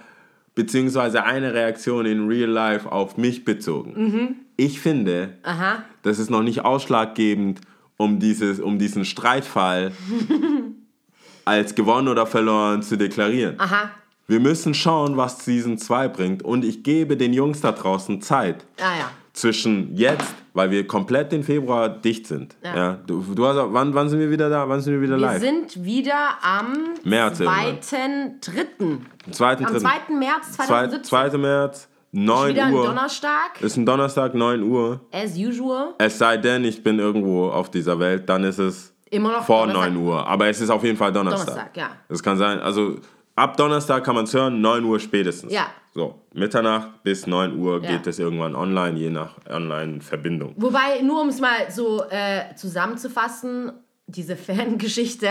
beziehungsweise 0.53 1.23
eine 1.23 1.53
Reaktion 1.53 2.05
in 2.05 2.27
Real 2.27 2.49
Life 2.49 2.91
auf 2.91 3.17
mich 3.17 3.43
bezogen. 3.45 3.93
Mhm. 3.95 4.35
Ich 4.55 4.79
finde, 4.79 5.33
Aha. 5.43 5.83
das 6.03 6.17
ist 6.19 6.29
noch 6.29 6.41
nicht 6.43 6.65
ausschlaggebend, 6.65 7.61
um, 7.97 8.19
dieses, 8.19 8.59
um 8.59 8.77
diesen 8.79 9.05
Streitfall 9.05 9.91
als 11.45 11.75
gewonnen 11.75 12.07
oder 12.07 12.25
verloren 12.25 12.81
zu 12.81 12.97
deklarieren. 12.97 13.55
Aha. 13.59 13.91
Wir 14.27 14.39
müssen 14.39 14.73
schauen, 14.73 15.15
was 15.15 15.45
Season 15.45 15.77
2 15.77 16.07
bringt. 16.09 16.43
Und 16.43 16.65
ich 16.65 16.83
gebe 16.83 17.15
den 17.17 17.33
Jungs 17.33 17.61
da 17.61 17.71
draußen 17.71 18.21
Zeit. 18.21 18.65
Ah 18.79 18.97
ja. 18.99 19.11
Zwischen 19.37 19.95
jetzt, 19.95 20.33
weil 20.53 20.71
wir 20.71 20.87
komplett 20.87 21.31
im 21.31 21.43
Februar 21.43 21.89
dicht 21.89 22.25
sind. 22.25 22.55
Ja. 22.63 22.97
du, 23.05 23.23
du 23.35 23.45
hast, 23.45 23.55
auch- 23.57 23.71
wann, 23.71 23.93
wann 23.93 24.09
sind 24.09 24.19
wir 24.19 24.31
wieder 24.31 24.49
da? 24.49 24.67
Wann 24.67 24.81
sind 24.81 24.93
wir 24.93 25.01
wieder 25.01 25.15
Wir 25.15 25.27
live? 25.27 25.39
sind 25.41 25.83
wieder 25.85 26.15
am 26.41 26.73
März 27.03 27.39
irgendwann. 27.41 27.77
2.3. 27.79 28.97
Am 29.25 29.33
2. 29.33 29.57
Am 29.57 29.77
2. 29.77 30.13
März 30.17 30.51
2. 30.53 30.65
2017. 30.65 31.03
2. 31.03 31.37
März, 31.37 31.87
9 32.13 32.49
wieder 32.49 32.65
ein 32.65 32.73
Uhr. 32.73 32.85
Donnerstag, 32.87 33.61
Ist 33.61 33.77
ein 33.77 33.85
Donnerstag, 33.85 34.33
9 34.33 34.63
Uhr. 34.63 35.01
as 35.11 35.37
usual. 35.37 35.93
Es 35.99 36.17
sei 36.17 36.37
denn, 36.37 36.65
ich 36.65 36.81
bin 36.81 36.97
irgendwo 36.97 37.49
auf 37.49 37.69
dieser 37.69 37.99
Welt, 37.99 38.27
dann 38.27 38.43
ist 38.43 38.57
es 38.57 38.91
Immer 39.11 39.33
noch 39.33 39.45
vor 39.45 39.67
Donnerstag. 39.67 39.93
9 39.93 40.03
Uhr. 40.03 40.27
Aber 40.27 40.47
es 40.47 40.59
ist 40.61 40.71
auf 40.71 40.83
jeden 40.83 40.97
Fall 40.97 41.13
Donnerstag. 41.13 41.45
Donnerstag, 41.47 41.77
ja. 41.77 41.89
Das 42.09 42.23
kann 42.23 42.37
sein, 42.37 42.59
also 42.59 42.95
ab 43.37 43.55
Donnerstag 43.55 44.03
kann 44.03 44.15
man 44.15 44.25
es 44.25 44.33
hören, 44.33 44.59
9 44.59 44.83
Uhr 44.83 44.99
spätestens. 44.99 45.53
Ja. 45.53 45.67
So, 45.93 46.21
Mitternacht 46.33 47.01
bis 47.03 47.25
9 47.25 47.57
Uhr 47.57 47.81
geht 47.81 48.05
es 48.05 48.19
irgendwann 48.19 48.55
online, 48.55 48.99
je 48.99 49.09
nach 49.09 49.35
Online-Verbindung. 49.49 50.53
Wobei, 50.57 51.01
nur 51.01 51.21
um 51.21 51.29
es 51.29 51.39
mal 51.39 51.71
so 51.71 52.03
äh, 52.09 52.53
zusammenzufassen, 52.55 53.71
diese 54.07 54.35
Fangeschichte, 54.47 55.29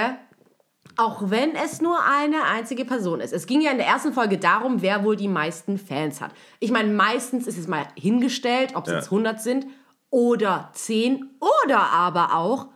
auch 0.97 1.31
wenn 1.31 1.55
es 1.55 1.81
nur 1.83 1.99
eine 2.05 2.45
einzige 2.45 2.85
Person 2.85 3.21
ist. 3.21 3.33
Es 3.33 3.47
ging 3.47 3.61
ja 3.61 3.71
in 3.71 3.77
der 3.79 3.87
ersten 3.87 4.13
Folge 4.13 4.39
darum, 4.39 4.83
wer 4.83 5.05
wohl 5.05 5.17
die 5.17 5.29
meisten 5.29 5.79
Fans 5.79 6.21
hat. 6.21 6.31
Ich 6.59 6.71
meine, 6.71 6.93
meistens 6.93 7.47
ist 7.47 7.59
es 7.59 7.69
mal 7.69 7.87
hingestellt, 7.97 8.73
ob 8.75 8.85
es 8.87 8.91
Ja. 8.91 8.97
jetzt 8.99 9.11
100 9.11 9.41
sind 9.43 9.67
oder 10.11 10.71
10 10.73 11.37
oder 11.67 11.81
aber 11.93 12.35
auch 12.35 12.69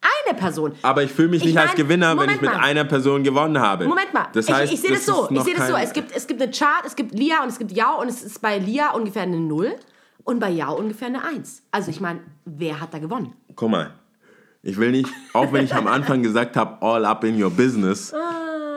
eine 0.00 0.38
Person. 0.38 0.72
Aber 0.82 1.02
ich 1.02 1.12
fühle 1.12 1.28
mich 1.28 1.40
Ich 1.42 1.48
nicht 1.48 1.58
als 1.58 1.68
mein, 1.68 1.76
Gewinner, 1.76 2.10
wenn 2.10 2.16
Moment 2.16 2.36
ich 2.36 2.40
mit 2.42 2.50
mal. 2.52 2.60
einer 2.60 2.84
Person 2.84 3.22
gewonnen 3.24 3.58
habe. 3.60 3.86
Moment 3.86 4.12
mal, 4.14 4.26
Das 4.32 4.48
ich, 4.48 4.54
heißt, 4.54 4.72
ich 4.72 4.80
sehe 4.80 4.90
das, 4.92 5.06
so. 5.06 5.24
ist 5.24 5.30
Ich 5.32 5.42
sehe 5.42 5.54
das 5.54 5.68
so. 5.68 5.74
Es 5.76 5.92
gibt, 5.92 6.14
es 6.14 6.26
gibt 6.26 6.42
eine 6.42 6.50
Chart, 6.52 6.84
es 6.84 6.94
gibt 6.96 7.12
Lia 7.12 7.42
und 7.42 7.48
es 7.48 7.58
gibt 7.58 7.72
Yao 7.72 8.00
und 8.00 8.08
es 8.08 8.22
ist 8.22 8.40
bei 8.42 8.58
Lia 8.58 8.90
ungefähr 8.92 9.22
eine 9.22 9.40
0 9.40 9.74
und 10.24 10.38
bei 10.40 10.50
Yao 10.50 10.74
ungefähr 10.76 11.08
eine 11.08 11.24
1. 11.24 11.62
Also 11.70 11.90
ich 11.90 12.00
meine, 12.00 12.20
wer 12.44 12.80
hat 12.80 12.92
da 12.94 12.98
gewonnen? 12.98 13.32
Guck 13.54 13.70
mal, 13.70 13.92
ich 14.62 14.76
will 14.78 14.90
nicht, 14.90 15.08
auch 15.32 15.52
wenn 15.52 15.64
ich 15.64 15.74
am 15.74 15.86
Anfang 15.86 16.22
gesagt 16.22 16.56
habe, 16.56 16.80
all 16.84 17.04
up 17.04 17.24
in 17.24 17.40
your 17.42 17.50
business, 17.50 18.12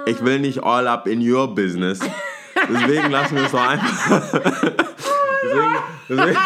ich 0.05 0.23
will 0.23 0.39
nicht 0.39 0.63
all 0.63 0.87
up 0.87 1.07
in 1.07 1.19
your 1.27 1.53
business. 1.53 1.99
Deswegen 2.69 3.09
lassen 3.11 3.35
wir 3.37 3.43
es 3.45 3.51
doch 3.51 3.67
einfach. 3.67 4.31
deswegen, 5.43 5.77
deswegen, 6.09 6.37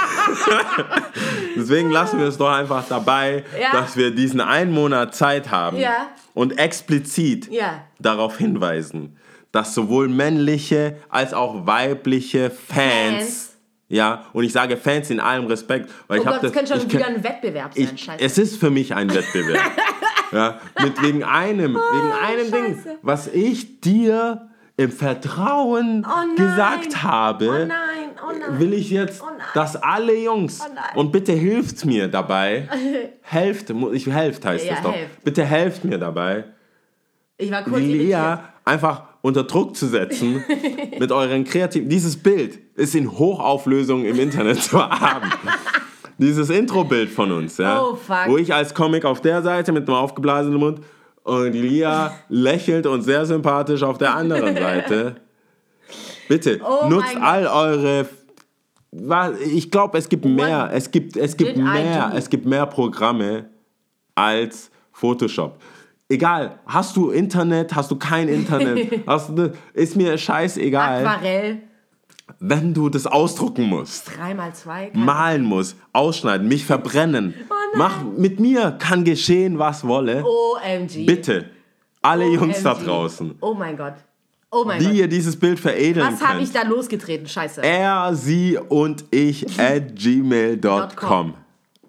deswegen 1.56 1.90
lassen 1.92 2.20
wir 2.20 2.28
es 2.28 2.38
doch 2.38 2.50
einfach 2.52 2.86
dabei, 2.88 3.44
Ja. 3.60 3.72
dass 3.72 3.96
wir 3.98 4.12
diesen 4.12 4.42
einen 4.42 4.72
Monat 4.72 5.16
Zeit 5.16 5.52
haben 5.52 5.78
Ja. 5.78 6.10
und 6.34 6.58
explizit 6.60 7.50
Ja. 7.52 7.84
darauf 8.00 8.38
hinweisen, 8.38 9.18
dass 9.52 9.74
sowohl 9.74 10.08
männliche 10.10 10.98
als 11.10 11.34
auch 11.34 11.66
weibliche 11.68 12.50
Fans, 12.50 13.16
Fans. 13.18 13.50
ja, 13.88 14.26
und 14.34 14.44
ich 14.44 14.52
sage 14.52 14.78
Fans 14.78 15.10
in 15.10 15.20
allem 15.20 15.46
Respekt, 15.48 15.90
weil 16.08 16.20
Oh 16.20 16.22
ich 16.24 16.28
habe 16.28 16.40
das 16.42 16.52
könnte 16.54 16.74
schon 16.78 16.88
ich 16.88 16.94
wieder 16.94 17.08
ein 17.08 17.24
Wettbewerb 17.24 17.74
sein. 17.74 17.90
ich, 17.94 18.02
Scheiße. 18.04 18.24
es 18.24 18.38
ist 18.38 18.58
für 18.60 18.70
mich 18.70 18.96
ein 18.96 19.14
Wettbewerb. 19.14 19.62
ja, 20.32 20.60
mit 20.82 21.02
wegen 21.04 21.24
einem, 21.24 21.76
wegen 21.76 22.12
einem 22.12 22.52
Ding, 22.52 22.76
Oh, 22.80 22.84
Scheiße. 22.84 22.98
was 23.04 23.28
ich 23.28 23.80
dir 23.82 24.50
im 24.76 24.92
Vertrauen 24.92 26.06
Oh 26.08 26.36
gesagt 26.36 27.04
habe, 27.04 27.48
Oh 27.48 27.66
nein, 27.66 27.70
oh 28.28 28.32
nein. 28.40 28.60
will 28.60 28.74
ich 28.74 28.90
jetzt, 28.90 29.22
Oh 29.22 29.28
dass 29.54 29.76
alle 29.76 30.16
Jungs 30.18 30.62
Oh 30.96 31.00
und 31.00 31.12
bitte 31.12 31.32
hilft 31.34 31.86
mir 31.86 32.08
dabei, 32.08 32.68
helft, 33.22 33.70
ich 33.94 34.08
helft 34.08 34.46
heißt 34.46 34.66
Ja, 34.66 34.74
das 34.76 34.84
doch, 34.84 34.94
helft. 34.94 35.24
bitte 35.24 35.46
helft 35.46 35.84
mir 35.86 35.98
dabei, 36.00 36.46
ich 37.38 37.52
war 37.52 37.64
kurz. 37.64 37.80
Lea 37.82 38.38
einfach 38.66 39.04
unter 39.22 39.44
Druck 39.44 39.76
zu 39.76 39.88
setzen 39.88 40.44
mit 41.00 41.12
euren 41.12 41.44
kreativen. 41.44 41.88
Dieses 41.90 42.18
Bild 42.18 42.60
ist 42.76 42.96
in 42.96 43.12
Hochauflösung 43.12 44.06
im 44.06 44.20
Internet 44.20 44.62
zu 44.62 44.80
haben. 44.82 45.32
Dieses 46.18 46.50
Intro-Bild 46.50 47.10
von 47.10 47.32
uns, 47.32 47.58
ja, 47.58 47.82
Oh, 47.82 47.96
fuck. 47.96 48.28
wo 48.28 48.38
ich 48.38 48.54
als 48.54 48.74
Comic 48.74 49.04
auf 49.06 49.22
der 49.22 49.42
Seite 49.42 49.72
mit 49.72 49.88
einem 49.88 49.98
aufgeblasenen 49.98 50.60
Mund 50.60 50.82
und 51.24 51.54
Lia 51.54 52.14
lächelt 52.30 52.86
und 52.86 53.02
sehr 53.02 53.26
sympathisch 53.26 53.84
auf 53.84 53.98
der 53.98 54.16
anderen 54.16 54.56
Seite. 54.58 55.16
Bitte 56.28 56.60
Oh 56.64 56.88
nutzt 56.88 57.16
all 57.22 57.48
eure. 57.48 58.08
Ich 59.54 59.72
glaube, 59.72 59.98
es 59.98 60.08
gibt 60.08 60.26
mehr. 60.26 60.70
Es 60.72 60.92
gibt, 60.92 61.18
es 61.18 61.36
gibt 61.36 61.58
mehr. 61.58 62.12
Es 62.16 62.30
gibt 62.30 62.46
mehr 62.46 62.66
Programme 62.66 63.50
als 64.16 64.70
Photoshop. 64.92 65.60
Egal, 66.10 66.60
hast 66.68 66.96
du 66.96 67.10
Internet, 67.10 67.74
hast 67.74 67.90
du 67.90 67.96
kein 67.96 68.28
Internet, 68.28 69.08
du, 69.36 69.52
ist 69.74 69.96
mir 69.96 70.16
scheißegal, 70.18 71.06
Aquarell, 71.06 71.62
wenn 72.40 72.74
du 72.74 72.90
das 72.90 73.08
ausdrucken 73.08 73.64
musst, 73.64 74.10
3x2. 74.10 74.96
malen 74.96 75.44
musst, 75.44 75.76
ausschneiden, 75.92 76.48
mich 76.48 76.66
verbrennen. 76.66 77.34
Mach 77.76 78.04
mit 78.18 78.40
mir 78.40 78.72
kann 78.80 79.04
geschehen, 79.04 79.58
was 79.60 79.86
wolle. 79.88 80.24
OMG. 80.24 81.06
Bitte, 81.06 81.46
alle 82.02 82.26
Jungs 82.28 82.62
da 82.64 82.74
OMG. 82.74 82.86
draußen, 82.86 83.36
Oh 83.42 83.54
mein 83.54 83.76
Gott. 83.78 83.94
Oh 84.52 84.64
mein 84.66 84.80
wie 84.80 84.86
Gott. 84.86 84.94
ihr 84.96 85.08
dieses 85.08 85.36
Bild 85.36 85.60
veredeln 85.60 86.08
Was 86.12 86.22
habe 86.22 86.42
ich 86.42 86.52
da 86.52 86.62
losgetreten? 86.64 87.28
Scheiße. 87.28 87.62
er, 87.64 88.14
sie 88.14 88.58
und 88.70 89.04
ich 89.10 89.60
at 89.60 89.96
gmail.com. 89.96 91.34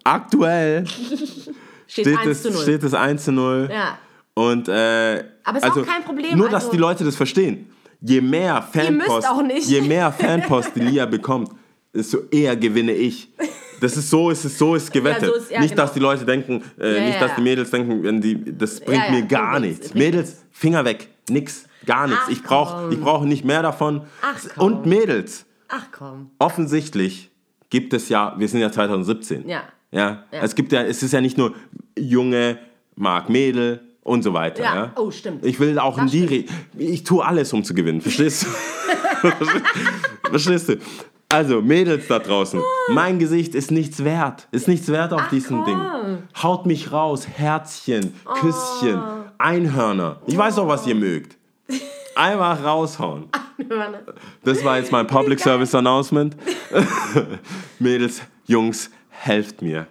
Aktuell 0.03 0.87
Steht 1.87 2.07
steht 2.07 2.19
1 2.19 2.27
es, 2.29 2.43
zu 2.43 2.51
0. 2.51 2.63
steht 2.63 2.83
es 2.83 2.95
1 2.95 3.25
zu 3.25 3.33
0. 3.33 3.69
ja. 3.73 3.99
Und, 4.37 4.69
äh, 4.69 5.23
Aber 5.45 5.59
ist 5.59 5.65
auch 5.65 5.87
kein 5.87 6.03
Problem, 6.03 6.37
Nur, 6.37 6.49
dass 6.49 6.65
also- 6.65 6.73
die 6.73 6.79
Leute 6.79 7.05
das 7.05 7.15
verstehen. 7.15 7.71
Je 8.01 8.21
mehr 8.21 8.61
Fanpost, 8.63 9.29
je 9.67 9.81
mehr 9.81 10.11
Fanpost 10.11 10.73
die 10.75 10.81
Lia 10.81 11.07
bekommt, 11.07 11.51
desto 11.95 12.19
eher 12.31 12.57
gewinne 12.57 12.93
ich. 12.93 13.29
Das 13.81 13.97
ist 13.97 14.09
so, 14.11 14.31
ist 14.31 14.45
es 14.45 14.57
so 14.59 14.75
ist 14.75 14.93
gewettet. 14.93 15.23
Ja, 15.23 15.29
so 15.29 15.35
ist- 15.35 15.51
ja, 15.51 15.61
nicht, 15.61 15.71
genau. 15.71 15.83
dass 15.83 15.93
die 15.93 16.01
Leute 16.01 16.25
denken, 16.25 16.63
äh, 16.81 16.97
Ja, 17.01 17.07
nicht, 17.07 17.21
dass 17.21 17.35
die 17.37 17.43
Mädels 17.43 17.71
denken, 17.71 18.03
wenn 18.03 18.21
die, 18.21 18.57
das 18.57 18.81
bringt 18.81 19.11
mir 19.11 19.23
gar 19.23 19.61
nichts. 19.61 19.81
nichts, 19.81 19.95
Mädels, 19.95 20.37
Finger 20.53 20.85
weg, 20.85 21.09
nix, 21.29 21.65
gar 21.85 22.07
nichts. 22.07 22.23
Ach, 22.27 22.31
Ich 22.31 22.43
brauche 22.43 22.93
ich 22.93 23.01
brauch 23.01 23.25
nicht 23.25 23.45
mehr 23.45 23.63
davon. 23.63 24.03
Ach, 24.23 24.41
komm. 24.55 24.67
Und 24.67 24.87
Mädels, 24.87 25.45
Ach 25.69 25.87
komm. 25.93 26.31
offensichtlich 26.39 27.31
gibt 27.71 27.93
es 27.93 28.09
ja, 28.09 28.35
wir 28.39 28.49
sind 28.49 28.61
ja 28.61 28.71
2017. 28.73 29.49
Ja. 29.49 29.65
Ja, 29.91 30.25
es 30.31 30.55
gibt 30.57 30.73
ja, 30.73 30.83
es 30.83 31.03
ist 31.03 31.13
ja 31.13 31.21
nicht 31.21 31.39
nur 31.39 31.55
Junge, 31.99 32.59
mag 32.97 33.29
Mädel 33.29 33.81
und 34.03 34.23
so 34.23 34.33
weiter. 34.35 34.63
Ja. 34.63 34.93
Oh, 34.97 35.11
stimmt. 35.11 35.45
Ich 35.45 35.61
will 35.61 35.79
auch 35.79 35.99
in 35.99 36.05
Das 36.05 36.13
die, 36.13 36.25
Re 36.25 36.45
ich 36.79 37.05
tue 37.05 37.25
alles, 37.25 37.53
um 37.53 37.63
zu 37.63 37.75
gewinnen. 37.75 38.01
Verstehst 38.01 38.45
du? 38.45 39.29
Verstehst 40.31 40.69
du? 40.69 40.77
Also, 41.29 41.63
Mädels 41.63 42.07
da 42.07 42.19
draußen, 42.21 42.61
mein 42.91 43.19
Gesicht 43.19 43.55
ist 43.57 43.71
nichts 43.73 44.05
wert. 44.05 44.47
Ist 44.53 44.69
nichts 44.69 44.89
wert 44.89 45.13
auf 45.13 45.29
diesem 45.31 45.65
Ding. 45.65 45.79
Haut 46.43 46.65
mich 46.67 46.93
raus, 46.93 47.27
Herzchen, 47.27 48.15
Küsschen, 48.25 49.03
Einhörner. 49.39 50.21
Ich 50.27 50.37
weiß 50.37 50.57
doch, 50.57 50.69
was 50.69 50.87
ihr 50.87 50.95
mögt. 50.95 51.37
Einfach 52.17 52.63
raushauen. 52.65 53.25
Das 54.43 54.65
war 54.65 54.79
jetzt 54.79 54.91
mein 54.91 55.07
Public 55.07 55.39
Service 55.39 55.75
Announcement. 55.77 56.37
Mädels, 57.79 58.21
Jungs, 58.47 58.91
helft 59.11 59.63
mir. 59.63 59.87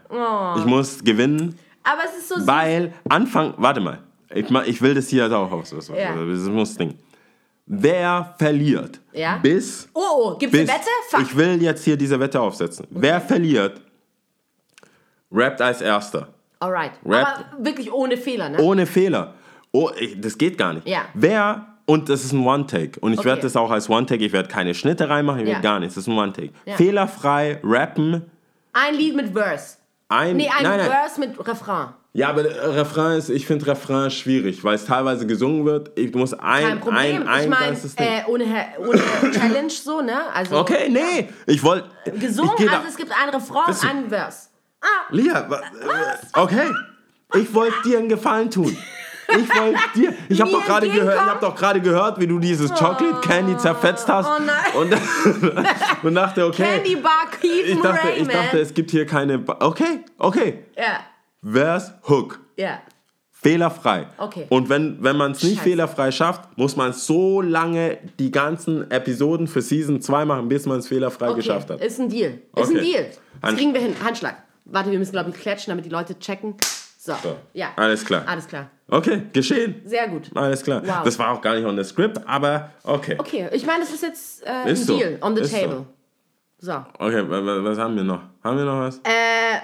Ich 0.58 0.65
muss 0.65 1.04
gewinnen, 1.04 1.58
Aber 1.84 2.02
es 2.06 2.19
ist 2.19 2.30
so 2.30 2.36
süß. 2.36 2.46
weil 2.48 2.93
Anfang, 3.10 3.54
warte 3.58 3.80
mal, 3.80 4.00
ich, 4.34 4.50
ma- 4.50 4.63
ich 4.65 4.82
will 4.82 4.93
das 4.93 5.08
hier 5.08 5.32
auch 5.32 5.52
aus. 5.52 5.69
Das, 5.72 5.88
Ja. 5.88 6.13
das 6.13 6.41
muss 6.50 6.76
Ding. 6.76 6.96
Wer 7.82 8.34
verliert 8.38 9.00
Ja. 9.14 9.38
bis 9.38 9.88
Oh, 9.94 10.02
oh, 10.16 10.38
gibt's 10.38 10.56
eine 10.56 10.66
bis 10.66 10.74
Wette? 10.76 10.90
Fuck. 11.10 11.22
ich 11.22 11.36
will 11.38 11.62
jetzt 11.62 11.84
hier 11.84 11.98
diese 11.98 12.20
Wette 12.20 12.40
aufsetzen. 12.40 12.86
Wer 12.90 13.20
verliert, 13.22 13.82
rappt 15.32 15.62
als 15.62 15.82
erster. 15.82 16.28
Alright. 16.60 16.92
Rap- 17.06 17.28
Aber 17.56 17.66
wirklich 17.66 17.92
ohne 17.92 18.18
Fehler, 18.18 18.50
ne? 18.50 18.60
Ohne 18.62 18.86
Fehler. 18.86 19.34
Oh, 19.72 19.90
ich- 20.00 20.20
das 20.22 20.38
geht 20.38 20.58
gar 20.58 20.74
nicht. 20.74 20.88
Ja. 20.88 21.02
Wer, 21.14 21.66
und 21.86 22.08
das 22.10 22.24
ist 22.24 22.32
ein 22.32 22.46
One-Take. 22.46 23.00
Und 23.02 23.14
ich 23.14 23.20
Okay. 23.20 23.30
werde 23.30 23.42
das 23.42 23.56
auch 23.56 23.72
als 23.72 23.90
One-Take, 23.90 24.24
ich 24.24 24.32
werde 24.32 24.48
keine 24.50 24.74
Schnitte 24.74 25.10
reinmachen, 25.10 25.42
ich 25.42 25.48
Ja. 25.48 25.54
werde 25.56 25.64
gar 25.64 25.80
nichts. 25.80 25.96
Das 25.96 26.04
ist 26.04 26.08
ein 26.08 26.18
One-Take. 26.18 26.52
Ja. 26.66 26.76
Fehlerfrei 26.76 27.60
rappen. 27.64 28.30
Ein 28.72 28.96
Lied 28.96 29.16
mit 29.16 29.34
Verse. 29.34 29.78
Ein, 30.10 30.38
Nee, 30.38 30.48
ein 30.48 30.64
nein, 30.64 30.78
nein. 30.78 30.90
Verse 30.90 31.20
mit 31.20 31.48
Refrain. 31.48 31.90
Ja, 32.15 32.30
aber 32.30 32.43
der 32.43 32.76
Refrain 32.76 33.17
ist, 33.17 33.30
ich 33.30 33.47
finde 33.47 33.65
Refrain 33.65 34.12
schwierig, 34.12 34.63
weil 34.63 34.76
es 34.76 34.86
teilweise 34.86 35.26
gesungen 35.26 35.65
wird. 35.65 35.97
Ich 35.97 36.13
muss 36.13 36.32
ein, 36.36 36.63
Kein 36.63 36.80
Problem. 36.80 36.97
ein, 37.23 37.28
ein 37.28 37.43
ich 37.45 37.49
meine, 37.49 37.65
ganzes 37.65 37.95
Ding. 37.95 38.06
äh, 38.06 38.21
ohne, 38.28 38.45
ohne 38.78 39.02
Challenge 39.32 39.69
so, 39.71 40.02
ne? 40.02 40.32
Also 40.32 40.60
okay, 40.60 40.89
nee, 40.89 41.30
ich 41.47 41.63
wollte. 41.63 41.89
gesungen, 42.19 42.54
ich 42.60 42.69
also 42.69 42.88
es 42.88 42.97
gibt 42.97 43.12
ein 43.12 43.30
Refrain 43.30 43.63
und 43.73 43.89
einen 43.89 44.10
Verse. 44.10 44.49
Lia, 45.10 45.49
wa- 45.49 45.58
äh, 45.60 46.39
okay. 46.39 46.69
Ich 47.36 47.52
wollte 47.52 47.76
dir 47.84 47.97
einen 47.97 48.10
Gefallen 48.10 48.52
tun. 48.52 48.78
Ich 49.30 49.49
wollte 49.60 49.80
dir. 49.95 50.13
Ich 50.30 50.39
habe 50.39 50.52
doch 50.52 50.65
gerade 50.65 50.88
gehört, 50.89 51.15
ich 51.15 51.21
habe 51.32 51.39
doch 51.39 51.56
gerade 51.56 51.82
gehört, 51.82 52.19
wie 52.19 52.28
du 52.28 52.38
dieses 52.38 52.69
Chocolate 52.71 53.21
Candy 53.21 53.58
zerfetzt 53.58 54.08
hast. 54.08 54.28
oh 54.30 54.39
nein. 54.45 54.56
Und, 54.76 56.04
und 56.04 56.13
dachte, 56.13 56.45
okay. 56.45 56.63
Candy 56.76 56.95
Bar 56.97 57.26
Keith 57.41 57.65
ich 57.65 57.82
dachte, 57.82 58.06
Murray, 58.06 58.21
ich 58.21 58.28
dachte, 58.28 58.60
es 58.60 58.71
gibt 58.73 58.91
hier 58.91 59.08
keine. 59.08 59.39
Ba 59.39 59.58
okay, 59.62 60.02
okay. 60.19 60.65
Ja, 60.78 60.99
Vers 61.44 61.94
Hook. 62.08 62.40
ja. 62.58 62.80
Fehlerfrei. 63.32 64.08
Okay. 64.20 64.46
Und 64.48 64.70
wenn, 64.70 65.04
wenn 65.04 65.18
man 65.18 65.32
es 65.34 65.44
nicht 65.44 65.56
Scheiße. 65.56 65.64
fehlerfrei 65.70 66.12
schafft, 66.12 66.58
muss 66.58 66.78
man 66.78 66.94
so 66.94 67.42
lange 67.42 67.98
die 68.18 68.32
ganzen 68.32 68.90
Episoden 68.90 69.48
für 69.48 69.62
Season 69.62 70.00
2 70.00 70.24
machen, 70.24 70.48
bis 70.48 70.66
man 70.66 70.80
es 70.80 70.88
fehlerfrei 70.88 71.28
Okay, 71.28 71.36
geschafft 71.42 71.70
hat. 71.70 71.82
ist 71.82 72.00
ein 72.00 72.08
Deal. 72.08 72.40
Ist 72.56 72.70
ein 72.70 72.78
Okay. 72.78 72.82
Deal. 72.92 73.06
Das 73.42 73.50
Hand- 73.50 73.58
kriegen 73.58 73.74
wir 73.74 73.82
hin. 73.82 73.96
Handschlag. 74.02 74.38
Warte, 74.64 74.92
wir 74.92 74.98
müssen, 74.98 75.12
glaube 75.12 75.32
ich, 75.32 75.36
klatschen, 75.36 75.72
damit 75.72 75.84
die 75.84 75.90
Leute 75.90 76.18
checken. 76.18 76.56
So. 76.98 77.12
So. 77.22 77.36
Ja. 77.52 77.72
Alles 77.76 78.06
klar. 78.06 78.24
Alles 78.26 78.48
klar. 78.48 78.70
Okay, 78.88 79.24
geschehen. 79.34 79.82
Sehr 79.84 80.08
gut. 80.08 80.30
Alles 80.36 80.64
klar. 80.64 80.82
Wow. 80.86 81.04
Das 81.04 81.20
war 81.20 81.32
auch 81.32 81.42
gar 81.42 81.56
nicht 81.56 81.66
on 81.66 81.76
the 81.76 81.84
script, 81.84 82.22
aber 82.26 82.70
okay. 82.86 83.18
Okay, 83.20 83.50
ich 83.52 83.66
meine, 83.66 83.82
das 83.82 83.92
ist 83.94 84.04
jetzt 84.04 84.46
äh, 84.46 84.50
ein 84.52 84.68
Ist 84.70 84.88
so. 84.88 84.98
Deal 84.98 85.18
on 85.20 85.36
the 85.36 85.42
Ist 85.42 85.52
so. 85.52 85.58
table. 85.58 85.86
So. 86.60 86.72
Okay, 86.98 87.30
wa- 87.30 87.46
wa- 87.46 87.62
was 87.62 87.78
haben 87.78 87.98
wir 87.98 88.04
noch? 88.06 88.22
Haben 88.42 88.58
wir 88.58 88.64
noch 88.64 88.80
was? 88.80 89.00
Äh, 89.00 89.58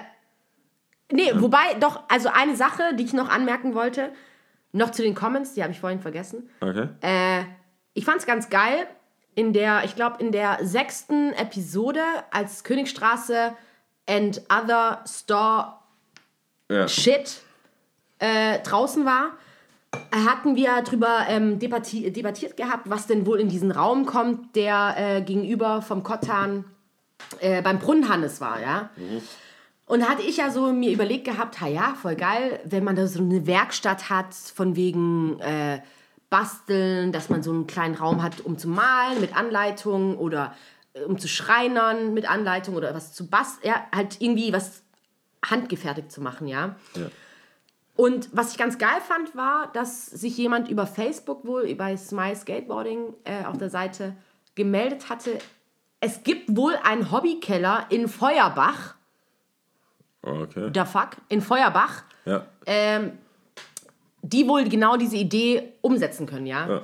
nee, 1.12 1.32
wobei, 1.34 1.74
doch, 1.80 2.02
also 2.08 2.28
eine 2.28 2.56
Sache, 2.56 2.94
die 2.94 3.04
ich 3.04 3.12
noch 3.12 3.28
anmerken 3.28 3.74
wollte, 3.74 4.10
noch 4.72 4.90
zu 4.90 5.02
den 5.02 5.14
Comments, 5.14 5.52
die 5.54 5.62
habe 5.62 5.72
ich 5.72 5.80
vorhin 5.80 6.00
vergessen. 6.00 6.48
Okay. 6.60 6.88
Äh, 7.00 7.44
ich 7.94 8.04
fand 8.04 8.18
es 8.18 8.26
ganz 8.26 8.50
geil, 8.50 8.86
in 9.34 9.52
der, 9.52 9.84
ich 9.84 9.96
glaube, 9.96 10.16
in 10.22 10.32
der 10.32 10.58
sechsten 10.62 11.32
Episode, 11.32 12.02
als 12.30 12.64
Königstraße 12.64 13.52
and 14.06 14.42
other 14.48 15.04
store 15.06 15.74
Ja. 16.70 16.88
Shit 16.88 17.40
äh, 18.18 18.58
draußen 18.60 19.04
war, 19.04 19.32
hatten 20.12 20.54
wir 20.56 20.82
darüber 20.84 21.26
ähm, 21.28 21.58
debatti 21.58 22.12
debattiert 22.12 22.56
gehabt, 22.56 22.88
was 22.88 23.06
denn 23.06 23.26
wohl 23.26 23.40
in 23.40 23.48
diesen 23.48 23.72
Raum 23.72 24.06
kommt, 24.06 24.54
der 24.54 24.94
äh, 24.96 25.22
gegenüber 25.22 25.82
vom 25.82 26.02
Kottan 26.02 26.64
äh, 27.40 27.62
beim 27.62 27.78
Brunnenhannes 27.78 28.40
war, 28.40 28.60
ja. 28.60 28.90
Und 29.90 29.98
da 29.98 30.08
hatte 30.08 30.22
ich 30.22 30.36
ja 30.36 30.50
so 30.50 30.72
mir 30.72 30.92
überlegt 30.92 31.24
gehabt, 31.24 31.60
ha 31.60 31.66
ja, 31.66 31.96
voll 32.00 32.14
geil, 32.14 32.60
wenn 32.64 32.84
man 32.84 32.94
da 32.94 33.08
so 33.08 33.18
eine 33.18 33.44
Werkstatt 33.48 34.08
hat, 34.08 34.34
von 34.34 34.76
wegen 34.76 35.40
äh, 35.40 35.80
Basteln, 36.28 37.10
dass 37.10 37.28
man 37.28 37.42
so 37.42 37.50
einen 37.50 37.66
kleinen 37.66 37.96
Raum 37.96 38.22
hat, 38.22 38.40
um 38.40 38.56
zu 38.56 38.68
malen 38.68 39.20
mit 39.20 39.36
Anleitung 39.36 40.16
oder 40.16 40.54
äh, 40.92 41.02
um 41.02 41.18
zu 41.18 41.26
schreinern 41.26 42.14
mit 42.14 42.30
Anleitung 42.30 42.76
oder 42.76 42.94
was 42.94 43.14
zu 43.14 43.26
basteln, 43.26 43.72
ja, 43.74 43.84
halt 43.92 44.20
irgendwie 44.20 44.52
was 44.52 44.84
handgefertigt 45.44 46.12
zu 46.12 46.20
machen, 46.20 46.46
ja. 46.46 46.76
Und 47.96 48.28
was 48.30 48.52
ich 48.52 48.58
ganz 48.58 48.78
geil 48.78 49.00
fand, 49.04 49.34
war, 49.34 49.72
dass 49.72 50.06
sich 50.06 50.36
jemand 50.36 50.68
über 50.68 50.86
Facebook 50.86 51.44
wohl, 51.44 51.74
bei 51.74 51.96
Smile 51.96 52.36
Skateboarding 52.36 53.12
äh, 53.24 53.44
auf 53.44 53.58
der 53.58 53.70
Seite 53.70 54.14
gemeldet 54.54 55.08
hatte, 55.08 55.36
es 55.98 56.22
gibt 56.22 56.56
wohl 56.56 56.76
einen 56.84 57.10
Hobbykeller 57.10 57.86
in 57.88 58.06
Feuerbach, 58.06 58.94
Okay. 60.22 60.70
the 60.74 60.84
fuck, 60.84 61.16
in 61.28 61.40
Feuerbach, 61.40 62.02
Ja. 62.24 62.46
ähm, 62.66 63.12
die 64.22 64.46
wohl 64.46 64.64
genau 64.68 64.96
diese 64.96 65.16
Idee 65.16 65.72
umsetzen 65.80 66.26
können, 66.26 66.46
ja? 66.46 66.68
Ja. 66.68 66.82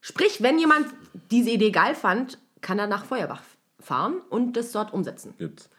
Sprich, 0.00 0.42
wenn 0.42 0.58
jemand 0.58 0.86
diese 1.30 1.50
Idee 1.50 1.70
geil 1.70 1.94
fand, 1.94 2.38
kann 2.60 2.78
er 2.78 2.86
nach 2.88 3.04
Feuerbach 3.04 3.42
fahren 3.80 4.14
und 4.30 4.56
das 4.56 4.72
dort 4.72 4.92
umsetzen. 4.92 5.34
Gibt's. 5.38 5.70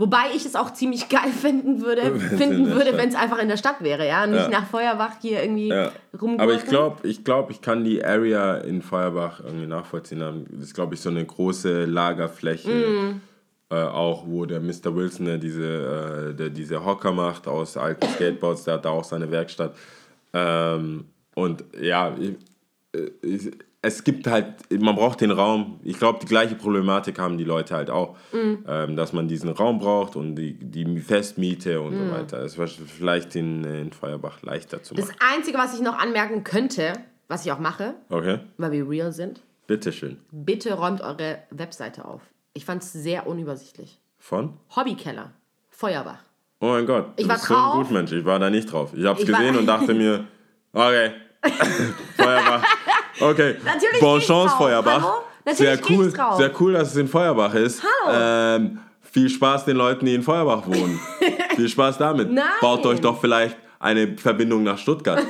Wobei 0.00 0.26
ich 0.36 0.46
es 0.46 0.54
auch 0.54 0.72
ziemlich 0.74 1.08
geil 1.08 1.32
finden 1.32 1.80
würde, 1.80 2.14
finden 2.20 2.66
würde, 2.70 2.96
wenn 2.96 3.08
es 3.08 3.16
einfach 3.16 3.38
in 3.38 3.48
der 3.48 3.56
Stadt 3.56 3.80
wäre, 3.82 4.06
ja, 4.06 4.28
nicht 4.28 4.42
Ja. 4.42 4.48
nach 4.48 4.66
Feuerbach 4.68 5.14
hier 5.20 5.42
irgendwie 5.42 5.68
Ja. 5.70 5.90
rumgurken. 6.12 6.40
Aber 6.40 6.54
ich 6.54 6.64
glaube, 6.66 7.08
ich, 7.08 7.24
glaub, 7.24 7.50
ich 7.50 7.60
kann 7.60 7.82
die 7.82 8.04
Area 8.04 8.58
in 8.58 8.80
Feuerbach 8.80 9.40
irgendwie 9.44 9.66
nachvollziehen. 9.66 10.20
Das 10.52 10.62
ist, 10.62 10.74
glaube 10.74 10.94
ich, 10.94 11.00
so 11.00 11.08
eine 11.10 11.24
große 11.26 11.84
Lagerfläche. 11.86 12.70
Mm. 12.70 13.20
Äh, 13.70 13.74
auch 13.82 14.24
wo 14.26 14.46
der 14.46 14.60
Mr. 14.60 14.94
Wilson, 14.94 15.26
der 15.26 15.36
diese, 15.38 16.30
äh, 16.30 16.34
der 16.34 16.48
diese 16.48 16.84
Hocker 16.84 17.12
macht 17.12 17.46
aus 17.46 17.76
alten 17.76 18.06
Skateboards, 18.08 18.64
der 18.64 18.74
hat 18.74 18.84
da 18.86 18.90
auch 18.90 19.04
seine 19.04 19.30
Werkstatt. 19.30 19.74
Ähm, 20.32 21.04
und 21.34 21.64
ja, 21.80 22.14
ich, 22.18 22.34
äh, 22.98 23.10
ich, 23.22 23.50
es 23.82 24.02
gibt 24.02 24.26
halt, 24.26 24.54
man 24.80 24.96
braucht 24.96 25.20
den 25.20 25.30
Raum. 25.30 25.78
Ich 25.84 25.98
glaube, 25.98 26.18
die 26.20 26.26
gleiche 26.26 26.54
Problematik 26.56 27.18
haben 27.18 27.38
die 27.38 27.44
Leute 27.44 27.74
halt 27.76 27.90
auch, 27.90 28.16
Mm. 28.32 28.64
ähm, 28.66 28.96
dass 28.96 29.12
man 29.12 29.28
diesen 29.28 29.50
Raum 29.50 29.78
braucht 29.78 30.16
und 30.16 30.34
die, 30.34 30.54
die 30.54 30.98
Festmiete 31.00 31.80
und 31.80 31.94
Mm. 31.94 32.06
so 32.08 32.12
weiter. 32.12 32.38
Es 32.42 32.58
war 32.58 32.66
vielleicht 32.66 33.36
in, 33.36 33.64
in 33.64 33.92
Feuerbach 33.92 34.42
leichter 34.42 34.82
zu 34.82 34.94
Das 34.94 35.06
machen. 35.08 35.18
Einzige, 35.36 35.58
was 35.58 35.74
ich 35.74 35.80
noch 35.82 35.96
anmerken 35.98 36.42
könnte, 36.42 36.94
was 37.28 37.44
ich 37.46 37.52
auch 37.52 37.60
mache, 37.60 37.94
Okay, 38.08 38.38
weil 38.56 38.72
wir 38.72 38.88
real 38.88 39.12
sind, 39.12 39.42
bitteschön. 39.66 40.16
bitte 40.32 40.72
räumt 40.74 41.00
eure 41.02 41.38
Webseite 41.50 42.04
auf. 42.04 42.22
Ich 42.58 42.64
fand 42.64 42.82
es 42.82 42.92
sehr 42.92 43.28
unübersichtlich. 43.28 44.00
Von? 44.18 44.54
Hobbykeller, 44.74 45.30
Feuerbach. 45.70 46.18
Oh 46.60 46.66
mein 46.66 46.86
Gott, 46.86 47.10
Ich 47.14 47.28
war 47.28 47.36
bist 47.36 47.46
so 47.46 47.54
ein 47.54 47.60
drauf. 47.60 47.74
Gutmensch. 47.76 48.10
Ich 48.10 48.24
war 48.24 48.40
da 48.40 48.50
nicht 48.50 48.72
drauf. 48.72 48.90
Ich 48.96 49.04
hab's 49.04 49.20
Ich 49.20 49.28
gesehen 49.28 49.56
und 49.56 49.64
dachte 49.64 49.94
mir, 49.94 50.24
okay, 50.72 51.12
Feuerbach. 52.16 52.64
Okay, 53.20 53.54
Natürlich 53.64 54.00
bon 54.00 54.18
chance, 54.18 54.48
drauf. 54.48 54.58
Feuerbach. 54.58 55.02
Hallo? 55.02 55.22
Natürlich 55.44 55.80
Sehr 55.86 55.90
cool, 55.98 56.12
drauf. 56.12 56.36
sehr 56.36 56.60
cool, 56.60 56.72
dass 56.72 56.88
es 56.88 56.96
in 56.96 57.06
Feuerbach 57.06 57.54
ist. 57.54 57.80
Hallo. 58.04 58.18
Ähm, 58.56 58.80
viel 59.02 59.28
Spaß 59.30 59.64
den 59.66 59.76
Leuten, 59.76 60.04
die 60.06 60.16
in 60.16 60.24
Feuerbach 60.24 60.66
wohnen. 60.66 60.98
viel 61.54 61.68
Spaß 61.68 61.96
damit. 61.98 62.32
Nein. 62.32 62.44
Baut 62.60 62.84
euch 62.86 63.00
doch 63.00 63.20
vielleicht 63.20 63.56
eine 63.78 64.16
Verbindung 64.18 64.64
nach 64.64 64.78
Stuttgart. 64.78 65.22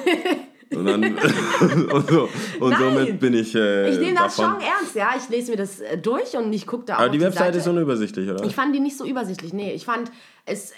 Und, 0.75 0.85
dann, 0.87 1.03
und, 1.93 2.11
so, 2.11 2.29
und 2.61 2.77
somit 2.77 3.19
bin 3.21 3.35
ich. 3.35 3.55
Äh, 3.55 3.91
Ich 3.91 3.99
nehme 3.99 4.15
das 4.17 4.37
davon. 4.37 4.55
schon 4.55 4.61
ernst, 4.63 4.95
ja. 4.95 5.11
Ich 5.17 5.29
lese 5.29 5.51
mir 5.53 5.57
das 5.57 5.81
äh, 5.81 5.97
durch 5.99 6.37
und 6.37 6.53
ich 6.53 6.67
gucke 6.67 6.85
da 6.85 6.97
auch 6.97 7.01
Aber 7.01 7.09
die 7.09 7.21
Webseite 7.21 7.45
Seite. 7.47 7.59
ist 7.59 7.67
unübersichtlich, 7.69 8.29
oder? 8.31 8.45
Ich 8.45 8.55
fand 8.55 8.75
die 8.75 8.81
nicht 8.81 8.97
so 8.97 9.05
übersichtlich. 9.07 9.53
Nee, 9.53 9.73
ich 9.73 9.85
fand 9.87 10.11
es 10.45 10.73
äh, 10.73 10.75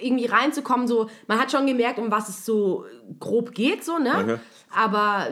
irgendwie 0.00 0.26
reinzukommen, 0.26 0.86
so, 0.88 1.08
man 1.26 1.38
hat 1.38 1.52
schon 1.52 1.66
gemerkt, 1.66 1.98
um 1.98 2.10
was 2.10 2.28
es 2.28 2.44
so 2.46 2.84
grob 3.20 3.52
geht, 3.52 3.84
so, 3.84 3.98
ne? 3.98 4.12
Okay. 4.18 4.36
Aber 4.74 5.28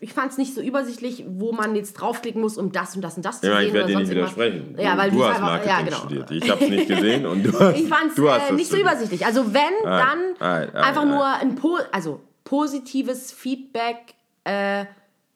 ich 0.00 0.12
fand 0.12 0.32
es 0.32 0.38
nicht 0.38 0.52
so 0.52 0.60
übersichtlich, 0.60 1.24
wo 1.28 1.52
man 1.52 1.76
jetzt 1.76 1.92
draufklicken 1.94 2.40
muss, 2.40 2.58
um 2.58 2.72
das 2.72 2.96
und 2.96 3.02
das 3.02 3.16
und 3.16 3.24
das 3.24 3.40
zu 3.40 3.46
Ja, 3.46 3.58
sehen. 3.58 3.68
ich 3.68 3.72
werde 3.72 3.92
dir 3.92 3.98
nicht 4.00 4.10
widersprechen. 4.10 4.76
Ja, 4.76 4.98
weil 4.98 5.10
du 5.12 5.18
du 5.18 5.24
hast 5.24 5.40
Marketing 5.40 5.70
ja, 5.70 5.82
genau. 5.82 5.96
studiert. 5.98 6.30
Ich 6.32 6.50
habe 6.50 6.64
es 6.64 6.70
nicht 6.70 6.88
gesehen 6.96 7.24
und 7.26 7.44
du 7.44 7.52
hast. 7.52 7.76
Ich 7.78 7.88
fand 7.88 8.10
hast 8.10 8.42
es 8.44 8.50
äh, 8.50 8.54
nicht 8.54 8.68
so 8.70 8.76
übersichtlich. 8.76 9.24
Also 9.24 9.54
wenn, 9.54 9.62
Alright, 9.88 10.04
dann 10.08 10.18
alright, 10.40 10.74
alright, 10.74 10.88
einfach 10.88 11.04
nur 11.04 11.24
ein 11.24 11.54
po 11.54 11.78
also 11.92 12.18
positives 12.52 13.32
Feedback 13.32 14.12
äh, 14.44 14.84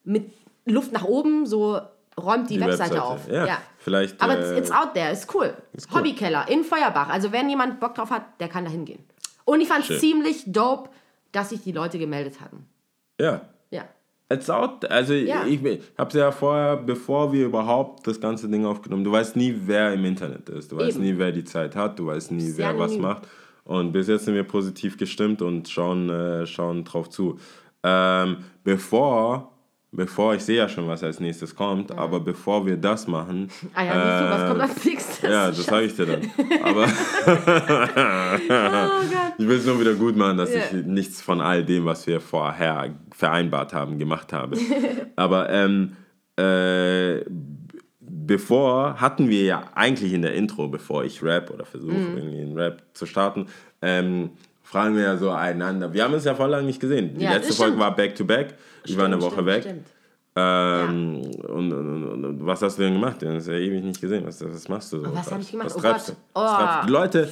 mit 0.05 0.31
Luft 0.67 0.93
nach 0.93 1.05
oben, 1.05 1.47
so 1.47 1.81
räumt 2.21 2.51
die, 2.51 2.55
Die 2.57 2.61
Webseite, 2.61 2.97
Webseite, 2.97 3.03
auf. 3.03 3.27
ja. 3.31 3.57
Vielleicht, 3.79 4.21
Aber 4.21 4.39
äh, 4.39 4.59
it's 4.59 4.71
out 4.71 4.93
there, 4.93 5.11
ist 5.13 5.35
cool. 5.35 5.55
cool. 5.91 5.99
Hobbykeller 5.99 6.47
in 6.51 6.63
Feuerbach. 6.63 7.09
Also 7.09 7.33
wenn 7.33 7.49
jemand 7.49 7.81
Bock 7.81 7.95
drauf 7.95 8.11
hat, 8.11 8.39
der 8.39 8.49
kann 8.49 8.65
da 8.67 8.71
hingehen. 8.71 9.03
Und 9.47 9.63
ich 9.63 9.69
fand 9.69 9.89
es 9.89 9.99
ziemlich 9.99 10.43
dope, 10.47 10.91
dass 11.33 11.49
sich 11.49 11.63
die 11.63 11.73
Leute 11.73 11.99
gemeldet 11.99 12.39
hatten. 12.43 12.67
Ja. 13.19 13.41
Ja. 13.71 13.85
It's 14.31 14.51
out. 14.51 14.85
Also 14.91 15.15
Ja. 15.15 15.47
ich, 15.47 15.65
ich 15.65 15.81
habe 15.97 16.09
es 16.09 16.15
ja 16.17 16.31
vorher, 16.33 16.77
bevor 16.77 17.33
wir 17.33 17.47
überhaupt 17.47 18.07
das 18.07 18.21
ganze 18.21 18.47
Ding 18.47 18.67
aufgenommen, 18.67 19.05
du 19.05 19.13
weißt 19.13 19.37
nie, 19.37 19.55
wer 19.65 19.95
im 19.95 20.05
Internet 20.05 20.51
ist. 20.51 20.71
Du 20.71 20.77
weißt 20.77 20.97
Eben. 20.99 21.07
nie, 21.07 21.17
wer 21.17 21.33
die 21.33 21.45
Zeit 21.45 21.75
hat. 21.77 21.99
Du 21.99 22.09
weißt 22.09 22.31
nie, 22.33 22.43
Sehr 22.51 22.69
wer 22.75 22.79
was 22.79 22.91
anonym. 22.93 23.03
macht. 23.09 23.23
Und 23.67 23.93
bis 23.93 24.07
jetzt 24.09 24.25
sind 24.25 24.35
wir 24.35 24.45
positiv 24.45 24.97
gestimmt 24.97 25.43
und 25.43 25.69
schauen, 25.69 26.09
äh, 26.09 26.47
schauen 26.47 26.85
drauf 26.85 27.11
zu. 27.11 27.39
Ähm, 27.83 28.39
bevor, 28.65 29.53
bevor, 29.93 30.35
ich 30.35 30.43
sehe 30.45 30.57
ja 30.59 30.69
schon, 30.69 30.87
was 30.89 31.03
als 31.03 31.21
nächstes 31.21 31.55
kommt, 31.55 31.91
aber 31.93 32.21
bevor 32.21 32.65
wir 32.67 32.77
das 32.77 33.07
machen, 33.07 33.49
Ah 33.75 33.85
ja, 33.85 33.93
siehst 33.93 34.21
du, 34.21 34.31
was 34.31 34.43
äh, 34.43 34.49
kommt 34.49 34.61
als 34.63 34.85
nächstes? 34.85 35.23
ja, 35.31 35.47
das 35.49 35.65
sage 35.65 35.87
ich 35.87 35.95
dir 35.97 36.07
dann. 36.07 36.31
Aber 36.63 36.87
Oh 38.49 39.03
ich 39.39 39.47
will 39.49 39.57
es 39.59 39.67
nur 39.67 39.81
wieder 39.81 39.95
gut 39.95 40.17
machen, 40.17 40.37
dass 40.39 40.55
Ja. 40.55 40.61
ich 40.61 40.87
nichts 40.87 41.21
von 41.21 41.41
all 41.41 41.65
dem, 41.65 41.85
was 41.85 42.07
wir 42.07 42.21
vorher 42.21 42.95
vereinbart 43.15 43.75
haben, 43.75 43.99
gemacht 43.99 44.33
habe. 44.33 44.57
Aber 45.17 45.51
ähm, 45.51 45.97
äh, 46.39 47.21
bevor 48.27 49.01
hatten 49.01 49.29
wir 49.29 49.43
ja 49.45 49.63
eigentlich 49.75 50.13
in 50.13 50.23
der 50.23 50.35
Intro, 50.35 50.69
bevor 50.69 51.05
ich 51.05 51.23
rap 51.23 51.51
oder 51.51 51.65
versuche 51.65 51.93
Mhm. 51.95 52.17
irgendwie 52.17 52.41
einen 52.41 52.59
Rap 52.59 52.83
zu 52.95 53.07
starten, 53.07 53.47
ähm, 53.83 54.31
fragen 54.63 54.97
wir 54.97 55.03
ja 55.05 55.17
so 55.17 55.31
einander. 55.31 55.93
Wir 55.93 56.05
haben 56.05 56.15
uns 56.15 56.25
ja 56.25 56.35
voll 56.35 56.51
lange 56.51 56.67
nicht 56.67 56.81
gesehen. 56.81 57.15
Die 57.17 57.25
Ja, 57.25 57.33
letzte 57.35 57.53
Folge 57.55 57.73
stimmt. 57.73 57.81
war 57.83 57.95
back 57.97 58.15
to 58.17 58.25
back. 58.25 58.55
Ich 58.85 58.97
war 58.97 59.05
eine 59.07 59.21
Woche 59.21 59.33
stimmt, 59.35 59.47
weg. 59.49 59.63
stimmt. 59.63 59.87
Ähm, 60.39 61.23
und, 61.49 61.73
und, 61.73 62.05
und, 62.13 62.25
und 62.25 62.47
was 62.47 62.61
hast 62.63 62.77
du 62.79 62.83
denn 62.83 62.93
gemacht? 62.93 63.21
Wir 63.21 63.29
haben 63.29 63.37
uns 63.37 63.47
ja 63.47 63.55
ewig 63.55 63.83
nicht 63.83 64.01
gesehen. 64.01 64.25
Was, 64.27 64.45
was 64.45 64.69
machst 64.69 64.93
du 64.93 64.99
so? 65.03 65.15
was 65.15 65.31
hab 65.33 65.41
ich 65.41 65.51
gemacht? 65.51 65.67
Was 65.69 65.77
Oh 65.77 65.81
treibst 65.81 66.07
Gott. 66.09 66.17
du? 66.17 66.41
Was 66.41 66.53
Oh. 66.53 66.57
treibst 66.57 66.83
du? 66.83 66.87
Die 66.87 66.93
Leute, 66.93 67.29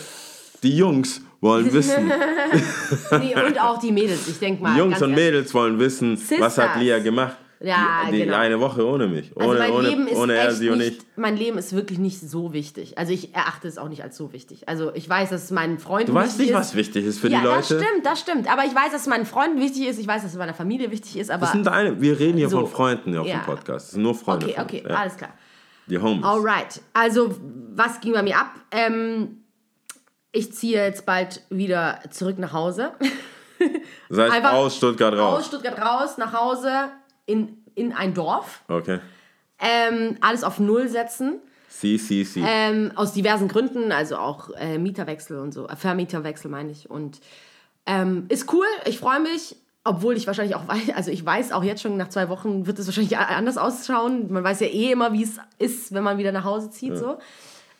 die 0.63 0.77
Jungs 0.77 1.21
wollen 1.41 1.73
wissen. 1.73 2.11
Nee, 3.19 3.35
und 3.35 3.61
auch 3.61 3.79
die 3.79 3.93
Mädels, 3.93 4.27
ich 4.29 4.39
denke 4.39 4.63
mal. 4.63 4.73
Die 4.75 4.79
Jungs 4.79 5.03
und 5.03 5.11
ehrlich. 5.11 5.25
Mädels 5.27 5.53
wollen 5.55 5.79
wissen, 5.79 6.13
was 6.17 6.57
hat 6.59 6.75
Sisters. 6.75 6.77
Lia 6.79 6.99
gemacht? 7.01 7.37
Ja, 7.65 8.03
die, 8.07 8.13
die 8.19 8.25
genau. 8.25 8.37
eine 8.37 8.61
Woche 8.61 8.87
ohne 8.87 9.07
mich. 9.09 9.33
Also 9.37 9.51
Ohne, 9.51 9.59
mein 9.59 9.71
ohne, 9.73 9.89
Leben 9.89 10.07
ist 10.07 10.17
ohne 10.19 10.35
er, 10.35 10.53
sie 10.53 10.69
und 10.69 10.79
nicht, 10.79 10.99
ich. 10.99 11.07
mein 11.17 11.37
Leben 11.37 11.57
ist 11.57 11.73
wirklich 11.75 11.99
nicht 11.99 12.21
so 12.21 12.53
wichtig. 12.53 12.99
Also 12.99 13.13
ich 13.13 13.35
erachte 13.35 13.67
es 13.69 13.79
auch 13.79 13.89
nicht 13.89 14.03
als 14.03 14.17
so 14.17 14.33
wichtig. 14.33 14.69
Also 14.69 14.95
ich 14.95 15.09
weiß, 15.09 15.31
dass 15.31 15.45
es 15.45 15.51
meinen 15.51 15.79
Freunden 15.79 16.09
Du 16.09 16.15
weißt 16.15 16.39
wichtig 16.39 16.53
nicht, 16.53 16.61
ist. 16.61 16.69
was 16.69 16.75
wichtig 16.75 17.05
ist 17.07 17.19
für 17.21 17.29
ja, 17.29 17.39
die 17.41 17.45
das 17.45 17.71
Leute. 17.71 17.85
stimmt, 17.85 18.07
das 18.07 18.21
stimmt. 18.21 18.53
Aber 18.53 18.65
ich 18.65 18.75
weiß, 18.75 18.93
dass 18.93 19.01
es 19.03 19.07
meinen 19.07 19.27
Freunden 19.27 19.61
wichtig 19.61 19.87
ist. 19.87 19.99
Ich 19.99 20.07
weiß, 20.07 20.23
dass 20.23 20.33
es 20.33 20.39
meiner 20.39 20.55
Familie 20.55 20.91
wichtig 20.91 21.17
ist. 21.17 21.31
Aber 21.31 21.41
Das 21.43 21.53
sind 21.53 21.67
deine, 21.67 22.01
wir 22.01 22.19
reden 22.21 22.37
hier 22.39 22.49
So. 22.49 22.61
von 22.61 22.69
Freunden 22.69 23.17
auf 23.17 23.27
Ja. 23.27 23.39
dem 23.39 23.43
Podcast. 23.47 23.87
Das 23.87 23.91
sind 23.93 24.03
nur 24.03 24.15
Freunde. 24.15 24.47
okay, 24.47 24.61
okay, 24.61 24.85
ja. 24.89 24.95
alles 24.97 25.17
klar. 25.17 25.31
Die 25.87 25.99
Homies. 25.99 26.25
Alright. 26.25 26.81
Also 26.93 27.35
was 27.75 28.01
ging 28.01 28.13
bei 28.13 28.23
mir 28.23 28.37
ab? 28.39 28.51
Ähm, 28.71 29.39
ich 30.33 30.53
ziehe 30.53 30.83
jetzt 30.85 31.07
bald 31.07 31.43
wieder 31.51 32.01
zurück 32.11 32.39
nach 32.39 32.53
Hause. 32.53 32.93
Das 34.11 34.19
heißt, 34.19 34.33
einfach 34.35 34.53
aus 34.53 34.77
Stuttgart 34.77 35.15
raus. 35.15 35.39
Aus 35.39 35.47
Stuttgart 35.47 35.81
raus, 35.81 36.19
nach 36.19 36.35
Hause, 36.35 36.71
in, 37.27 37.59
in 37.75 37.93
ein 37.93 38.15
Dorf. 38.15 38.63
Okay. 38.69 39.01
Ähm, 39.59 40.17
alles 40.21 40.45
auf 40.45 40.59
Null 40.59 40.89
setzen. 40.89 41.41
C, 41.69 41.99
C, 41.99 42.25
C. 42.25 42.43
Ähm, 42.47 42.93
aus 42.95 43.13
diversen 43.13 43.49
Gründen, 43.49 43.91
also 43.91 44.17
auch 44.17 44.51
äh, 44.51 44.79
Mieterwechsel 44.79 45.39
und 45.39 45.53
so, 45.53 45.69
äh, 45.69 45.77
Vermieterwechsel 45.77 46.51
meine 46.51 46.71
ich. 46.71 46.89
Und 46.89 47.21
ähm, 47.87 48.27
ist 48.29 48.53
cool, 48.53 48.67
ich 48.87 48.99
freue 48.99 49.21
mich, 49.21 49.57
obwohl 49.83 50.17
ich 50.17 50.27
wahrscheinlich 50.27 50.55
auch 50.55 50.67
weiß, 50.69 50.91
also 50.95 51.11
ich 51.11 51.25
weiß 51.25 51.53
auch 51.53 51.65
jetzt 51.65 51.83
schon, 51.83 51.97
nach 51.97 52.09
zwei 52.09 52.29
Wochen 52.29 52.67
wird 52.67 52.79
es 52.79 52.87
wahrscheinlich 52.87 53.17
anders 53.19 53.59
ausschauen. 53.59 54.33
Man 54.33 54.45
weiß 54.45 54.61
ja 54.61 54.69
eh 54.69 54.93
immer, 54.93 55.13
wie 55.13 55.25
es 55.25 55.39
ist, 55.59 55.93
wenn 55.93 56.05
man 56.05 56.19
wieder 56.19 56.33
nach 56.33 56.45
Hause 56.45 56.71
zieht. 56.71 56.97
So. 56.97 57.19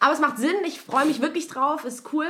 Aber 0.01 0.13
es 0.13 0.21
macht 0.21 0.39
Sinn, 0.39 0.57
ich 0.67 0.81
freue 0.81 1.07
mich 1.07 1.21
wirklich 1.21 1.49
drauf, 1.49 1.85
ist 1.85 2.13
cool. 2.13 2.27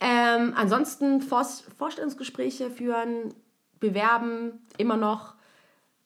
Ähm, 0.00 0.52
ansonsten 0.56 1.20
Vors 1.20 1.64
Vorstellungsgespräche 1.78 2.70
führen, 2.70 3.34
bewerben, 3.80 4.66
immer 4.78 4.96
noch. 4.96 5.35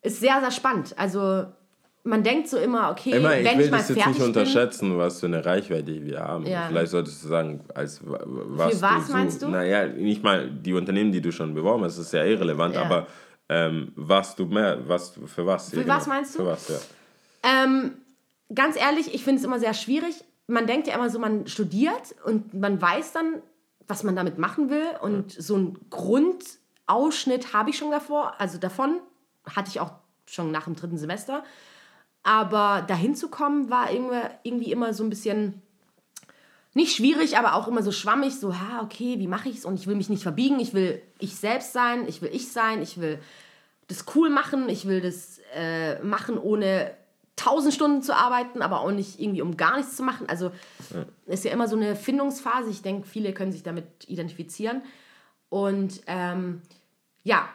Ist 0.03 0.21
sehr, 0.21 0.41
sehr 0.41 0.51
spannend. 0.51 0.95
Also 0.99 1.45
man 2.03 2.23
denkt 2.23 2.49
so 2.49 2.57
immer, 2.57 2.91
okay, 2.91 3.11
Immer, 3.11 3.37
ich 3.39 3.45
wenn 3.45 3.59
will 3.59 3.67
ich 3.67 3.71
mal 3.71 3.77
das 3.79 3.89
jetzt 3.91 4.07
nicht 4.07 4.21
unterschätzen, 4.23 4.97
was 4.97 5.21
für 5.21 5.27
eine 5.27 5.45
Reichweite 5.45 6.05
wir 6.05 6.21
haben. 6.21 6.47
Ja. 6.47 6.67
Vielleicht 6.69 6.91
solltest 6.93 7.23
du 7.23 7.29
sagen, 7.29 7.61
als 7.75 8.01
wa- 8.09 8.21
was, 8.25 8.77
Für 8.77 8.83
was 8.83 9.07
du 9.07 9.13
meinst 9.13 9.43
du? 9.43 9.49
Naja, 9.49 9.87
nicht 9.87 10.23
mal 10.23 10.51
die 10.51 10.73
Unternehmen, 10.73 11.13
die 11.13 11.21
du 11.21 11.31
schon 11.31 11.55
beworben 11.55 11.85
hast, 11.85 11.99
ist 11.99 12.13
ja 12.15 12.25
irrelevant, 12.25 12.75
Ja. 12.75 12.83
aber 12.83 13.07
ähm, 13.51 13.93
was 13.97 14.35
du 14.37 14.47
mehr, 14.47 14.79
was 14.89 15.19
für 15.27 15.45
was? 15.45 15.71
Für 15.71 15.87
was 15.87 16.07
meinst 16.07 16.35
du? 16.35 16.39
Für 16.39 16.47
was, 16.47 16.69
ja. 16.69 16.77
Ähm, 17.43 17.93
ganz 18.55 18.77
ehrlich, 18.81 19.13
ich 19.15 19.23
finde 19.25 19.41
es 19.41 19.45
immer 19.45 19.59
sehr 19.59 19.75
schwierig. 19.75 20.25
Man 20.47 20.67
denkt 20.67 20.87
ja 20.87 20.95
immer 20.95 21.11
so, 21.11 21.19
man 21.19 21.47
studiert 21.47 22.15
und 22.25 22.55
man 22.55 22.81
weiß 22.81 23.13
dann, 23.13 23.43
was 23.89 24.05
man 24.05 24.17
damit 24.17 24.39
machen 24.39 24.71
will. 24.71 24.85
Und 25.03 25.33
so 25.33 25.55
einen 25.57 25.79
Grundausschnitt 25.91 27.53
habe 27.53 27.71
ich 27.71 27.77
schon 27.79 27.91
davor. 27.91 28.35
Also 28.39 28.59
davon 28.59 29.01
hatte 29.45 29.71
ich 29.71 29.81
auch 29.81 29.93
schon 30.27 30.51
nach 30.51 30.65
dem 30.65 30.77
dritten 30.77 30.99
Semester. 30.99 31.45
Aber 32.23 32.83
dahin 32.87 33.15
zu 33.15 33.29
kommen, 33.29 33.71
war 33.71 33.91
irgendwie, 33.91 34.73
immer 34.73 34.93
so 34.93 35.03
ein 35.03 35.11
bisschen 35.11 35.63
nicht 36.75 36.95
schwierig, 36.95 37.37
aber 37.37 37.55
auch 37.55 37.67
immer 37.67 37.83
so 37.83 37.93
schwammig. 37.93 38.39
So, 38.39 38.55
ha, 38.55 38.83
okay, 38.83 39.19
wie 39.19 39.27
mache 39.27 39.49
ich 39.49 39.59
es? 39.59 39.65
Und 39.65 39.75
ich 39.75 39.87
will 39.87 39.97
mich 39.97 40.09
nicht 40.09 40.23
verbiegen. 40.23 40.61
Ich 40.61 40.75
will 40.75 41.03
ich 41.19 41.37
selbst 41.37 41.73
sein. 41.73 42.07
Ich 42.07 42.23
will 42.23 42.31
ich 42.33 42.53
sein. 42.53 42.83
Ich 42.83 43.01
will 43.01 43.19
das 43.89 44.05
cool 44.15 44.31
machen. 44.31 44.69
Ich 44.69 44.87
will 44.87 45.01
das 45.01 45.41
äh, 45.55 46.01
machen, 46.03 46.39
ohne 46.39 46.95
tausend 47.41 47.73
Stunden 47.73 48.03
zu 48.03 48.15
arbeiten, 48.15 48.61
aber 48.61 48.81
auch 48.83 48.91
nicht 48.91 49.19
irgendwie 49.19 49.41
um 49.41 49.57
gar 49.57 49.79
nichts 49.79 49.97
zu 49.97 50.03
machen. 50.03 50.29
Also 50.29 50.53
ist 51.27 51.45
ja 51.45 51.53
immer 51.53 51.69
so 51.69 51.77
eine 51.77 51.97
Findungsphase. 51.97 52.71
Ich 52.71 52.83
denke, 52.83 53.09
viele 53.09 53.33
können 53.33 53.51
sich 53.51 53.63
damit 53.63 53.87
identifizieren. 54.07 54.83
Und 55.49 56.03
ähm, 56.07 56.61
ja, 57.23 57.49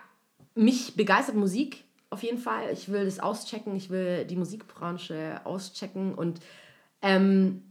mich 0.55 0.95
begeistert 0.95 1.35
Musik 1.35 1.83
auf 2.09 2.23
jeden 2.23 2.37
Fall. 2.37 2.65
Ich 2.71 2.89
will 2.91 3.05
das 3.05 3.19
auschecken. 3.19 3.75
Ich 3.75 3.89
will 3.89 4.25
die 4.25 4.35
Musikbranche 4.37 5.41
auschecken 5.43 6.13
und 6.15 6.39
ähm, 7.01 7.61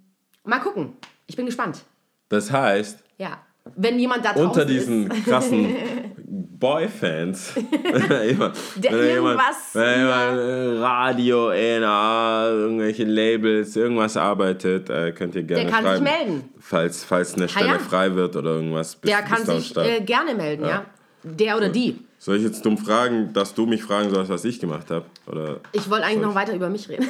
mal 0.44 0.60
gucken. 0.60 0.92
Ich 1.26 1.36
bin 1.36 1.46
gespannt. 1.46 1.82
Das 2.28 2.50
heißt, 2.52 2.98
Ja. 3.18 3.38
Wenn 3.76 3.98
jemand 3.98 4.22
da 4.26 4.32
unter 4.32 4.66
diesen 4.66 5.10
ist. 5.10 5.24
krassen 5.24 5.74
Boyfans, 6.18 7.54
wenn 8.08 8.28
jemand, 8.28 8.56
Der 8.76 8.92
wenn 8.92 9.06
jemand, 9.06 9.40
irgendwas, 9.40 9.56
wenn 9.72 10.00
ja. 10.00 10.30
jemand 10.34 10.38
äh, 10.40 10.78
Radio, 10.80 11.48
ENA, 11.50 12.48
irgendwelche 12.50 13.04
Labels, 13.04 13.74
irgendwas 13.76 14.16
arbeitet, 14.18 14.90
äh, 14.90 15.12
könnt 15.12 15.34
ihr 15.34 15.44
gerne 15.44 15.62
Der 15.64 15.72
kann 15.72 15.82
sich 15.84 15.92
schreiben. 15.92 16.04
melden. 16.04 16.48
Falls, 16.60 17.04
falls 17.04 17.34
eine 17.34 17.48
Stelle 17.48 17.66
ja. 17.68 17.78
frei 17.78 18.14
wird 18.14 18.36
oder 18.36 18.50
irgendwas. 18.50 18.96
bis- 18.96 19.10
Der 19.10 19.22
kann 19.22 19.44
sich 19.44 19.74
äh, 19.78 20.00
gerne 20.02 20.34
melden, 20.34 20.66
ja. 20.66 20.84
Der 21.22 21.56
oder 21.56 21.70
die. 21.70 21.98
Soll 22.18 22.36
ich 22.36 22.42
jetzt 22.42 22.64
dumm 22.64 22.78
fragen, 22.78 23.32
dass 23.32 23.54
du 23.54 23.66
mich 23.66 23.82
fragen 23.82 24.10
sollst, 24.10 24.30
was 24.30 24.44
ich 24.44 24.60
gemacht 24.60 24.90
habe? 24.90 25.04
Oder? 25.26 25.60
Ich 25.72 25.90
wollte 25.90 26.06
eigentlich 26.06 26.22
noch 26.22 26.34
weiter 26.34 26.54
über 26.54 26.70
mich 26.70 26.88
reden. 26.88 27.06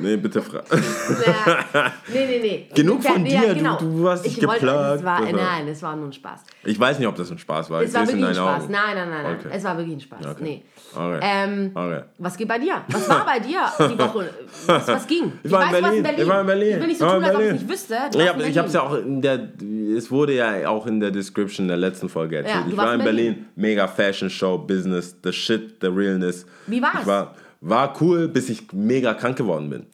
Nee, 0.00 0.16
bitte 0.16 0.40
frag. 0.40 0.64
Ja. 0.70 1.92
nee, 2.12 2.26
nee, 2.26 2.38
nee. 2.40 2.68
Genug 2.74 3.02
von 3.02 3.26
Ja, 3.26 3.42
dir, 3.42 3.54
genau. 3.54 3.76
du- 3.78 3.98
du 3.98 4.08
hast 4.08 4.24
dich 4.24 4.34
ich 4.34 4.40
geplagt. 4.40 5.04
War- 5.04 5.20
nein, 5.20 5.66
das 5.66 5.82
war 5.82 5.94
nur 5.96 6.06
ein 6.06 6.12
Spaß. 6.12 6.40
Ich 6.64 6.78
weiß 6.80 6.98
nicht, 6.98 7.06
ob 7.08 7.14
das 7.16 7.30
ein 7.30 7.38
Spaß 7.38 7.68
war. 7.70 7.82
Es 7.82 7.90
ich 7.90 7.94
war 7.94 8.02
es 8.04 8.10
in 8.10 8.18
wirklich 8.20 8.38
ein 8.38 8.42
Spaß. 8.44 8.62
Augen. 8.64 8.72
Nein, 8.72 8.94
nein, 8.96 9.10
nein, 9.10 9.22
nein. 9.24 9.36
Okay. 9.38 9.48
Es 9.52 9.64
war 9.64 9.76
wirklich 9.76 9.96
ein 9.96 10.00
Spaß. 10.00 10.26
Okay. 10.26 10.42
Nee. 10.42 10.62
Okay. 10.94 11.18
Ähm, 11.22 11.70
okay. 11.74 12.00
Was 12.18 12.36
geht 12.36 12.48
bei 12.48 12.58
dir? 12.58 12.82
Was 12.88 13.08
war 13.08 13.24
bei 13.26 13.38
dir 13.40 13.60
die 13.80 13.98
Woche? 13.98 14.30
Was, 14.66 14.86
was 14.88 15.06
ging? 15.06 15.32
Ich 15.42 15.50
war 15.50 15.62
in 15.66 15.72
weiß, 15.72 15.76
du 15.78 15.82
warst 15.84 16.02
Berlin. 16.02 16.20
Ich 16.22 16.28
war 16.28 16.40
in 16.40 16.46
Berlin. 16.46 16.68
Ich 16.74 16.80
will 16.80 16.86
nicht 16.86 16.98
so 16.98 17.06
Ich 17.06 17.12
tun, 17.12 17.22
in 17.22 17.24
als 17.24 17.34
ob 17.34 17.40
ich 17.40 17.46
es 17.46 17.52
Berlin. 17.52 17.62
nicht 17.62 17.68
wüsste. 17.72 17.94
Ich 18.12 18.44
in 18.44 18.50
ich 18.50 18.58
hab's 18.58 18.72
ja 18.72 18.80
Berlin. 18.88 19.02
auch 19.02 19.06
in 19.06 19.22
der, 19.22 19.48
es 19.98 20.10
wurde 20.10 20.34
ja 20.34 20.68
auch 20.68 20.86
in 20.86 21.00
der 21.00 21.10
Description 21.10 21.68
der 21.68 21.76
letzten 21.76 22.08
Folge 22.08 22.36
erzählt. 22.38 22.56
Ja, 22.66 22.70
ich 22.70 22.76
war 22.76 22.94
in 22.94 23.00
in 23.00 23.04
Berlin. 23.04 23.26
Berlin. 23.34 23.46
mega 23.56 23.88
Fashion 23.88 24.30
Show, 24.30 24.58
Business, 24.58 25.16
the 25.22 25.32
shit, 25.32 25.76
the 25.80 25.88
realness. 25.88 26.46
Wie 26.66 26.80
war's? 26.80 27.00
Ich 27.00 27.06
war, 27.06 27.34
war 27.62 27.96
cool, 28.02 28.28
bis 28.28 28.48
ich 28.50 28.72
mega 28.72 29.14
krank 29.14 29.38
geworden 29.38 29.70
bin. 29.70 29.86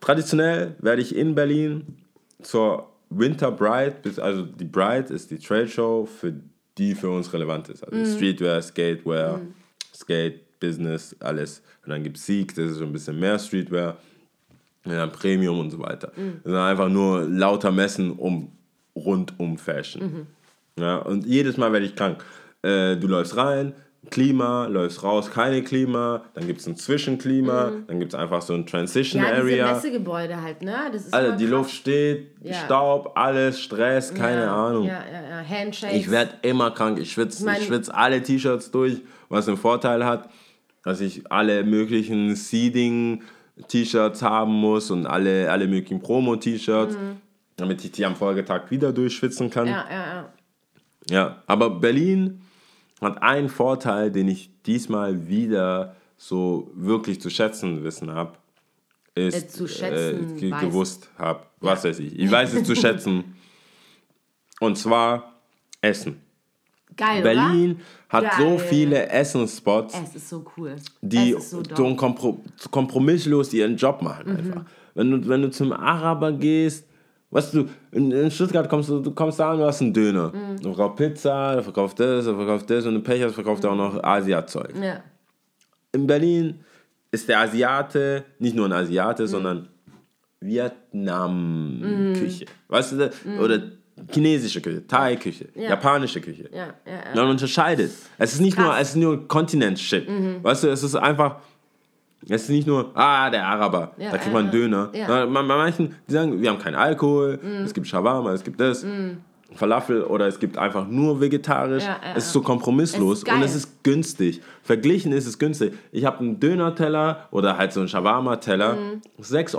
Traditionell 0.00 0.74
werde 0.78 1.02
ich 1.02 1.14
in 1.14 1.34
Berlin 1.34 1.84
zur 2.42 2.88
Winter 3.10 3.50
Bride, 3.50 3.96
also 4.22 4.42
die 4.42 4.64
Bride 4.64 5.12
ist 5.12 5.30
die 5.30 5.38
Trade 5.38 5.68
Show, 5.68 6.06
für 6.06 6.32
die 6.78 6.94
für 6.94 7.10
uns 7.10 7.32
relevant 7.32 7.68
ist. 7.68 7.82
Also 7.84 7.96
Mhm. 7.96 8.16
Streetwear, 8.16 8.62
Skatewear, 8.62 9.40
Skate, 9.94 10.40
Business, 10.60 11.14
alles. 11.20 11.62
Und 11.84 11.90
dann 11.90 12.02
gibt 12.02 12.16
es 12.18 12.26
Sieg, 12.26 12.54
das 12.54 12.70
ist 12.72 12.76
so 12.78 12.84
ein 12.84 12.92
bisschen 12.92 13.18
mehr 13.18 13.38
Streetwear. 13.38 13.96
Und 14.84 14.92
dann 14.92 15.10
Premium 15.10 15.58
und 15.58 15.70
so 15.70 15.78
weiter. 15.80 16.12
Das 16.14 16.44
sind 16.44 16.54
einfach 16.54 16.88
nur 16.88 17.22
lauter 17.22 17.72
Messen 17.72 18.12
um 18.12 18.52
rund 18.94 19.34
um 19.38 19.58
Fashion. 19.58 20.26
Ja, 20.78 20.98
und 20.98 21.26
jedes 21.26 21.56
Mal 21.56 21.72
werde 21.72 21.86
ich 21.86 21.96
krank. 21.96 22.24
Äh, 22.62 22.96
du 22.96 23.08
läufst 23.08 23.36
rein, 23.36 23.72
Klima, 24.10 24.66
läufst 24.66 25.02
raus, 25.02 25.30
keine 25.30 25.62
Klima, 25.62 26.22
dann 26.34 26.46
gibt 26.46 26.60
es 26.60 26.66
ein 26.66 26.76
Zwischenklima, 26.76 27.72
dann 27.86 27.98
gibt 27.98 28.12
es 28.14 28.18
einfach 28.18 28.40
so 28.42 28.54
ein 28.54 28.64
Transition 28.66 29.22
Ja, 29.22 29.28
Area. 29.32 29.72
Messegebäude 29.74 30.40
halt, 30.40 30.62
ne? 30.62 30.76
Das 30.92 31.06
ist 31.06 31.14
Alter, 31.14 31.36
die 31.36 31.44
krass. 31.44 31.50
Luft 31.52 31.70
steht, 31.72 32.30
Ja. 32.42 32.54
Staub, 32.54 33.12
alles, 33.16 33.60
Stress, 33.60 34.14
keine 34.14 34.42
ja, 34.44 34.54
Ahnung. 34.68 34.84
Ja, 34.86 35.02
ja, 35.12 35.28
ja. 35.40 35.44
Handshakes. 35.48 35.96
Ich 35.96 36.10
werde 36.10 36.32
immer 36.42 36.70
krank. 36.70 36.98
Ich 36.98 37.12
schwitze 37.12 37.44
mein- 37.44 37.60
ich 37.60 37.66
schwitz 37.66 37.88
alle 37.88 38.22
T-Shirts 38.22 38.70
durch, 38.70 39.02
was 39.28 39.48
einen 39.48 39.56
Vorteil 39.56 40.04
hat, 40.04 40.28
dass 40.84 41.00
ich 41.00 41.30
alle 41.30 41.64
möglichen 41.64 42.34
Seeding-T-Shirts 42.36 44.22
haben 44.22 44.52
muss 44.52 44.90
und 44.90 45.06
alle, 45.06 45.50
alle 45.50 45.66
möglichen 45.66 46.00
Promo-T-Shirts, 46.00 46.96
damit 47.56 47.84
ich 47.84 47.92
die 47.92 48.04
am 48.04 48.16
Folgetag 48.16 48.70
wieder 48.70 48.92
durchschwitzen 48.92 49.50
kann. 49.50 49.64
Mhm. 49.64 49.70
Ja, 49.70 49.84
ja, 49.90 50.06
ja. 50.14 50.28
Ja, 51.08 51.42
aber 51.46 51.70
Berlin 51.70 52.40
hat 53.00 53.22
einen 53.22 53.48
Vorteil, 53.48 54.10
den 54.10 54.28
ich 54.28 54.50
diesmal 54.64 55.28
wieder 55.28 55.96
so 56.16 56.70
wirklich 56.74 57.20
zu 57.20 57.28
schätzen 57.30 57.84
wissen 57.84 58.10
habe. 58.10 58.32
Ist, 59.14 59.34
Äh, 59.34 59.48
zu 59.48 59.66
schätzen 59.68 60.50
weiß. 60.50 60.60
gewusst 60.60 61.10
habe. 61.18 61.40
Was 61.60 61.84
weiß 61.84 61.98
ich. 62.00 62.18
Ich 62.18 62.30
weiß 62.30 62.52
es 62.54 62.64
zu 62.66 62.74
schätzen. 62.76 63.36
Und 64.60 64.76
zwar 64.78 65.34
Essen. 65.80 66.20
Geil, 66.96 67.22
Berlin 67.22 67.80
hat 68.08 68.24
so 68.38 68.56
Geil. 68.56 68.58
viele 68.58 69.08
Essensspots, 69.10 69.94
oder? 69.94 70.04
Es 70.04 70.14
ist 70.16 70.28
so 70.30 70.44
cool. 70.56 70.76
die 71.02 71.32
so 71.38 71.62
so, 71.62 72.68
kompromisslos 72.70 73.52
ihren 73.52 73.76
Job 73.76 74.00
machen 74.00 74.32
Mhm. 74.32 74.36
einfach. 74.38 74.64
Wenn 74.94 75.10
du, 75.10 75.28
wenn 75.28 75.42
du 75.42 75.50
zum 75.50 75.72
Araber 75.72 76.32
gehst, 76.32 76.86
weißt 77.30 77.54
du, 77.54 77.66
in, 77.92 78.10
in 78.12 78.30
Stuttgart 78.30 78.68
kommst 78.68 78.88
du, 78.88 79.00
du 79.00 79.10
kommst 79.12 79.38
da 79.40 79.52
und 79.52 79.58
du 79.58 79.64
hast 79.64 79.80
einen 79.82 79.92
Döner. 79.92 80.32
Mhm. 80.32 80.56
Du 80.62 80.72
verkaufst 80.74 80.96
Pizza, 80.96 81.56
du 81.56 81.62
verkaufst 81.62 82.00
das, 82.00 82.24
du 82.24 82.34
verkaufst 82.34 82.70
das 82.70 82.86
und 82.86 82.94
du 82.94 83.00
Pech 83.00 83.22
hast, 83.22 83.34
verkauft 83.34 83.62
er 83.64 83.70
auch 83.72 83.76
noch 83.76 84.02
Asia-Zeug. 84.02 84.72
Ja. 84.82 85.00
In 85.92 86.06
Berlin 86.06 86.60
ist 87.10 87.28
der 87.28 87.40
Asiate 87.40 88.24
nicht 88.38 88.54
nur 88.56 88.66
ein 88.66 88.70
Mhm. 88.70 88.76
Asiate, 88.76 89.26
sondern 89.26 89.68
Vietnam-Küche. 90.40 92.46
Weißt 92.68 92.92
du, 92.92 93.10
oder 93.40 93.60
chinesische 94.12 94.60
Küche, 94.60 94.86
Thai-Küche, 94.86 95.48
Ja. 95.54 95.70
japanische 95.70 96.20
Küche. 96.20 96.50
Ja, 96.52 96.66
ja, 96.86 96.92
ja. 96.92 97.14
Man 97.14 97.30
unterscheidet. 97.30 97.90
Es 98.18 98.34
ist 98.34 98.40
nicht 98.40 98.58
nur, 98.58 98.66
Krass. 98.68 98.76
Mhm. 98.76 98.82
es 98.82 98.88
ist 98.90 98.96
nur 98.96 99.26
Kontinent-Shit. 99.28 100.06
Weißt 100.42 100.64
du, 100.64 100.68
es 100.68 100.82
ist 100.82 100.94
einfach, 100.96 101.40
es 102.28 102.42
ist 102.44 102.50
nicht 102.50 102.66
nur, 102.66 102.90
ah, 102.94 103.30
der 103.30 103.46
Araber, 103.46 103.92
Ja, 103.98 104.10
da 104.10 104.18
kriegt 104.18 104.32
man 104.32 104.46
einen 104.48 104.52
ja. 104.54 104.60
Döner. 104.60 104.90
Ja. 104.92 105.26
Bei 105.26 105.42
manchen, 105.42 105.94
die 106.08 106.12
sagen, 106.12 106.40
wir 106.40 106.50
haben 106.50 106.58
keinen 106.58 106.74
Alkohol, 106.76 107.38
es 107.64 107.72
gibt 107.74 107.86
Shawarma, 107.86 108.32
es 108.32 108.42
gibt 108.44 108.60
das. 108.60 108.84
Falafel 109.54 110.02
oder 110.02 110.26
es 110.26 110.40
gibt 110.40 110.58
einfach 110.58 110.86
nur 110.88 111.20
vegetarisch. 111.20 111.84
Ja, 111.84 111.96
es 112.16 112.26
ist 112.26 112.32
so 112.32 112.42
kompromisslos 112.42 113.18
Es 113.22 113.28
ist 113.28 113.32
und 113.32 113.42
es 113.42 113.54
ist 113.54 113.84
günstig. 113.84 114.42
Verglichen 114.62 115.12
ist 115.12 115.26
es 115.26 115.38
günstig. 115.38 115.72
Ich 115.92 116.04
habe 116.04 116.18
einen 116.18 116.40
Döner-Teller 116.40 117.28
oder 117.30 117.56
halt 117.56 117.72
so 117.72 117.80
einen 117.80 117.88
Shawarma-Teller, 117.88 118.74
Mhm. 118.74 119.00
6,50 119.22 119.56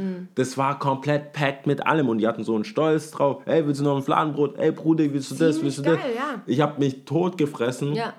Euro. 0.00 0.26
Das 0.34 0.58
war 0.58 0.78
komplett 0.80 1.32
packt 1.32 1.66
mit 1.66 1.86
allem 1.86 2.08
und 2.08 2.18
die 2.18 2.26
hatten 2.26 2.42
so 2.42 2.54
einen 2.56 2.64
Stolz 2.64 3.10
drauf. 3.12 3.42
Ey, 3.46 3.64
willst 3.66 3.80
du 3.80 3.84
noch 3.84 3.96
ein 3.96 4.02
Fladenbrot? 4.02 4.58
Ey, 4.58 4.72
Bruder, 4.72 5.04
willst 5.12 5.30
du 5.30 5.36
das? 5.36 5.56
Ziemlich 5.56 5.76
Willst 5.76 5.78
du 5.78 5.82
das? 5.92 6.00
geil, 6.00 6.10
ja. 6.16 6.42
Ich 6.44 6.60
habe 6.60 6.78
mich 6.80 7.04
tot 7.04 7.38
gefressen. 7.38 7.94
ja. 7.94 8.12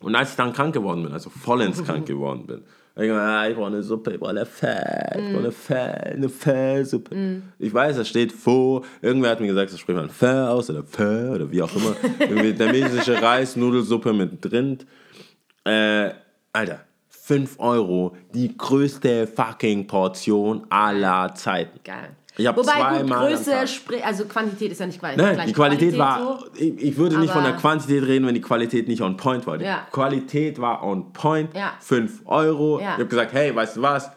Und 0.00 0.14
als 0.14 0.30
ich 0.30 0.36
dann 0.36 0.52
krank 0.52 0.74
geworden 0.74 1.02
bin, 1.02 1.12
also 1.12 1.30
vollends 1.30 1.82
krank 1.82 2.06
geworden 2.06 2.46
bin, 2.46 2.62
ich 3.00 3.12
ah, 3.12 3.48
ich 3.48 3.54
brauche 3.54 3.68
eine 3.68 3.82
Suppe, 3.82 4.14
ich 4.14 4.18
brauche 4.18 4.30
eine 4.30 4.44
Fett, 4.44 5.16
ich 5.16 5.32
brauche 5.32 5.38
eine 5.38 5.52
Fett, 5.52 6.14
eine 6.14 6.28
Fettsuppe. 6.28 7.42
Ich 7.60 7.72
weiß, 7.72 7.96
da 7.96 8.04
steht 8.04 8.32
Pho. 8.32 8.84
Irgendwer 9.00 9.30
hat 9.30 9.40
mir 9.40 9.46
gesagt, 9.46 9.72
das 9.72 9.78
spricht 9.78 9.96
man 9.96 10.10
Pho 10.10 10.48
aus 10.48 10.68
oder 10.68 10.82
Pho 10.82 11.32
oder 11.32 11.48
wie 11.48 11.62
auch 11.62 11.74
immer. 11.76 11.94
Irgendwie 12.18 12.58
vietnamesische 12.58 13.22
Reis-Nudelsuppe 13.22 14.12
mit 14.12 14.50
Rind. 14.50 14.84
Äh, 15.62 16.10
Alter, 16.52 16.80
5 17.08 17.60
Euro, 17.60 18.16
die 18.34 18.56
größte 18.56 19.28
fucking 19.28 19.86
Portion 19.86 20.66
aller 20.68 21.34
Zeiten. 21.36 21.78
Geil. 21.84 22.16
Ich 22.38 22.46
hab 22.46 22.56
Wobei, 22.56 22.72
gut, 22.72 22.80
zweimal 23.08 23.28
Größe, 23.30 23.54
also 24.04 24.24
Quantität 24.26 24.70
ist 24.70 24.78
ja 24.78 24.86
nicht 24.86 25.00
Qualität. 25.00 25.24
Nein, 25.24 25.34
gleich 25.34 25.46
die 25.46 25.52
Qualität, 25.52 25.98
war. 25.98 26.38
so. 26.38 26.46
Ich, 26.54 26.82
ich 26.82 26.96
würde 26.96 27.18
nicht 27.18 27.32
von 27.32 27.42
der 27.42 27.54
Quantität 27.54 28.04
reden, 28.04 28.26
wenn 28.28 28.34
die 28.34 28.40
Qualität 28.40 28.86
nicht 28.86 29.02
on 29.02 29.16
point 29.16 29.44
war. 29.48 29.58
Die 29.58 29.64
Ja. 29.64 29.88
Qualität 29.90 30.60
war 30.60 30.84
on 30.84 31.12
point. 31.12 31.52
Ja. 31.54 31.72
5 31.80 32.22
Euro. 32.26 32.78
Ja. 32.78 32.92
Ich 32.92 33.00
habe 33.00 33.06
gesagt, 33.06 33.32
hey, 33.32 33.54
weißt 33.54 33.76
du 33.78 33.82
was? 33.82 34.12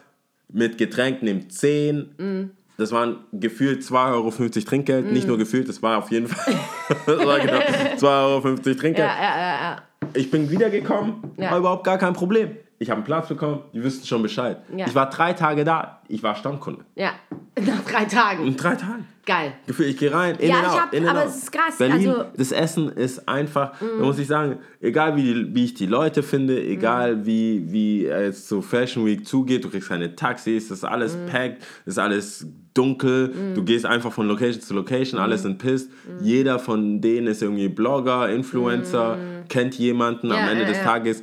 Mit 0.52 0.78
Getränk 0.78 1.24
nimmt 1.24 1.52
10. 1.52 2.14
Mm. 2.16 2.50
Das 2.78 2.92
waren 2.92 3.16
gefühlt 3.32 3.82
2,50 3.82 4.12
Euro 4.12 4.30
Trinkgeld. 4.30 5.12
Nicht 5.12 5.26
nur 5.26 5.36
gefühlt, 5.36 5.68
das 5.68 5.82
war 5.82 5.98
auf 5.98 6.12
jeden 6.12 6.28
Fall. 6.28 6.54
das 7.06 7.26
war 7.26 7.40
genau 7.40 7.58
2,50 7.96 8.04
Euro 8.04 8.40
Trinkgeld. 8.58 8.98
Ja, 8.98 9.16
ja, 9.20 9.36
ja, 9.36 9.54
ja. 9.62 9.82
Ich 10.14 10.30
bin 10.30 10.48
wiedergekommen, 10.48 11.14
war 11.36 11.58
überhaupt 11.58 11.84
gar 11.84 11.98
kein 11.98 12.12
Problem. 12.12 12.56
Ich 12.82 12.90
habe 12.90 12.98
einen 12.98 13.04
Platz 13.04 13.28
bekommen, 13.28 13.60
die 13.72 13.84
wüssten 13.84 14.04
schon 14.08 14.22
Bescheid. 14.22 14.58
Ja. 14.76 14.86
Ich 14.88 14.94
war 14.96 15.08
drei 15.08 15.34
Tage 15.34 15.62
da, 15.62 16.00
ich 16.08 16.20
war 16.24 16.34
Stammkunde. 16.34 16.84
Ja, 16.96 17.12
nach 17.64 17.84
drei 17.88 18.06
Tagen. 18.06 18.44
In 18.44 18.56
drei 18.56 18.74
Tagen. 18.74 19.06
Geil. 19.24 19.52
Gefühl, 19.68 19.86
ich 19.86 19.96
gehe 19.98 20.12
rein, 20.12 20.34
in 20.40 20.48
Ja, 20.50 20.62
ich 20.62 20.66
out, 20.66 20.80
hab- 20.80 20.92
in 20.92 21.06
aber 21.06 21.20
out. 21.22 21.28
es 21.28 21.36
ist 21.44 21.52
krass, 21.52 21.78
Berlin, 21.78 22.08
also- 22.08 22.24
das 22.36 22.50
Essen 22.50 22.88
ist 22.88 23.28
einfach, 23.28 23.74
da 23.78 24.04
muss 24.04 24.18
ich 24.18 24.26
sagen, 24.26 24.58
egal 24.80 25.14
wie, 25.14 25.22
die, 25.22 25.54
wie 25.54 25.64
ich 25.66 25.74
die 25.74 25.86
Leute 25.86 26.24
finde, 26.24 26.60
egal 26.60 27.24
wie, 27.24 27.70
wie 27.70 28.04
es 28.06 28.48
zu 28.48 28.62
Fashion 28.62 29.06
Week 29.06 29.24
zugeht, 29.24 29.62
du 29.64 29.70
kriegst 29.70 29.88
keine 29.88 30.16
Taxis, 30.16 30.66
das 30.66 30.78
ist 30.78 30.84
alles 30.84 31.16
packed, 31.30 31.60
das 31.84 31.94
ist 31.94 31.98
alles 31.98 32.46
dunkel, 32.74 33.32
du 33.54 33.62
gehst 33.64 33.84
einfach 33.86 34.12
von 34.12 34.26
Location 34.28 34.60
zu 34.62 34.74
Location, 34.74 35.20
alles 35.20 35.42
sind 35.42 35.58
pissed. 35.58 35.90
Jeder 36.20 36.58
von 36.58 37.00
denen 37.00 37.26
ist 37.26 37.42
irgendwie 37.42 37.68
Blogger, 37.68 38.30
Influencer, 38.30 39.18
kennt 39.48 39.74
jemanden. 39.78 40.30
Am 40.32 40.38
Ja, 40.38 40.50
Ende 40.50 40.62
ja, 40.62 40.68
des 40.68 40.78
ja. 40.78 40.84
Tages 40.84 41.22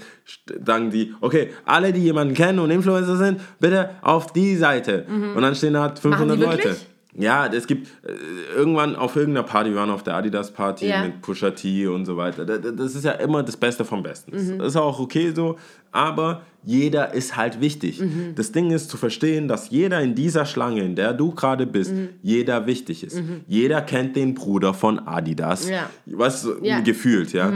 sagen 0.66 0.92
die, 0.92 1.14
okay, 1.22 1.50
alle, 1.66 1.92
die 1.94 2.02
jemanden 2.02 2.34
kennen 2.34 2.60
und 2.60 2.70
Influencer 2.72 3.18
sind, 3.18 3.40
bitte 3.60 3.92
auf 4.02 4.32
die 4.34 4.56
Seite. 4.56 5.06
Und 5.36 5.42
dann 5.42 5.56
stehen 5.56 5.74
da 5.74 5.94
500 5.96 6.38
die 6.38 6.42
Leute. 6.44 6.58
wirklich? 6.64 6.86
Ja, 7.18 7.48
es 7.48 7.66
gibt 7.66 7.88
äh, 8.06 8.12
irgendwann 8.56 8.96
auf 8.96 9.16
irgendeiner 9.16 9.46
Party, 9.46 9.72
wir 9.72 9.78
waren 9.78 9.90
auf 9.90 10.04
der 10.04 10.14
Adidas 10.16 10.52
Party 10.52 10.88
Ja. 10.88 11.04
mit 11.04 11.22
Pusha 11.22 11.50
T 11.52 11.88
und 11.88 12.06
so 12.06 12.18
weiter. 12.18 12.46
Da- 12.46 12.60
da- 12.60 12.70
Das 12.72 12.94
ist 12.94 13.04
ja 13.04 13.14
immer 13.14 13.42
das 13.42 13.58
Beste 13.58 13.84
vom 13.84 14.04
Besten. 14.04 14.32
Mhm. 14.36 14.60
Das 14.60 14.68
ist 14.70 14.76
auch 14.76 15.00
okay 15.00 15.32
so, 15.36 15.58
aber 15.92 16.44
jeder 16.64 17.14
ist 17.16 17.36
halt 17.36 17.62
wichtig. 17.62 18.00
Mhm. 18.00 18.36
Das 18.36 18.52
Ding 18.52 18.70
ist 18.70 18.92
zu 18.92 18.98
verstehen, 18.98 19.48
dass 19.48 19.72
jeder 19.72 20.00
in 20.02 20.14
dieser 20.14 20.46
Schlange, 20.46 20.84
in 20.84 20.96
der 20.96 21.14
du 21.14 21.32
gerade 21.34 21.66
bist, 21.66 21.94
Mhm. 21.94 22.10
jeder 22.22 22.68
wichtig 22.68 23.04
ist. 23.04 23.20
Jeder 23.48 23.82
kennt 23.82 24.16
den 24.16 24.36
Bruder 24.36 24.76
von 24.76 25.00
Adidas. 25.00 25.68
Ja. 25.68 25.90
Du, 26.06 26.20
Ja. 26.62 26.80
Mhm. 26.80 26.84
gefühlt, 26.84 27.34
ja. 27.34 27.52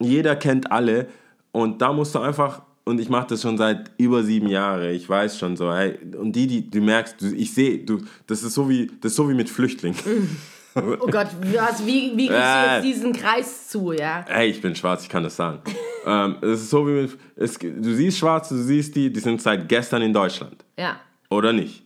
Jeder 0.00 0.34
kennt 0.34 0.72
alle 0.72 1.08
und 1.52 1.82
da 1.82 1.92
musst 1.92 2.14
du 2.14 2.20
einfach 2.20 2.62
und 2.84 3.00
ich 3.00 3.08
mache 3.08 3.28
das 3.28 3.42
schon 3.42 3.56
seit 3.58 3.90
über 3.98 4.22
sieben 4.22 4.48
Jahren. 4.48 4.90
Ich 4.90 5.08
weiß 5.08 5.38
schon 5.38 5.56
so, 5.56 5.72
hey, 5.72 5.98
und 6.18 6.32
die, 6.32 6.46
die 6.46 6.70
du 6.70 6.80
merkst, 6.80 7.20
du, 7.20 7.34
ich 7.34 7.52
sehe, 7.54 7.78
du, 7.78 8.02
das 8.26 8.42
ist 8.42 8.54
so 8.54 8.68
wie, 8.68 8.90
das 9.00 9.12
ist 9.12 9.16
so 9.16 9.28
wie 9.28 9.34
mit 9.34 9.48
Flüchtlingen. 9.50 9.96
Oh 10.76 11.06
Gott, 11.06 11.28
was, 11.54 11.86
wie, 11.86 12.14
wie 12.16 12.26
kriegst 12.26 12.32
du 12.32 12.34
Äh. 12.34 12.74
jetzt 12.74 12.84
diesen 12.84 13.12
Kreis 13.12 13.68
zu, 13.68 13.92
ja? 13.92 14.24
Hey, 14.26 14.50
ich 14.50 14.60
bin 14.60 14.74
schwarz, 14.74 15.04
ich 15.04 15.08
kann 15.08 15.22
das 15.22 15.36
sagen. 15.36 15.60
ähm, 16.04 16.34
es 16.42 16.62
ist 16.62 16.70
so 16.70 16.84
wie 16.88 17.02
mit, 17.02 17.16
es, 17.36 17.56
du 17.56 17.94
siehst 17.94 18.18
Schwarze, 18.18 18.56
du 18.56 18.60
siehst 18.64 18.96
die, 18.96 19.12
die 19.12 19.20
sind 19.20 19.40
seit 19.40 19.68
gestern 19.68 20.02
in 20.02 20.12
Deutschland. 20.12 20.64
Ja. 20.76 20.98
Oder 21.30 21.52
nicht? 21.52 21.83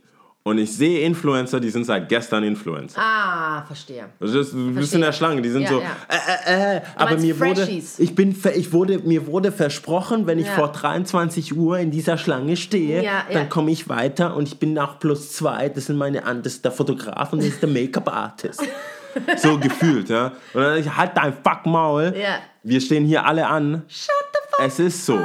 Und 0.48 0.56
ich 0.58 0.72
sehe 0.74 1.00
Influencer, 1.00 1.60
die 1.60 1.68
sind 1.68 1.84
seit 1.84 2.08
gestern 2.08 2.42
Influencer. 2.42 2.98
Ah, 2.98 3.62
verstehe. 3.66 4.06
Das 4.18 4.32
ist, 4.32 4.52
du 4.54 4.72
bist 4.74 4.94
in 4.94 5.02
der 5.02 5.12
Schlange, 5.12 5.42
die 5.42 5.50
sind 5.50 5.62
Ja, 5.62 5.68
so, 5.68 5.80
ja. 5.80 5.86
äh, 6.08 6.74
äh, 6.74 6.76
äh, 6.76 6.80
aber 6.96 7.18
mir 7.18 7.38
wurde, 7.38 7.68
ich 7.68 8.14
bin, 8.14 8.34
ich 8.54 8.72
wurde, 8.72 8.98
mir 9.00 9.26
wurde 9.26 9.52
versprochen, 9.52 10.26
wenn 10.26 10.38
ich 10.38 10.46
Ja. 10.46 10.52
vor 10.54 10.68
23 10.72 11.54
Uhr 11.54 11.78
in 11.78 11.90
dieser 11.90 12.16
Schlange 12.16 12.56
stehe, 12.56 13.04
dann 13.32 13.48
komme 13.50 13.70
ich 13.72 13.88
weiter 13.90 14.34
und 14.36 14.48
ich 14.48 14.58
bin 14.58 14.72
nach 14.72 14.98
plus 14.98 15.32
zwei, 15.32 15.68
das 15.68 15.86
sind 15.86 15.96
meine, 15.98 16.22
das 16.22 16.54
ist 16.54 16.64
der 16.64 16.72
Fotograf 16.72 17.32
und 17.32 17.40
das 17.40 17.48
ist 17.48 17.60
der 17.62 17.68
Make-up-Artist. 17.68 18.62
so 19.36 19.58
gefühlt, 19.58 20.08
ja. 20.08 20.32
Und 20.54 20.62
dann 20.62 20.78
ich, 20.78 20.96
halt 20.96 21.12
dein 21.14 21.32
fuck 21.34 21.66
Maul, 21.66 22.14
Ja. 22.16 22.38
wir 22.62 22.80
stehen 22.80 23.04
hier 23.04 23.26
alle 23.26 23.46
an, 23.46 23.82
Shut 23.88 24.08
the 24.32 24.38
fuck 24.50 24.66
es 24.66 24.78
ist 24.78 25.04
so. 25.04 25.18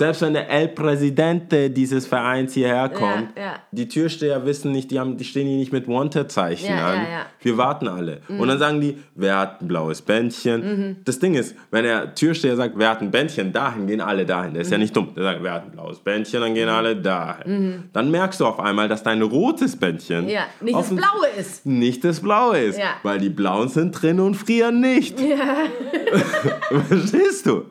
Selbst 0.00 0.22
wenn 0.22 0.32
der 0.32 0.48
El 0.48 0.68
Presidente 0.68 1.68
dieses 1.68 2.06
Vereins 2.06 2.54
hierher 2.54 2.88
kommt, 2.88 3.36
ja. 3.36 3.56
die 3.70 3.86
Türsteher 3.86 4.46
wissen 4.46 4.72
nicht, 4.72 4.90
die, 4.90 4.98
haben, 4.98 5.18
die 5.18 5.24
stehen 5.24 5.46
hier 5.46 5.58
nicht 5.58 5.74
mit 5.74 5.86
Wanted-Zeichen 5.88 6.70
Ja, 6.74 6.86
an. 6.86 6.96
ja, 6.96 7.02
ja. 7.02 7.26
Wir 7.42 7.58
warten 7.58 7.86
alle. 7.86 8.22
Und 8.26 8.48
dann 8.48 8.58
sagen 8.58 8.80
die, 8.80 8.96
wer 9.14 9.36
hat 9.36 9.60
ein 9.60 9.68
blaues 9.68 10.00
Bändchen? 10.00 10.96
Das 11.04 11.18
Ding 11.18 11.34
ist, 11.34 11.54
wenn 11.70 11.84
der 11.84 12.14
Türsteher 12.14 12.56
sagt, 12.56 12.78
wer 12.78 12.88
hat 12.88 13.02
ein 13.02 13.10
Bändchen, 13.10 13.52
dahin 13.52 13.86
gehen 13.86 14.00
alle 14.00 14.24
dahin. 14.24 14.54
Der 14.54 14.62
ist 14.62 14.72
ja 14.72 14.78
nicht 14.78 14.96
dumm. 14.96 15.12
Der 15.14 15.22
sagt, 15.22 15.42
wer 15.42 15.52
hat 15.52 15.64
ein 15.66 15.70
blaues 15.72 15.98
Bändchen, 15.98 16.40
dann 16.40 16.54
gehen 16.54 16.70
alle 16.70 16.96
dahin. 16.96 17.90
Dann 17.92 18.10
merkst 18.10 18.40
du 18.40 18.46
auf 18.46 18.58
einmal, 18.58 18.88
dass 18.88 19.02
dein 19.02 19.20
rotes 19.20 19.76
Bändchen 19.76 20.30
Ja, 20.30 20.46
nicht 20.62 20.78
das 20.78 20.88
Blaue 20.88 21.26
ist. 21.38 21.66
nicht 21.66 22.04
das 22.04 22.20
Blaue 22.20 22.58
ist. 22.58 22.78
Ja. 22.78 22.94
Weil 23.02 23.18
die 23.18 23.28
Blauen 23.28 23.68
sind 23.68 23.92
drin 24.00 24.18
und 24.18 24.34
frieren 24.34 24.80
nicht. 24.80 25.18
Verstehst 26.88 27.44
du? 27.44 27.64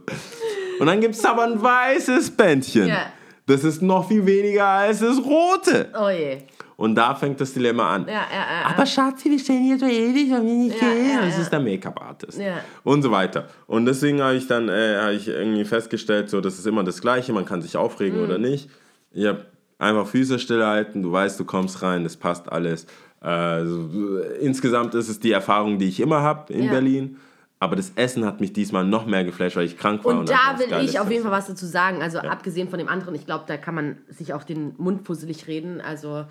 Und 0.79 0.87
dann 0.87 1.01
gibt 1.01 1.15
es 1.15 1.25
aber 1.25 1.43
ein 1.43 1.61
weißes 1.61 2.31
Bändchen. 2.31 2.87
Ja. 2.87 3.07
Das 3.45 3.63
ist 3.63 3.81
noch 3.81 4.07
viel 4.07 4.25
weniger 4.25 4.65
als 4.65 4.99
das 4.99 5.17
rote. 5.17 5.89
Oh 5.99 6.09
je. 6.09 6.37
Und 6.77 6.95
da 6.95 7.13
fängt 7.15 7.41
das 7.41 7.51
Dilemma 7.53 7.95
an. 7.95 8.05
Ja, 8.07 8.13
ja, 8.13 8.19
ja. 8.21 8.69
Aber 8.73 8.85
Schatzi, 8.85 9.29
wir 9.29 9.39
stehen 9.39 9.63
hier 9.63 9.77
so 9.77 9.85
ewig 9.85 10.31
und 10.31 10.45
wir 10.45 10.53
nicht 10.53 10.79
gehen. 10.79 11.19
Das 11.21 11.37
ist 11.37 11.51
der 11.51 11.59
Make-up-Artist. 11.59 12.39
Und 12.85 13.01
so 13.01 13.11
weiter. 13.11 13.47
Und 13.67 13.85
deswegen 13.85 14.21
habe 14.21 14.35
ich 14.35 14.47
dann 14.47 14.69
äh, 14.69 15.11
ich 15.11 15.27
irgendwie 15.27 15.65
festgestellt, 15.65 16.29
so, 16.29 16.39
das 16.39 16.57
ist 16.57 16.65
immer 16.67 16.83
das 16.83 17.01
Gleiche, 17.01 17.33
man 17.33 17.43
kann 17.43 17.61
sich 17.61 17.75
aufregen 17.75 18.19
Mhm. 18.19 18.23
oder 18.25 18.37
nicht. 18.37 18.69
Ich 19.11 19.25
habe 19.25 19.45
einfach 19.77 20.07
Füße 20.07 20.39
stillhalten, 20.39 21.01
du 21.03 21.11
weißt, 21.11 21.37
du 21.39 21.43
kommst 21.43 21.81
rein, 21.81 22.03
das 22.03 22.15
passt 22.15 22.49
alles. 22.49 22.85
So, 23.21 23.27
äh, 23.27 24.37
insgesamt 24.39 24.95
ist 24.95 25.09
es 25.09 25.19
die 25.19 25.33
Erfahrung, 25.33 25.79
die 25.79 25.89
ich 25.89 25.99
immer 25.99 26.21
habe 26.21 26.53
in. 26.53 26.69
Berlin. 26.69 27.17
Aber 27.61 27.75
das 27.75 27.91
Essen 27.95 28.23
hat 28.25 28.39
mich 28.39 28.53
diesmal 28.53 28.85
noch 28.85 29.05
mehr 29.05 29.25
geflasht, 29.25 29.57
weil 29.57 29.65
ich 29.65 29.77
krank 29.77 30.05
war. 30.05 30.13
Und 30.17 30.31
einfach 30.31 30.53
da 30.53 30.59
will 30.59 30.85
ich 30.85 30.97
auf 30.97 31.11
jeden. 31.11 31.23
Fall 31.23 31.31
was 31.33 31.47
dazu 31.47 31.65
sagen. 31.65 32.01
Also 32.01 32.19
abgesehen 32.19 32.69
von 32.69 32.79
dem 32.79 32.87
anderen, 32.87 33.13
ich 33.15 33.25
glaube, 33.25 33.43
da 33.47 33.57
kann 33.57 33.75
man 33.75 33.97
sich 34.07 34.33
auch 34.33 34.43
den 34.43 34.73
Mund 34.77 35.05
fusselig 35.05 35.45
reden. 35.47 35.81
Also 35.81 36.23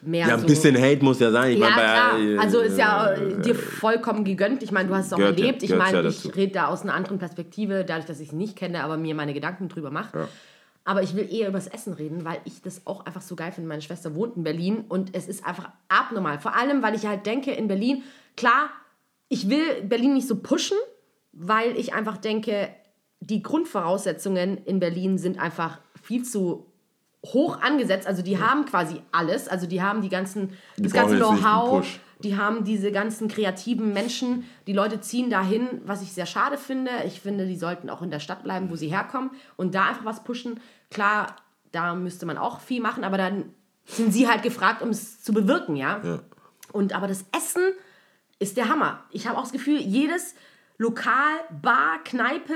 mehr 0.00 0.28
Ja, 0.28 0.34
ein 0.34 0.40
so. 0.42 0.46
bisschen 0.46 0.76
Hate 0.80 1.04
muss 1.04 1.18
ja 1.18 1.32
sein. 1.32 1.52
Ich 1.54 1.58
Ja, 1.58 1.66
mein, 1.70 1.74
bei, 1.76 1.82
klar. 1.82 2.18
äh, 2.20 2.38
Also 2.38 2.60
ist 2.60 2.78
ja 2.78 3.10
äh, 3.14 3.40
dir 3.42 3.56
vollkommen 3.56 4.22
gegönnt. 4.22 4.62
Ich 4.62 4.70
meine, 4.70 4.88
du 4.88 4.94
hast 4.94 5.06
es 5.06 5.12
auch 5.12 5.16
Gehört 5.18 5.40
ja- 5.40 5.46
erlebt. 5.46 5.64
ich 5.64 5.74
meine, 5.74 6.02
ja 6.02 6.08
ich 6.08 6.36
rede 6.36 6.52
da 6.52 6.66
aus 6.68 6.82
einer 6.82 6.94
anderen 6.94 7.18
Perspektive, 7.18 7.84
dadurch, 7.84 8.06
dass 8.06 8.20
ich 8.20 8.28
es 8.28 8.32
nicht 8.32 8.54
kenne, 8.54 8.84
aber 8.84 8.96
mir 8.96 9.16
meine 9.16 9.34
Gedanken 9.34 9.68
drüber 9.68 9.90
mache. 9.90 10.28
Aber 10.84 11.02
ich 11.02 11.16
will 11.16 11.28
eher 11.32 11.48
über 11.48 11.58
das 11.58 11.66
Essen 11.66 11.94
reden, 11.94 12.24
weil 12.24 12.38
ich 12.44 12.62
das 12.62 12.82
auch 12.86 13.04
einfach 13.06 13.22
so 13.22 13.34
geil 13.34 13.50
finde. 13.50 13.66
Meine 13.68 13.82
Schwester 13.82 14.14
wohnt 14.14 14.36
in 14.36 14.44
Berlin 14.44 14.84
und 14.88 15.16
es 15.16 15.26
ist 15.26 15.44
einfach 15.44 15.68
abnormal. 15.88 16.38
Vor 16.38 16.54
allem, 16.56 16.80
weil 16.80 16.94
ich 16.94 17.06
halt 17.06 17.26
denke, 17.26 17.50
in 17.50 17.66
Berlin, 17.66 18.04
klar, 18.36 18.70
ich 19.30 19.48
will 19.48 19.82
Berlin 19.84 20.12
nicht 20.12 20.28
so 20.28 20.36
pushen, 20.36 20.76
weil 21.32 21.78
ich 21.78 21.94
einfach 21.94 22.18
denke, 22.18 22.68
die 23.20 23.42
Grundvoraussetzungen 23.42 24.58
in 24.58 24.80
Berlin 24.80 25.16
sind 25.16 25.38
einfach 25.38 25.78
viel 26.02 26.24
zu 26.24 26.66
hoch 27.24 27.60
angesetzt. 27.60 28.06
Also 28.06 28.22
die 28.22 28.38
haben 28.38 28.64
quasi 28.66 29.00
alles. 29.12 29.48
Also 29.48 29.66
die 29.66 29.80
haben 29.80 30.02
die 30.02 30.08
ganzen, 30.08 30.50
das 30.76 30.92
brauchen 30.92 31.18
ganze 31.18 31.40
Know-how, 31.40 31.86
die 32.22 32.36
haben 32.36 32.64
diese 32.64 32.90
ganzen 32.90 33.28
kreativen 33.28 33.92
Menschen. 33.92 34.44
Die 34.66 34.72
Leute 34.72 35.00
ziehen 35.00 35.30
dahin, 35.30 35.68
was 35.84 36.02
ich 36.02 36.12
sehr 36.12 36.26
schade 36.26 36.58
finde. 36.58 36.90
Ich 37.06 37.20
finde, 37.20 37.46
die 37.46 37.56
sollten 37.56 37.88
auch 37.88 38.02
in 38.02 38.10
der 38.10 38.20
Stadt 38.20 38.42
bleiben, 38.42 38.68
wo 38.68 38.74
sie 38.74 38.88
herkommen 38.88 39.30
und 39.56 39.76
da 39.76 39.86
einfach 39.88 40.04
was 40.04 40.24
pushen. 40.24 40.58
Klar, 40.90 41.36
da 41.70 41.94
müsste 41.94 42.26
man 42.26 42.36
auch 42.36 42.58
viel 42.58 42.80
machen, 42.82 43.04
aber 43.04 43.16
dann 43.16 43.54
sind 43.84 44.12
sie 44.12 44.28
halt 44.28 44.42
gefragt, 44.42 44.82
um 44.82 44.88
es 44.88 45.22
zu 45.22 45.32
bewirken, 45.32 45.76
ja. 45.76 46.00
Ja. 46.02 46.20
Und 46.72 46.94
aber 46.94 47.06
das 47.06 47.26
Essen 47.36 47.62
ist 48.40 48.56
der 48.56 48.68
Hammer. 48.68 49.04
Ich 49.10 49.28
habe 49.28 49.38
auch 49.38 49.42
das 49.42 49.52
Gefühl, 49.52 49.78
jedes 49.78 50.34
Lokal, 50.78 51.38
Bar, 51.62 52.02
Kneipe, 52.04 52.54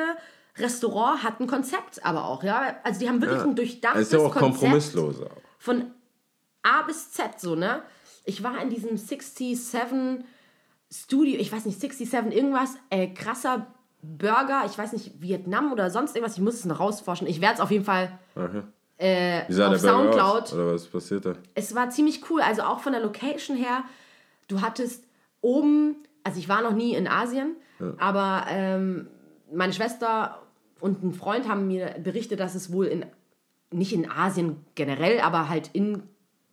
Restaurant 0.56 1.22
hat 1.22 1.40
ein 1.40 1.46
Konzept, 1.46 2.04
aber 2.04 2.24
auch, 2.24 2.42
ja. 2.42 2.76
Also 2.82 3.00
die 3.00 3.08
haben 3.08 3.20
wirklich 3.20 3.42
ein 3.42 3.50
Es 3.50 3.54
durchdachtes 3.54 4.02
ist 4.02 4.12
ja 4.12 4.18
auch 4.18 4.32
Konzept 4.32 4.60
kompromisslos. 4.60 5.20
Auch. 5.20 5.30
von 5.58 5.90
A 6.62 6.82
bis 6.82 7.12
Z 7.12 7.38
so, 7.38 7.54
ne? 7.54 7.82
Ich 8.24 8.42
war 8.42 8.60
in 8.62 8.70
diesem 8.70 8.96
67 8.96 10.24
Studio, 10.90 11.38
ich 11.38 11.52
weiß 11.52 11.66
nicht, 11.66 11.78
67 11.78 12.34
irgendwas, 12.34 12.76
äh, 12.88 13.08
krasser 13.08 13.66
Burger, 14.00 14.62
ich 14.66 14.78
weiß 14.78 14.92
nicht, 14.92 15.20
Vietnam 15.20 15.72
oder 15.72 15.90
sonst 15.90 16.14
irgendwas, 16.14 16.36
ich 16.36 16.42
muss 16.42 16.54
es 16.54 16.64
noch 16.64 16.80
rausforschen. 16.80 17.26
Ich 17.26 17.40
werde 17.40 17.54
es 17.54 17.60
auf 17.60 17.70
jeden 17.70 17.84
Fall 17.84 18.18
äh, 18.96 19.42
Wie 19.48 19.52
sah 19.52 19.68
auf 19.68 19.80
der 19.80 19.90
Burger 19.90 20.04
Soundcloud 20.04 20.42
aus? 20.44 20.52
Oder 20.54 20.74
was 20.74 20.86
passiert 20.86 21.26
da? 21.26 21.34
es 21.54 21.74
war 21.74 21.90
ziemlich 21.90 22.30
cool. 22.30 22.40
Also 22.40 22.62
auch 22.62 22.80
von 22.80 22.92
der 22.92 23.02
Location 23.02 23.56
her. 23.56 23.84
Du 24.48 24.60
hattest 24.60 25.04
oben, 25.44 25.96
also 26.24 26.38
ich 26.38 26.48
war 26.48 26.62
noch 26.62 26.74
nie 26.74 26.94
in 26.94 27.06
Asien, 27.06 27.56
aber 27.98 28.46
ähm, 28.48 29.08
meine 29.52 29.72
Schwester 29.72 30.38
und 30.80 31.02
ein 31.02 31.12
Freund 31.12 31.48
haben 31.48 31.66
mir 31.66 31.96
berichtet, 32.02 32.40
dass 32.40 32.54
es 32.54 32.72
wohl 32.72 32.86
in, 32.86 33.06
nicht 33.70 33.92
in 33.92 34.10
Asien 34.10 34.64
generell, 34.74 35.20
aber 35.20 35.48
halt 35.48 35.70
in 35.72 36.02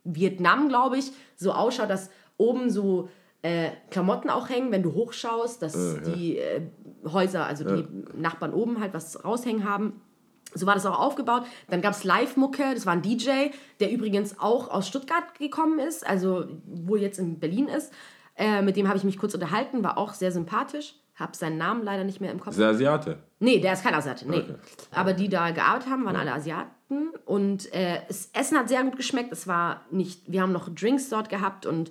Vietnam, 0.04 0.68
glaube 0.68 0.98
ich, 0.98 1.12
so 1.36 1.52
ausschaut, 1.52 1.90
dass 1.90 2.10
oben 2.36 2.70
so 2.70 3.08
äh, 3.42 3.70
Klamotten 3.90 4.30
auch 4.30 4.48
hängen, 4.48 4.70
wenn 4.72 4.82
du 4.82 4.94
hochschaust, 4.94 5.62
dass 5.62 5.74
die 6.14 6.38
äh, 6.38 6.62
Häuser, 7.04 7.46
also 7.46 7.64
die 7.64 7.86
Nachbarn 8.16 8.52
oben 8.52 8.80
halt 8.80 8.94
was 8.94 9.24
raushängen 9.24 9.68
haben. 9.68 10.00
So 10.54 10.66
war 10.66 10.74
das 10.74 10.86
auch 10.86 10.98
aufgebaut. 10.98 11.44
Dann 11.68 11.80
gab 11.80 11.92
es 11.92 12.04
Live-Mucke, 12.04 12.74
das 12.74 12.84
war 12.84 12.92
ein 12.92 13.02
DJ, 13.02 13.50
der 13.80 13.90
übrigens 13.90 14.38
auch 14.38 14.70
aus 14.70 14.86
Stuttgart 14.86 15.38
gekommen 15.38 15.78
ist, 15.78 16.06
also 16.06 16.46
wohl 16.66 17.00
jetzt 17.00 17.18
in 17.18 17.38
Berlin 17.38 17.68
ist. 17.68 17.92
Äh, 18.42 18.60
mit 18.62 18.76
dem 18.76 18.88
habe 18.88 18.98
ich 18.98 19.04
mich 19.04 19.18
kurz 19.18 19.34
unterhalten, 19.34 19.84
war 19.84 19.96
auch 19.96 20.14
sehr 20.14 20.32
sympathisch. 20.32 20.94
Habe 21.14 21.36
seinen 21.36 21.58
Namen 21.58 21.84
leider 21.84 22.02
nicht 22.02 22.20
mehr 22.20 22.32
im 22.32 22.40
Kopf. 22.40 22.52
Ist 22.52 22.58
der 22.58 22.70
Asiate? 22.70 23.18
Nee, 23.38 23.60
der 23.60 23.74
ist 23.74 23.84
kein 23.84 23.94
Asiate, 23.94 24.28
nee. 24.28 24.38
Okay. 24.38 24.54
Aber 24.90 25.12
die 25.12 25.28
da 25.28 25.52
gearbeitet 25.52 25.88
haben, 25.88 26.04
waren 26.04 26.16
alle 26.16 26.32
Asiaten. 26.32 27.10
Und 27.24 27.72
äh, 27.72 28.00
das 28.08 28.30
Essen 28.32 28.58
hat 28.58 28.68
sehr 28.68 28.82
gut 28.82 28.96
geschmeckt. 28.96 29.30
Es 29.30 29.46
war 29.46 29.82
nicht, 29.92 30.22
wir 30.26 30.42
haben 30.42 30.50
noch 30.50 30.74
Drinks 30.74 31.08
dort 31.08 31.28
gehabt 31.28 31.66
und 31.66 31.90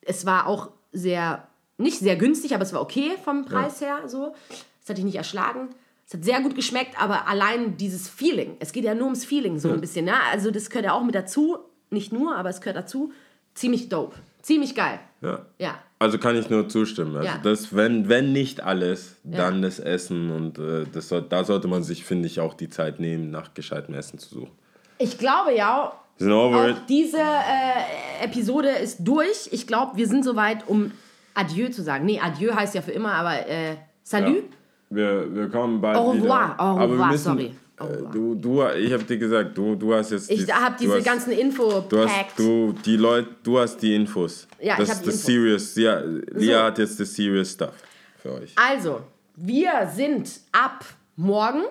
es 0.00 0.24
war 0.24 0.46
auch 0.46 0.70
sehr, 0.92 1.46
nicht 1.76 1.98
sehr 1.98 2.16
günstig, 2.16 2.54
aber 2.54 2.62
es 2.62 2.72
war 2.72 2.80
okay 2.80 3.10
vom 3.22 3.44
Preis 3.44 3.82
her 3.82 4.08
so. 4.08 4.34
Das 4.80 4.88
hatte 4.88 5.00
ich 5.00 5.04
nicht 5.04 5.16
erschlagen. 5.16 5.68
Es 6.06 6.14
hat 6.14 6.24
sehr 6.24 6.40
gut 6.40 6.54
geschmeckt, 6.54 7.00
aber 7.00 7.28
allein 7.28 7.76
dieses 7.76 8.08
Feeling, 8.08 8.56
es 8.60 8.72
geht 8.72 8.84
ja 8.84 8.94
nur 8.94 9.04
ums 9.04 9.26
Feeling 9.26 9.58
so 9.58 9.70
ein 9.70 9.80
bisschen, 9.80 10.06
ne? 10.06 10.14
Also 10.32 10.50
das 10.50 10.70
gehört 10.70 10.86
ja 10.86 10.92
auch 10.92 11.04
mit 11.04 11.14
dazu, 11.14 11.58
nicht 11.90 12.12
nur, 12.12 12.36
aber 12.36 12.48
es 12.48 12.60
gehört 12.60 12.76
dazu. 12.76 13.12
Ziemlich 13.54 13.88
dope, 13.88 14.16
ziemlich 14.42 14.74
geil. 14.74 14.98
Ja. 15.20 15.40
Ja. 15.58 15.78
Also 15.98 16.18
kann 16.18 16.34
ich 16.36 16.48
nur 16.48 16.68
zustimmen. 16.68 17.14
Also 17.16 17.28
Ja. 17.28 17.38
das, 17.42 17.74
wenn, 17.76 18.08
wenn 18.08 18.32
nicht 18.32 18.62
alles, 18.62 19.16
dann 19.22 19.60
das 19.62 19.78
Essen. 19.78 20.30
Und 20.30 20.58
äh, 20.58 20.86
das 20.92 21.08
soll, 21.08 21.22
da 21.28 21.44
sollte 21.44 21.68
man 21.68 21.82
sich, 21.82 22.04
finde 22.04 22.26
ich, 22.26 22.40
auch 22.40 22.54
die 22.54 22.68
Zeit 22.70 23.00
nehmen, 23.00 23.30
nach 23.30 23.52
gescheitem 23.54 23.94
Essen 23.94 24.18
zu 24.18 24.28
suchen. 24.34 24.52
Ich 24.98 25.18
glaube 25.18 25.54
ja. 25.54 25.92
Auch 26.22 26.74
diese 26.88 27.18
äh, 27.18 28.24
Episode 28.24 28.68
ist 28.68 28.98
durch. 29.00 29.48
Ich 29.52 29.66
glaube, 29.66 29.96
wir 29.96 30.06
sind 30.06 30.22
soweit, 30.24 30.68
um 30.68 30.92
Adieu 31.34 31.68
zu 31.70 31.82
sagen. 31.82 32.04
Nee, 32.04 32.20
Adieu 32.20 32.54
heißt 32.54 32.74
ja 32.74 32.82
für 32.82 32.92
immer, 32.92 33.12
aber 33.12 33.46
äh, 33.48 33.76
Salut. 34.02 34.44
Ja. 34.90 34.96
Wir, 34.96 35.34
wir 35.34 35.48
kommen 35.48 35.80
bald 35.80 35.96
Au 35.96 36.10
revoir, 36.10 36.54
wieder. 36.54 36.60
au 36.60 36.64
Aber 36.64 36.80
wir 36.88 36.92
revoir, 36.94 37.08
müssen, 37.12 37.24
sorry. 37.24 37.54
Au 37.80 37.86
äh. 37.88 38.04
Du, 38.12 38.34
du, 38.34 38.62
ich 38.68 38.92
habe 38.92 39.04
dir 39.04 39.16
gesagt, 39.18 39.56
du, 39.56 39.74
du 39.74 39.94
hast 39.94 40.10
jetzt... 40.10 40.30
Ich 40.30 40.44
die- 40.44 40.52
habe 40.52 40.74
du 40.76 40.84
diese 40.84 40.96
hast, 40.98 41.04
ganzen 41.04 41.30
Du 41.30 41.36
Info-Packs. 41.40 42.12
hast, 42.12 42.38
du, 42.38 42.74
die 42.84 42.96
Leute, 42.96 43.28
du 43.42 43.58
hast 43.58 43.78
die 43.78 43.94
Infos. 43.94 44.46
Ja, 44.60 44.76
das 44.76 44.88
ich 44.88 44.94
hab 44.94 45.06
ist 45.06 45.26
die 45.28 45.34
Infos. 45.36 45.74
Serious. 45.74 45.76
Ja, 45.76 46.00
Lia 46.38 46.58
So. 46.58 46.64
hat 46.64 46.78
jetzt 46.78 47.00
das 47.00 47.14
Serious 47.14 47.52
Stuff 47.52 47.72
für 48.18 48.34
euch. 48.34 48.54
Also, 48.56 49.00
wir 49.36 49.90
sind 49.94 50.30
ab 50.52 50.84
morgen 51.16 51.62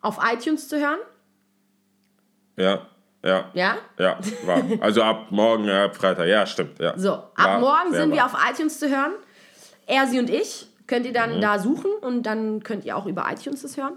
auf 0.00 0.18
iTunes 0.32 0.66
zu 0.68 0.78
hören. 0.80 0.98
Ja, 2.56 2.86
ja. 3.22 3.50
Ja? 3.54 3.76
Ja, 3.98 4.18
war. 4.44 4.62
Also 4.80 5.02
ab 5.02 5.26
morgen, 5.30 5.68
äh, 5.68 5.72
ab 5.84 5.96
Freitag. 5.96 6.26
Ja, 6.28 6.46
stimmt. 6.46 6.78
Ja. 6.78 6.98
So, 6.98 7.12
ab 7.12 7.34
War, 7.36 7.60
morgen 7.60 7.92
sind 7.92 8.12
wir 8.12 8.24
auf 8.24 8.32
iTunes 8.50 8.78
zu 8.78 8.88
hören. 8.88 9.12
Er, 9.86 10.06
sie 10.06 10.18
und 10.18 10.30
ich. 10.30 10.66
Könnt 10.86 11.04
ihr 11.06 11.10
Mhm. 11.12 11.14
dann 11.14 11.40
da 11.40 11.58
suchen 11.58 11.90
und 12.00 12.24
dann 12.24 12.62
könnt 12.62 12.84
ihr 12.84 12.96
auch 12.96 13.06
über 13.06 13.26
iTunes 13.30 13.62
das 13.62 13.76
hören. 13.76 13.92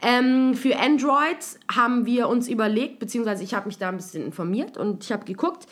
Ähm, 0.00 0.54
für 0.54 0.78
Android 0.78 1.38
haben 1.72 2.06
wir 2.06 2.28
uns 2.28 2.48
überlegt, 2.48 2.98
beziehungsweise 2.98 3.44
ich 3.44 3.54
habe 3.54 3.66
mich 3.66 3.78
da 3.78 3.88
ein 3.88 3.96
bisschen 3.96 4.24
informiert 4.24 4.76
und 4.76 5.04
ich 5.04 5.12
habe 5.12 5.24
geguckt. 5.24 5.66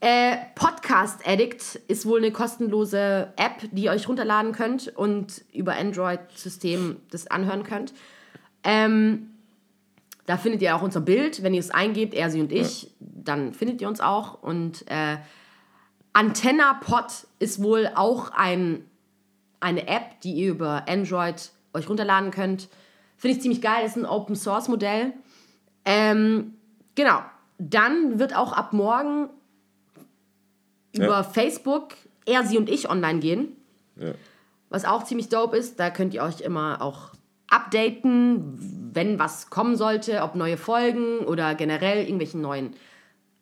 Äh, 0.00 0.36
Podcast 0.54 1.26
Addict 1.28 1.76
ist 1.86 2.06
wohl 2.06 2.20
eine 2.20 2.32
kostenlose 2.32 3.34
App, 3.36 3.68
die 3.72 3.84
ihr 3.84 3.90
euch 3.90 4.08
runterladen 4.08 4.52
könnt 4.52 4.88
und 4.96 5.44
über 5.52 5.76
Android-System 5.76 6.96
das 7.10 7.26
anhören 7.26 7.64
könnt. 7.64 7.92
Ähm, 8.64 9.30
da 10.24 10.38
findet 10.38 10.62
ihr 10.62 10.74
auch 10.74 10.82
unser 10.82 11.00
Bild. 11.00 11.42
Wenn 11.42 11.52
ihr 11.52 11.60
es 11.60 11.70
eingebt, 11.70 12.14
er, 12.14 12.30
sie 12.30 12.40
und 12.40 12.50
ich, 12.50 12.90
dann 12.98 13.52
findet 13.52 13.82
ihr 13.82 13.88
uns 13.88 14.00
auch. 14.00 14.42
Und 14.42 14.88
äh, 14.88 15.18
AntennaPod 16.14 17.26
ist 17.38 17.62
wohl 17.62 17.90
auch 17.94 18.30
ein, 18.30 18.84
eine 19.60 19.86
App, 19.86 20.20
die 20.22 20.32
ihr 20.32 20.52
über 20.52 20.88
Android 20.88 21.50
euch 21.74 21.88
runterladen 21.88 22.30
könnt. 22.30 22.68
Finde 23.20 23.36
ich 23.36 23.42
ziemlich 23.42 23.60
geil, 23.60 23.84
ist 23.84 23.96
ein 23.98 24.06
Open 24.06 24.34
Source 24.34 24.68
Modell. 24.68 25.12
Ähm, 25.84 26.54
genau. 26.94 27.20
Dann 27.58 28.18
wird 28.18 28.34
auch 28.34 28.54
ab 28.54 28.72
morgen 28.72 29.28
über 30.94 31.06
Ja. 31.06 31.22
Facebook 31.22 31.88
er, 32.24 32.44
sie 32.44 32.56
und 32.56 32.70
ich 32.70 32.88
online 32.88 33.20
gehen. 33.20 33.56
Ja. 33.96 34.12
Was 34.70 34.86
auch 34.86 35.04
ziemlich 35.04 35.28
dope 35.28 35.56
ist, 35.56 35.78
da 35.78 35.90
könnt 35.90 36.14
ihr 36.14 36.22
euch 36.22 36.40
immer 36.40 36.80
auch 36.80 37.10
updaten, 37.50 38.90
wenn 38.94 39.18
was 39.18 39.50
kommen 39.50 39.76
sollte, 39.76 40.22
ob 40.22 40.34
neue 40.34 40.56
Folgen 40.56 41.18
oder 41.26 41.54
generell 41.54 42.06
irgendwelche 42.06 42.38
neuen 42.38 42.74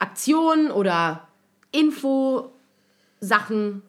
Aktionen 0.00 0.72
oder 0.72 1.28
Info-Sachen. 1.70 2.50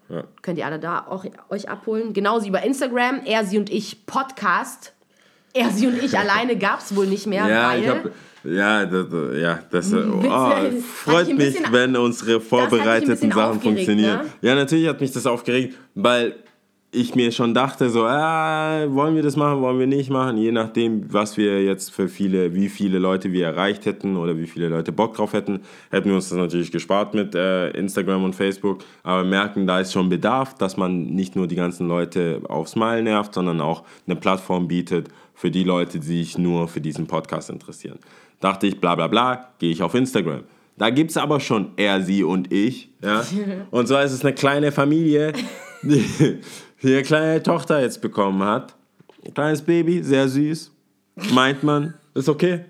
Ja. 0.09 0.25
Könnt 0.43 0.59
ihr 0.59 0.67
alle 0.67 0.79
da 0.79 1.07
auch 1.07 1.25
euch 1.49 1.67
abholen. 1.69 2.13
Genauso 2.13 2.47
über 2.47 2.61
Instagram, 2.61 3.21
er, 3.25 3.43
sie 3.45 3.57
und 3.57 3.71
ich 3.71 4.05
Podcast. 4.05 4.93
Er, 5.53 5.69
sie 5.71 5.87
und 5.87 6.01
ich 6.03 6.17
alleine 6.17 6.57
gab 6.57 6.79
es 6.79 6.95
wohl 6.95 7.07
nicht 7.07 7.27
mehr, 7.27 7.47
Ja, 7.47 7.69
weil... 7.69 7.81
ich 7.81 7.87
habe. 7.87 8.11
Ja, 8.43 8.85
das, 8.85 9.07
ja, 9.37 9.59
das 9.69 9.93
oh. 9.93 10.23
Hat 10.31 10.71
freut 10.73 11.37
mich, 11.37 11.55
wenn 11.71 11.97
unsere 11.97 12.39
vorbereiteten 12.39 13.31
Sachen 13.31 13.59
funktionieren. 13.59 14.19
ne? 14.19 14.29
Ja, 14.41 14.55
natürlich 14.55 14.87
hat 14.87 15.01
mich 15.01 15.11
das 15.11 15.25
aufgeregt, 15.25 15.75
weil 15.93 16.35
ich 16.91 17.13
mir 17.13 17.31
schon 17.31 17.53
dachte, 17.53 17.89
so, 17.89 18.05
ah, 18.05 18.85
wollen 18.87 19.15
wir 19.15 19.21
das 19.21 19.35
machen, 19.35 19.61
wollen 19.61 19.77
wir 19.77 19.85
nicht 19.85 20.09
machen, 20.09 20.37
je 20.37 20.51
nachdem, 20.51 21.13
was 21.13 21.37
wir 21.37 21.63
jetzt 21.63 21.91
für 21.91 22.07
viele, 22.07 22.55
wie 22.55 22.67
viele 22.67 22.97
Leute 22.97 23.31
wir 23.31 23.45
erreicht 23.45 23.85
hätten 23.85 24.17
oder 24.17 24.37
wie 24.37 24.47
viele 24.47 24.69
Leute 24.69 24.91
Bock 24.91 25.13
drauf 25.13 25.33
hätten, 25.33 25.59
hätten 25.91 26.09
wir 26.09 26.15
uns 26.15 26.29
das 26.29 26.37
natürlich 26.37 26.71
gespart 26.71 27.13
mit 27.13 27.35
äh, 27.35 27.69
Instagram 27.71 28.23
und 28.23 28.35
Facebook, 28.35 28.79
aber 29.03 29.23
merken, 29.23 29.67
da 29.67 29.79
ist 29.79 29.93
schon 29.93 30.09
Bedarf, 30.09 30.55
dass 30.55 30.77
man 30.77 31.03
nicht 31.05 31.35
nur 31.35 31.47
die 31.47 31.55
ganzen 31.55 31.87
Leute 31.87 32.41
aufs 32.47 32.75
Mal 32.75 33.03
nervt, 33.03 33.35
sondern 33.35 33.61
auch 33.61 33.83
eine 34.07 34.15
Plattform 34.15 34.67
bietet 34.67 35.09
für 35.39 35.49
die 35.49 35.63
Leute, 35.63 36.01
die 36.01 36.05
sich 36.05 36.37
nur 36.37 36.67
für 36.67 36.81
diesen 36.81 37.07
Podcast 37.07 37.49
interessieren. 37.49 37.97
Dachte 38.41 38.67
ich, 38.67 38.81
bla 38.81 38.95
bla 38.95 39.07
bla, 39.07 39.53
gehe 39.57 39.71
ich 39.71 39.81
auf 39.81 39.95
Instagram. 39.95 40.43
Da 40.77 40.89
gibt 40.89 41.11
es 41.11 41.17
aber 41.17 41.39
schon 41.39 41.71
er, 41.77 42.01
sie 42.01 42.25
und 42.25 42.51
ich. 42.51 42.89
Ja? 43.01 43.23
Und 43.71 43.87
so 43.87 43.97
ist 43.97 44.11
es 44.11 44.25
eine 44.25 44.33
kleine 44.33 44.73
Familie, 44.73 45.31
die, 45.81 46.03
die 46.83 46.93
eine 46.93 47.03
kleine 47.03 47.41
Tochter 47.41 47.81
jetzt 47.81 48.01
bekommen 48.01 48.43
hat. 48.43 48.75
Ein 49.25 49.33
kleines 49.33 49.61
Baby, 49.61 50.03
sehr 50.03 50.27
süß. 50.27 50.73
Meint 51.31 51.63
man, 51.63 51.93
ist 52.15 52.27
okay. 52.27 52.65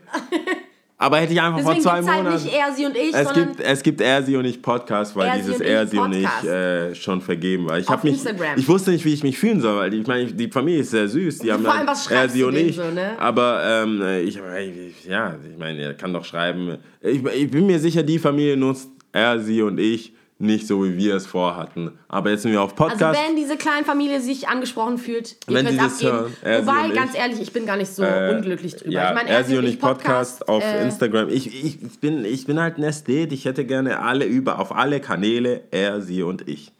Aber 1.01 1.17
hätte 1.17 1.31
ich 1.31 1.39
einfach 1.41 1.59
Deswegen 1.59 1.81
vor 1.81 1.93
zwei 2.01 2.11
halt 2.11 2.23
Monaten. 2.25 2.43
nicht 2.43 2.53
er, 2.53 2.73
sie 2.73 2.85
und 2.85 2.95
ich, 2.97 3.13
es, 3.13 3.33
gibt, 3.33 3.59
es 3.61 3.83
gibt 3.83 4.01
er, 4.01 4.21
sie 4.21 4.35
und 4.35 4.43
ich 4.43 4.61
Podcast, 4.61 5.15
weil 5.15 5.29
Er, 5.29 5.35
dieses 5.37 5.55
und 5.55 5.61
er, 5.61 5.83
ich 5.83 5.89
sie 5.91 5.97
und 5.97 6.11
ich 6.11 6.23
Podcast. 6.25 6.45
äh, 6.45 6.95
schon 6.95 7.21
vergeben 7.21 7.67
war. 7.67 7.79
Ich 7.79 7.87
Auf 7.87 7.93
hab 7.95 8.03
mich, 8.03 8.15
Instagram. 8.15 8.57
ich 8.57 8.67
wusste 8.67 8.91
nicht, 8.91 9.05
wie 9.05 9.13
ich 9.13 9.23
mich 9.23 9.39
fühlen 9.39 9.61
soll, 9.61 9.77
weil 9.77 9.93
ich 9.93 10.05
meine, 10.05 10.25
die 10.33 10.49
Familie 10.49 10.81
ist 10.81 10.91
sehr 10.91 11.07
süß. 11.07 11.39
Die 11.39 11.53
haben 11.53 11.63
Vor 11.63 11.73
allem, 11.73 11.87
was 11.87 12.11
er, 12.11 12.27
sie 12.27 12.43
und 12.43 12.57
ich. 12.57 12.75
so, 12.75 12.83
ne? 12.91 13.17
Aber 13.17 13.61
ähm, 13.65 14.01
ich, 14.27 14.37
ich, 14.37 15.05
ja, 15.05 15.35
ich 15.49 15.57
meine, 15.57 15.81
er 15.81 15.93
kann 15.93 16.11
doch 16.11 16.25
schreiben. 16.25 16.77
Ich, 16.99 17.23
ich 17.23 17.49
bin 17.49 17.65
mir 17.65 17.79
sicher, 17.79 18.03
die 18.03 18.19
Familie 18.19 18.57
nutzt 18.57 18.89
er, 19.13 19.39
sie 19.39 19.61
und 19.61 19.79
ich 19.79 20.13
nicht 20.41 20.67
so, 20.67 20.85
wie 20.85 20.95
wir 20.97 21.15
es 21.15 21.27
vorhatten. 21.27 21.99
Aber 22.07 22.29
jetzt 22.29 22.43
sind 22.43 22.53
wir 22.53 22.61
auf 22.61 22.71
Also 22.79 22.91
Podcast. 22.91 23.19
wenn 23.27 23.35
diese 23.35 23.57
kleine 23.57 23.83
Familie 23.85 24.21
sich 24.21 24.47
angesprochen 24.47 24.97
fühlt, 24.97 25.35
ihr 25.49 25.55
Wenn 25.55 25.65
könnt 25.65 25.81
abgeben. 25.81 26.11
hören, 26.43 26.65
Wobei, 26.65 26.89
ganz 26.95 27.13
ich. 27.13 27.19
ehrlich, 27.19 27.41
ich 27.41 27.51
bin 27.51 27.65
gar 27.65 27.75
nicht 27.75 27.93
so 27.93 28.03
Äh, 28.03 28.33
unglücklich 28.35 28.75
drüber. 28.77 28.91
Ja, 28.91 29.09
ich 29.09 29.15
meine, 29.15 29.29
er, 29.29 29.43
sie 29.43 29.57
und 29.57 29.65
ich 29.65 29.79
Podcast, 29.79 30.47
auf 30.47 30.63
äh, 30.63 30.83
Instagram. 30.85 31.27
Ich, 31.29 31.47
ich, 31.47 31.83
ich, 31.83 31.99
bin, 31.99 32.23
ich 32.23 32.45
bin 32.45 32.57
halt 32.59 32.77
ein 32.77 32.83
Ästhet. 32.83 33.33
Ich 33.33 33.43
hätte 33.43 33.65
gerne 33.65 33.99
alle 33.99 34.23
über, 34.25 34.59
auf 34.59 34.73
alle 34.73 35.01
Kanäle, 35.01 35.61
er, 35.71 36.01
sie 36.01 36.23
und 36.23 36.47
ich. 36.47 36.71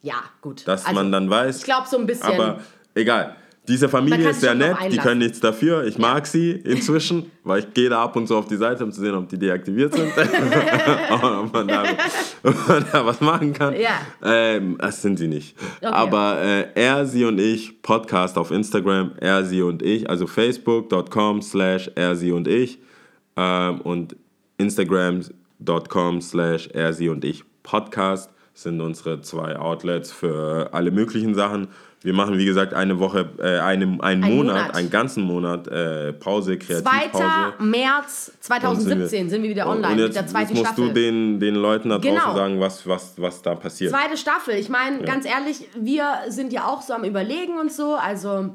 Ja, 0.00 0.14
gut. 0.40 0.66
Dass 0.68 0.84
Also, 0.86 0.94
man 0.94 1.10
dann 1.10 1.28
weiß. 1.28 1.58
Ich 1.58 1.64
glaube 1.64 1.88
so 1.90 1.98
ein 1.98 2.06
bisschen. 2.06 2.24
Aber 2.40 2.60
egal. 2.94 3.34
Diese 3.68 3.88
Familie 3.88 4.30
ist 4.30 4.40
sehr 4.40 4.54
nett, 4.54 4.76
die 4.90 4.96
können 4.96 5.18
nichts 5.18 5.40
dafür. 5.40 5.84
Ich 5.84 5.98
mag 5.98 6.26
sie 6.26 6.52
inzwischen, 6.52 7.30
weil 7.44 7.60
ich 7.60 7.74
gehe 7.74 7.90
da 7.90 8.02
ab 8.02 8.16
und 8.16 8.26
zu 8.26 8.36
auf 8.36 8.46
die 8.48 8.56
Seite, 8.56 8.82
um 8.82 8.90
zu 8.90 9.00
sehen, 9.00 9.14
ob 9.14 9.28
die 9.28 9.38
deaktiviert 9.38 9.94
sind. 9.94 10.10
ob, 11.10 11.52
man 11.52 11.68
da, 11.68 11.84
ob 12.42 12.68
man 12.68 12.84
da 12.90 13.04
was 13.04 13.20
machen 13.20 13.52
kann. 13.52 13.74
Ja. 13.74 14.00
Ähm, 14.24 14.78
das 14.78 15.02
sind 15.02 15.18
sie 15.18 15.28
nicht. 15.28 15.54
Aber 15.82 16.40
äh, 16.40 16.68
er, 16.74 17.04
sie 17.04 17.26
und 17.26 17.38
ich, 17.38 17.82
Podcast 17.82 18.38
auf 18.38 18.50
Instagram, 18.50 19.12
er, 19.20 19.44
sie 19.44 19.60
und 19.60 19.82
ich, 19.82 20.08
also 20.08 20.26
facebook.com 20.26 21.42
slash 21.42 21.90
er, 21.94 22.16
sie 22.16 22.32
und 22.32 22.48
ich 22.48 22.78
ähm, 23.36 23.82
und 23.82 24.16
instagram.com 24.56 26.20
slash 26.22 26.68
er, 26.72 26.92
sie 26.94 27.08
und 27.08 27.24
ich 27.24 27.44
Podcast 27.62 28.30
sind 28.54 28.80
unsere 28.80 29.20
zwei 29.20 29.56
Outlets 29.56 30.10
für 30.10 30.70
alle 30.72 30.90
möglichen 30.90 31.34
Sachen. 31.34 31.68
Wir 32.02 32.12
machen, 32.12 32.38
wie 32.38 32.44
gesagt, 32.44 32.74
eine 32.74 33.00
Woche, 33.00 33.28
äh, 33.38 33.58
eine, 33.58 33.84
einen 33.84 34.00
Ein 34.02 34.20
Monat, 34.20 34.56
Monat. 34.56 34.74
einen 34.76 34.88
ganzen 34.90 35.24
Monat 35.24 35.66
äh, 35.66 36.12
Pause, 36.12 36.56
2. 36.58 36.64
Kreativpause. 36.80 37.24
März 37.58 38.32
2017 38.40 39.28
sind 39.28 39.42
wir, 39.42 39.50
wieder 39.50 39.66
online 39.66 39.88
und 39.88 39.96
mit 39.96 40.04
jetzt, 40.06 40.14
der 40.16 40.26
zweiten 40.28 40.50
jetzt 40.54 40.58
musst 40.58 40.72
Staffel. 40.74 40.88
du 40.88 40.94
den, 40.94 41.40
den 41.40 41.56
Leuten 41.56 41.88
da 41.88 41.98
draußen 41.98 42.14
Genau. 42.16 42.34
sagen, 42.36 42.60
was, 42.60 42.86
was, 42.86 43.14
was 43.20 43.42
da 43.42 43.54
passiert. 43.56 43.90
Zweite 43.92 44.16
Staffel. 44.16 44.54
Ich 44.54 44.68
meine, 44.68 45.02
ganz 45.02 45.26
ehrlich, 45.26 45.68
wir 45.76 46.04
sind 46.28 46.52
ja 46.52 46.66
auch 46.68 46.82
so 46.82 46.92
am 46.94 47.02
Überlegen 47.04 47.58
und 47.58 47.72
so. 47.72 47.94
Also, 47.96 48.50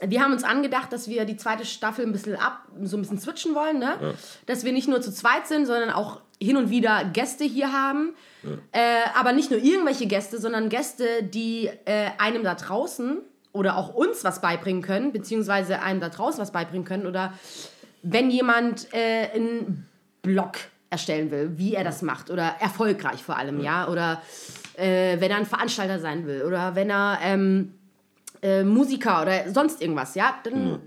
wir 0.00 0.22
haben 0.22 0.32
uns 0.32 0.42
angedacht, 0.42 0.92
dass 0.92 1.08
wir 1.08 1.26
die 1.26 1.36
zweite 1.36 1.66
Staffel 1.66 2.06
ein 2.06 2.12
bisschen 2.12 2.36
ab, 2.36 2.62
so 2.82 2.96
ein 2.96 3.02
bisschen 3.02 3.18
switchen 3.20 3.54
wollen, 3.54 3.78
ne? 3.78 3.94
Dass 4.46 4.64
wir 4.64 4.72
nicht 4.72 4.88
nur 4.88 5.02
zu 5.02 5.12
zweit 5.12 5.46
sind, 5.46 5.66
sondern 5.66 5.90
auch 5.90 6.20
hin 6.42 6.56
und 6.56 6.70
wieder 6.70 7.04
Gäste 7.12 7.44
hier 7.44 7.72
haben. 7.72 8.14
Äh, 8.72 8.80
aber 9.14 9.32
nicht 9.32 9.50
nur 9.50 9.60
irgendwelche 9.62 10.06
Gäste, 10.06 10.40
sondern 10.40 10.68
Gäste, 10.68 11.22
die 11.22 11.70
äh, 11.84 12.10
einem 12.18 12.42
da 12.42 12.54
draußen 12.54 13.18
oder 13.52 13.76
auch 13.76 13.94
uns 13.94 14.24
was 14.24 14.40
beibringen 14.40 14.82
können, 14.82 15.12
beziehungsweise 15.12 15.80
einem 15.80 16.00
da 16.00 16.08
draußen 16.08 16.40
was 16.40 16.50
beibringen 16.50 16.84
können. 16.84 17.06
Oder 17.06 17.32
wenn 18.02 18.30
jemand 18.30 18.92
äh, 18.92 19.28
einen 19.34 19.86
Blog 20.22 20.58
erstellen 20.90 21.30
will, 21.30 21.52
wie 21.56 21.74
er 21.74 21.84
das 21.84 22.02
macht 22.02 22.30
oder 22.30 22.56
erfolgreich 22.60 23.22
vor 23.22 23.36
allem, 23.36 23.60
ja, 23.60 23.88
oder 23.88 24.20
äh, 24.76 25.20
wenn 25.20 25.30
er 25.30 25.38
ein 25.38 25.46
Veranstalter 25.46 25.98
sein 26.00 26.26
will 26.26 26.42
oder 26.42 26.74
wenn 26.74 26.90
er 26.90 27.18
ähm, 27.22 27.74
äh, 28.42 28.64
Musiker 28.64 29.22
oder 29.22 29.50
sonst 29.50 29.80
irgendwas, 29.80 30.14
ja, 30.14 30.34
dann 30.44 30.80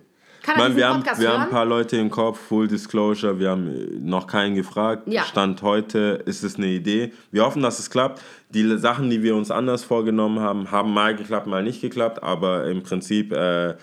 kann 0.45 0.57
Mann, 0.57 0.67
diesen 0.67 0.77
wir 0.77 0.87
haben, 0.87 0.99
Podcast 0.99 1.21
wir 1.21 1.29
haben 1.29 1.43
ein 1.43 1.49
paar 1.49 1.65
Leute 1.65 1.97
im 1.97 2.09
Kopf, 2.09 2.39
Full 2.39 2.67
Disclosure, 2.67 3.39
wir 3.39 3.49
haben 3.49 3.67
äh, 3.67 3.99
noch 3.99 4.27
keinen 4.27 4.55
gefragt. 4.55 5.07
Ja. 5.07 5.23
Stand 5.23 5.61
heute 5.63 6.23
ist 6.25 6.43
es 6.43 6.57
eine 6.57 6.67
Idee. 6.67 7.11
Wir 7.31 7.43
hoffen, 7.43 7.63
dass 7.63 7.79
es 7.79 7.89
klappt. 7.89 8.21
Die 8.49 8.77
Sachen, 8.77 9.09
die 9.09 9.23
wir 9.23 9.35
uns 9.35 9.49
anders 9.49 9.83
vorgenommen 9.83 10.39
haben, 10.39 10.69
haben 10.69 10.93
mal 10.93 11.15
geklappt, 11.15 11.47
mal 11.47 11.63
nicht 11.63 11.81
geklappt, 11.81 12.21
aber 12.21 12.65
im 12.67 12.83
Prinzip 12.83 13.33
äh, 13.33 13.75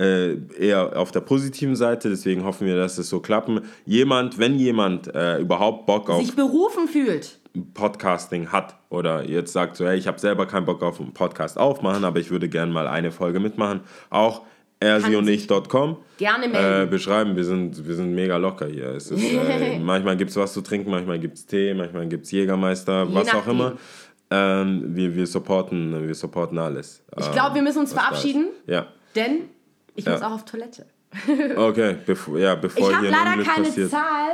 äh, 0.00 0.36
eher 0.58 0.96
auf 0.98 1.12
der 1.12 1.20
positiven 1.20 1.76
Seite. 1.76 2.10
Deswegen 2.10 2.44
hoffen 2.44 2.66
wir, 2.66 2.76
dass 2.76 2.98
es 2.98 3.08
so 3.08 3.20
klappen. 3.20 3.62
Jemand, 3.86 4.38
wenn 4.38 4.58
jemand 4.58 5.14
äh, 5.14 5.38
überhaupt 5.38 5.86
Bock 5.86 6.10
auf 6.10 6.20
sich 6.20 6.34
berufen 6.34 6.88
fühlt. 6.88 7.38
Podcasting 7.74 8.52
hat 8.52 8.76
oder 8.88 9.24
jetzt 9.24 9.52
sagt 9.52 9.76
so, 9.76 9.86
hey, 9.86 9.98
ich 9.98 10.06
habe 10.06 10.18
selber 10.18 10.46
keinen 10.46 10.66
Bock 10.66 10.82
auf 10.82 11.00
einen 11.00 11.12
Podcast 11.12 11.58
aufmachen, 11.58 12.04
aber 12.04 12.20
ich 12.20 12.30
würde 12.30 12.48
gerne 12.48 12.72
mal 12.72 12.86
eine 12.86 13.10
Folge 13.10 13.40
mitmachen, 13.40 13.80
auch 14.10 14.42
ersionich.com 14.80 15.96
Gerne 16.18 16.44
äh, 16.44 16.48
melden. 16.48 16.90
beschreiben. 16.90 17.36
Wir 17.36 17.44
sind, 17.44 17.86
wir 17.86 17.94
sind 17.94 18.14
mega 18.14 18.36
locker 18.36 18.66
hier. 18.66 18.88
Es 18.90 19.10
ist, 19.10 19.22
äh, 19.22 19.78
manchmal 19.82 20.16
gibt 20.16 20.30
es 20.30 20.36
was 20.36 20.52
zu 20.52 20.60
trinken, 20.60 20.90
manchmal 20.90 21.18
gibt 21.18 21.36
es 21.38 21.46
Tee, 21.46 21.74
manchmal 21.74 22.06
gibt 22.06 22.24
es 22.24 22.30
Jägermeister, 22.30 23.04
Je 23.04 23.14
was 23.14 23.28
auch 23.28 23.34
nachdem. 23.34 23.50
immer. 23.52 23.72
Ähm, 24.30 24.94
wir, 24.94 25.14
wir, 25.16 25.26
supporten, 25.26 26.06
wir 26.06 26.14
supporten 26.14 26.58
alles. 26.58 27.02
Ich 27.18 27.30
glaube, 27.32 27.54
wir 27.54 27.62
müssen 27.62 27.78
uns 27.78 27.90
ist. 27.92 27.98
verabschieden, 27.98 28.48
Ja, 28.66 28.86
denn 29.16 29.48
ich 29.94 30.04
Ja. 30.04 30.12
muss 30.12 30.22
auch 30.22 30.32
auf 30.32 30.44
Toilette. 30.44 30.84
okay, 31.56 31.96
bevor, 32.04 32.38
ja, 32.38 32.54
bevor 32.54 32.90
Ich 32.90 32.96
habe 32.96 33.08
leider 33.08 33.30
Unglück 33.30 33.46
keine 33.46 33.66
passiert. 33.66 33.90
Zahl 33.90 34.30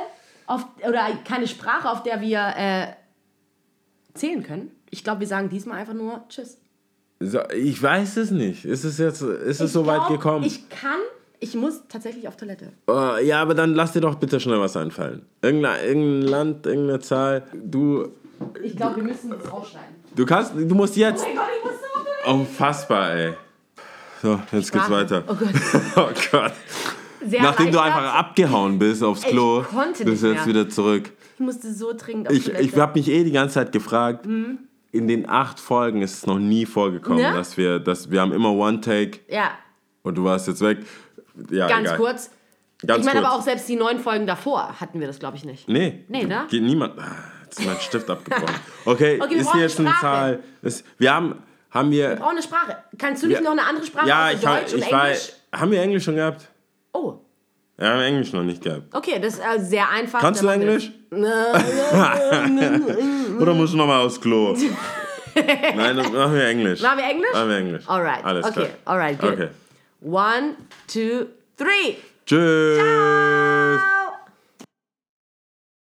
auf, 0.46 0.66
oder 0.86 1.06
keine 1.24 1.46
Sprache, 1.46 1.88
auf 1.88 2.02
der 2.02 2.20
wir 2.20 2.52
äh, 2.56 2.86
zählen 4.14 4.42
können. 4.42 4.72
Ich 4.90 5.04
glaube, 5.04 5.20
wir 5.20 5.26
sagen 5.28 5.48
diesmal 5.48 5.78
einfach 5.78 5.94
nur 5.94 6.24
Tschüss. 6.28 6.58
Ich 7.56 7.82
weiß 7.82 8.16
es 8.18 8.30
nicht. 8.30 8.64
Ist 8.64 8.84
es 8.84 8.98
jetzt 8.98 9.22
ist 9.22 9.60
es 9.60 9.66
Ich 9.66 9.72
so 9.72 9.86
weit 9.86 10.08
gekommen? 10.08 10.44
Ich 10.44 10.68
kann, 10.68 10.98
ich 11.40 11.54
muss 11.54 11.82
tatsächlich 11.88 12.26
auf 12.28 12.36
Toilette. 12.36 12.72
Oh, 12.86 13.16
ja, 13.22 13.40
aber 13.42 13.54
dann 13.54 13.74
lass 13.74 13.92
dir 13.92 14.00
doch 14.00 14.16
bitte 14.16 14.40
schnell 14.40 14.60
was 14.60 14.76
einfallen. 14.76 15.22
Irgendein, 15.42 15.84
irgendein 15.84 16.22
Land, 16.28 16.66
irgendeine 16.66 17.00
Zahl. 17.00 17.42
Du, 17.52 18.08
Ich 18.62 18.76
glaube, 18.76 18.96
wir 18.96 19.02
müssen 19.04 19.30
das 19.30 19.50
rausschneiden. 19.52 19.94
du 20.14 20.26
kannst, 20.26 20.52
du 20.54 20.74
musst 20.74 20.96
jetzt. 20.96 21.22
Oh 21.24 21.26
mein 21.28 21.36
Gott, 21.36 21.46
ich 21.58 21.64
muss 21.64 21.72
so 21.80 21.98
auf 21.98 22.04
Toilette. 22.04 22.40
Unfassbar, 22.40 23.10
ey. 23.14 23.34
So, 24.22 24.32
jetzt 24.34 24.50
geht's 24.52 24.68
Sprache. 24.68 24.90
weiter. 24.92 25.22
Oh 25.28 25.34
Gott. 25.34 25.50
Oh 25.96 26.08
Gott. 26.32 26.52
Sehr 27.26 27.42
Nachdem 27.42 27.72
du 27.72 27.78
einfach 27.80 28.14
abgehauen 28.14 28.78
bist 28.78 29.02
aufs 29.02 29.22
Ich 29.24 29.28
Klo, 29.30 29.62
konnte 29.62 30.04
bist 30.04 30.22
nicht 30.22 30.34
jetzt 30.34 30.46
wieder 30.46 30.68
zurück. 30.68 31.10
Ich 31.34 31.40
musste 31.40 31.72
so 31.72 31.92
dringend 31.96 32.28
auf 32.28 32.34
Ich, 32.34 32.44
Toilette. 32.44 32.64
ich 32.64 32.76
habe 32.76 32.98
mich 32.98 33.08
eh 33.08 33.24
die 33.24 33.32
ganze 33.32 33.54
Zeit 33.54 33.72
gefragt, 33.72 34.26
Mhm. 34.26 34.58
In 34.94 35.08
den 35.08 35.28
acht 35.28 35.58
Folgen 35.60 36.02
ist 36.02 36.14
es 36.18 36.26
noch 36.26 36.38
nie 36.38 36.64
vorgekommen, 36.66 37.18
Ne? 37.22 37.32
dass 37.32 37.56
wir, 37.56 37.78
dass 37.80 38.10
wir 38.10 38.20
haben 38.20 38.32
immer 38.32 38.52
One 38.52 38.80
Take 38.80 39.20
ja, 39.28 39.50
und 40.02 40.14
du 40.16 40.24
warst 40.24 40.46
jetzt 40.48 40.60
weg. 40.60 40.78
Ja, 41.50 41.66
ganz 41.68 41.86
egal. 41.88 41.96
kurz. 41.98 42.30
Ganz 42.86 43.00
ich 43.00 43.06
meine 43.06 43.20
kurz. 43.20 43.30
aber 43.32 43.38
auch 43.38 43.42
selbst 43.42 43.68
die 43.68 43.76
neun 43.76 43.98
Folgen 43.98 44.26
davor 44.26 44.80
hatten 44.80 45.00
wir 45.00 45.06
das, 45.06 45.18
glaube 45.18 45.36
ich, 45.36 45.44
nicht. 45.44 45.68
Nee. 45.68 46.04
Nee, 46.08 46.24
ne? 46.24 46.44
Geht 46.48 46.62
niemand. 46.62 46.98
Ah, 46.98 47.04
Jetzt 47.44 47.58
ist 47.60 47.66
mein 47.66 47.80
Stift 47.80 48.08
abgebrochen. 48.10 48.54
Okay, 48.84 49.18
Okay, 49.22 49.30
wir 49.34 49.40
ist 49.40 49.46
brauchen 49.46 49.60
jetzt 49.60 49.80
eine. 49.80 49.92
Zahl. 50.00 50.42
Ist, 50.62 50.84
wir 50.98 51.12
haben, 51.14 51.34
haben 51.70 51.90
wir. 51.90 52.16
Brauche 52.16 52.30
eine 52.30 52.42
Sprache. 52.42 52.76
Kannst 52.98 53.22
du 53.22 53.26
nicht 53.26 53.36
Ja. 53.38 53.42
noch 53.42 53.52
eine 53.52 53.64
andere 53.66 53.84
Sprache 53.86 54.08
Ja, 54.08 54.30
ich, 54.30 54.40
Deutsch 54.40 54.74
ich 54.74 54.92
war. 54.92 55.08
Haben 55.52 55.70
wir 55.72 55.82
Englisch 55.82 56.04
schon 56.04 56.14
gehabt? 56.16 56.48
Oh, 56.92 57.14
Ja, 57.80 57.88
haben 57.90 57.98
wir 58.00 58.06
Englisch 58.06 58.32
noch 58.32 58.42
nicht 58.44 58.62
gehabt. 58.62 58.94
okay, 58.94 59.18
das 59.20 59.34
ist 59.34 59.40
äh, 59.40 59.58
sehr 59.60 59.88
einfach. 59.90 60.20
Kannst 60.20 60.42
du 60.42 60.46
wir 60.46 60.52
Englisch? 60.52 60.92
das. 63.34 63.42
Oder 63.42 63.54
musst 63.54 63.72
du 63.72 63.76
nochmal 63.78 64.04
aufs 64.06 64.20
Klo? 64.20 64.56
Nein, 65.34 65.96
dann 65.96 66.12
machen 66.12 66.34
wir 66.34 66.46
Englisch. 66.46 66.80
Machen 66.80 66.98
wir 66.98 67.04
Englisch? 67.04 67.32
Machen 67.32 67.48
wir 67.48 67.56
Englisch. 67.56 67.88
Alright, 67.88 68.24
Alles 68.24 68.46
okay, 68.46 68.54
klar. 68.54 68.68
alright, 68.84 69.18
good. 69.18 69.32
Okay. 69.32 69.48
One, 70.02 70.54
two, 70.86 71.26
three. 71.56 71.96
Tschüss. 72.26 73.80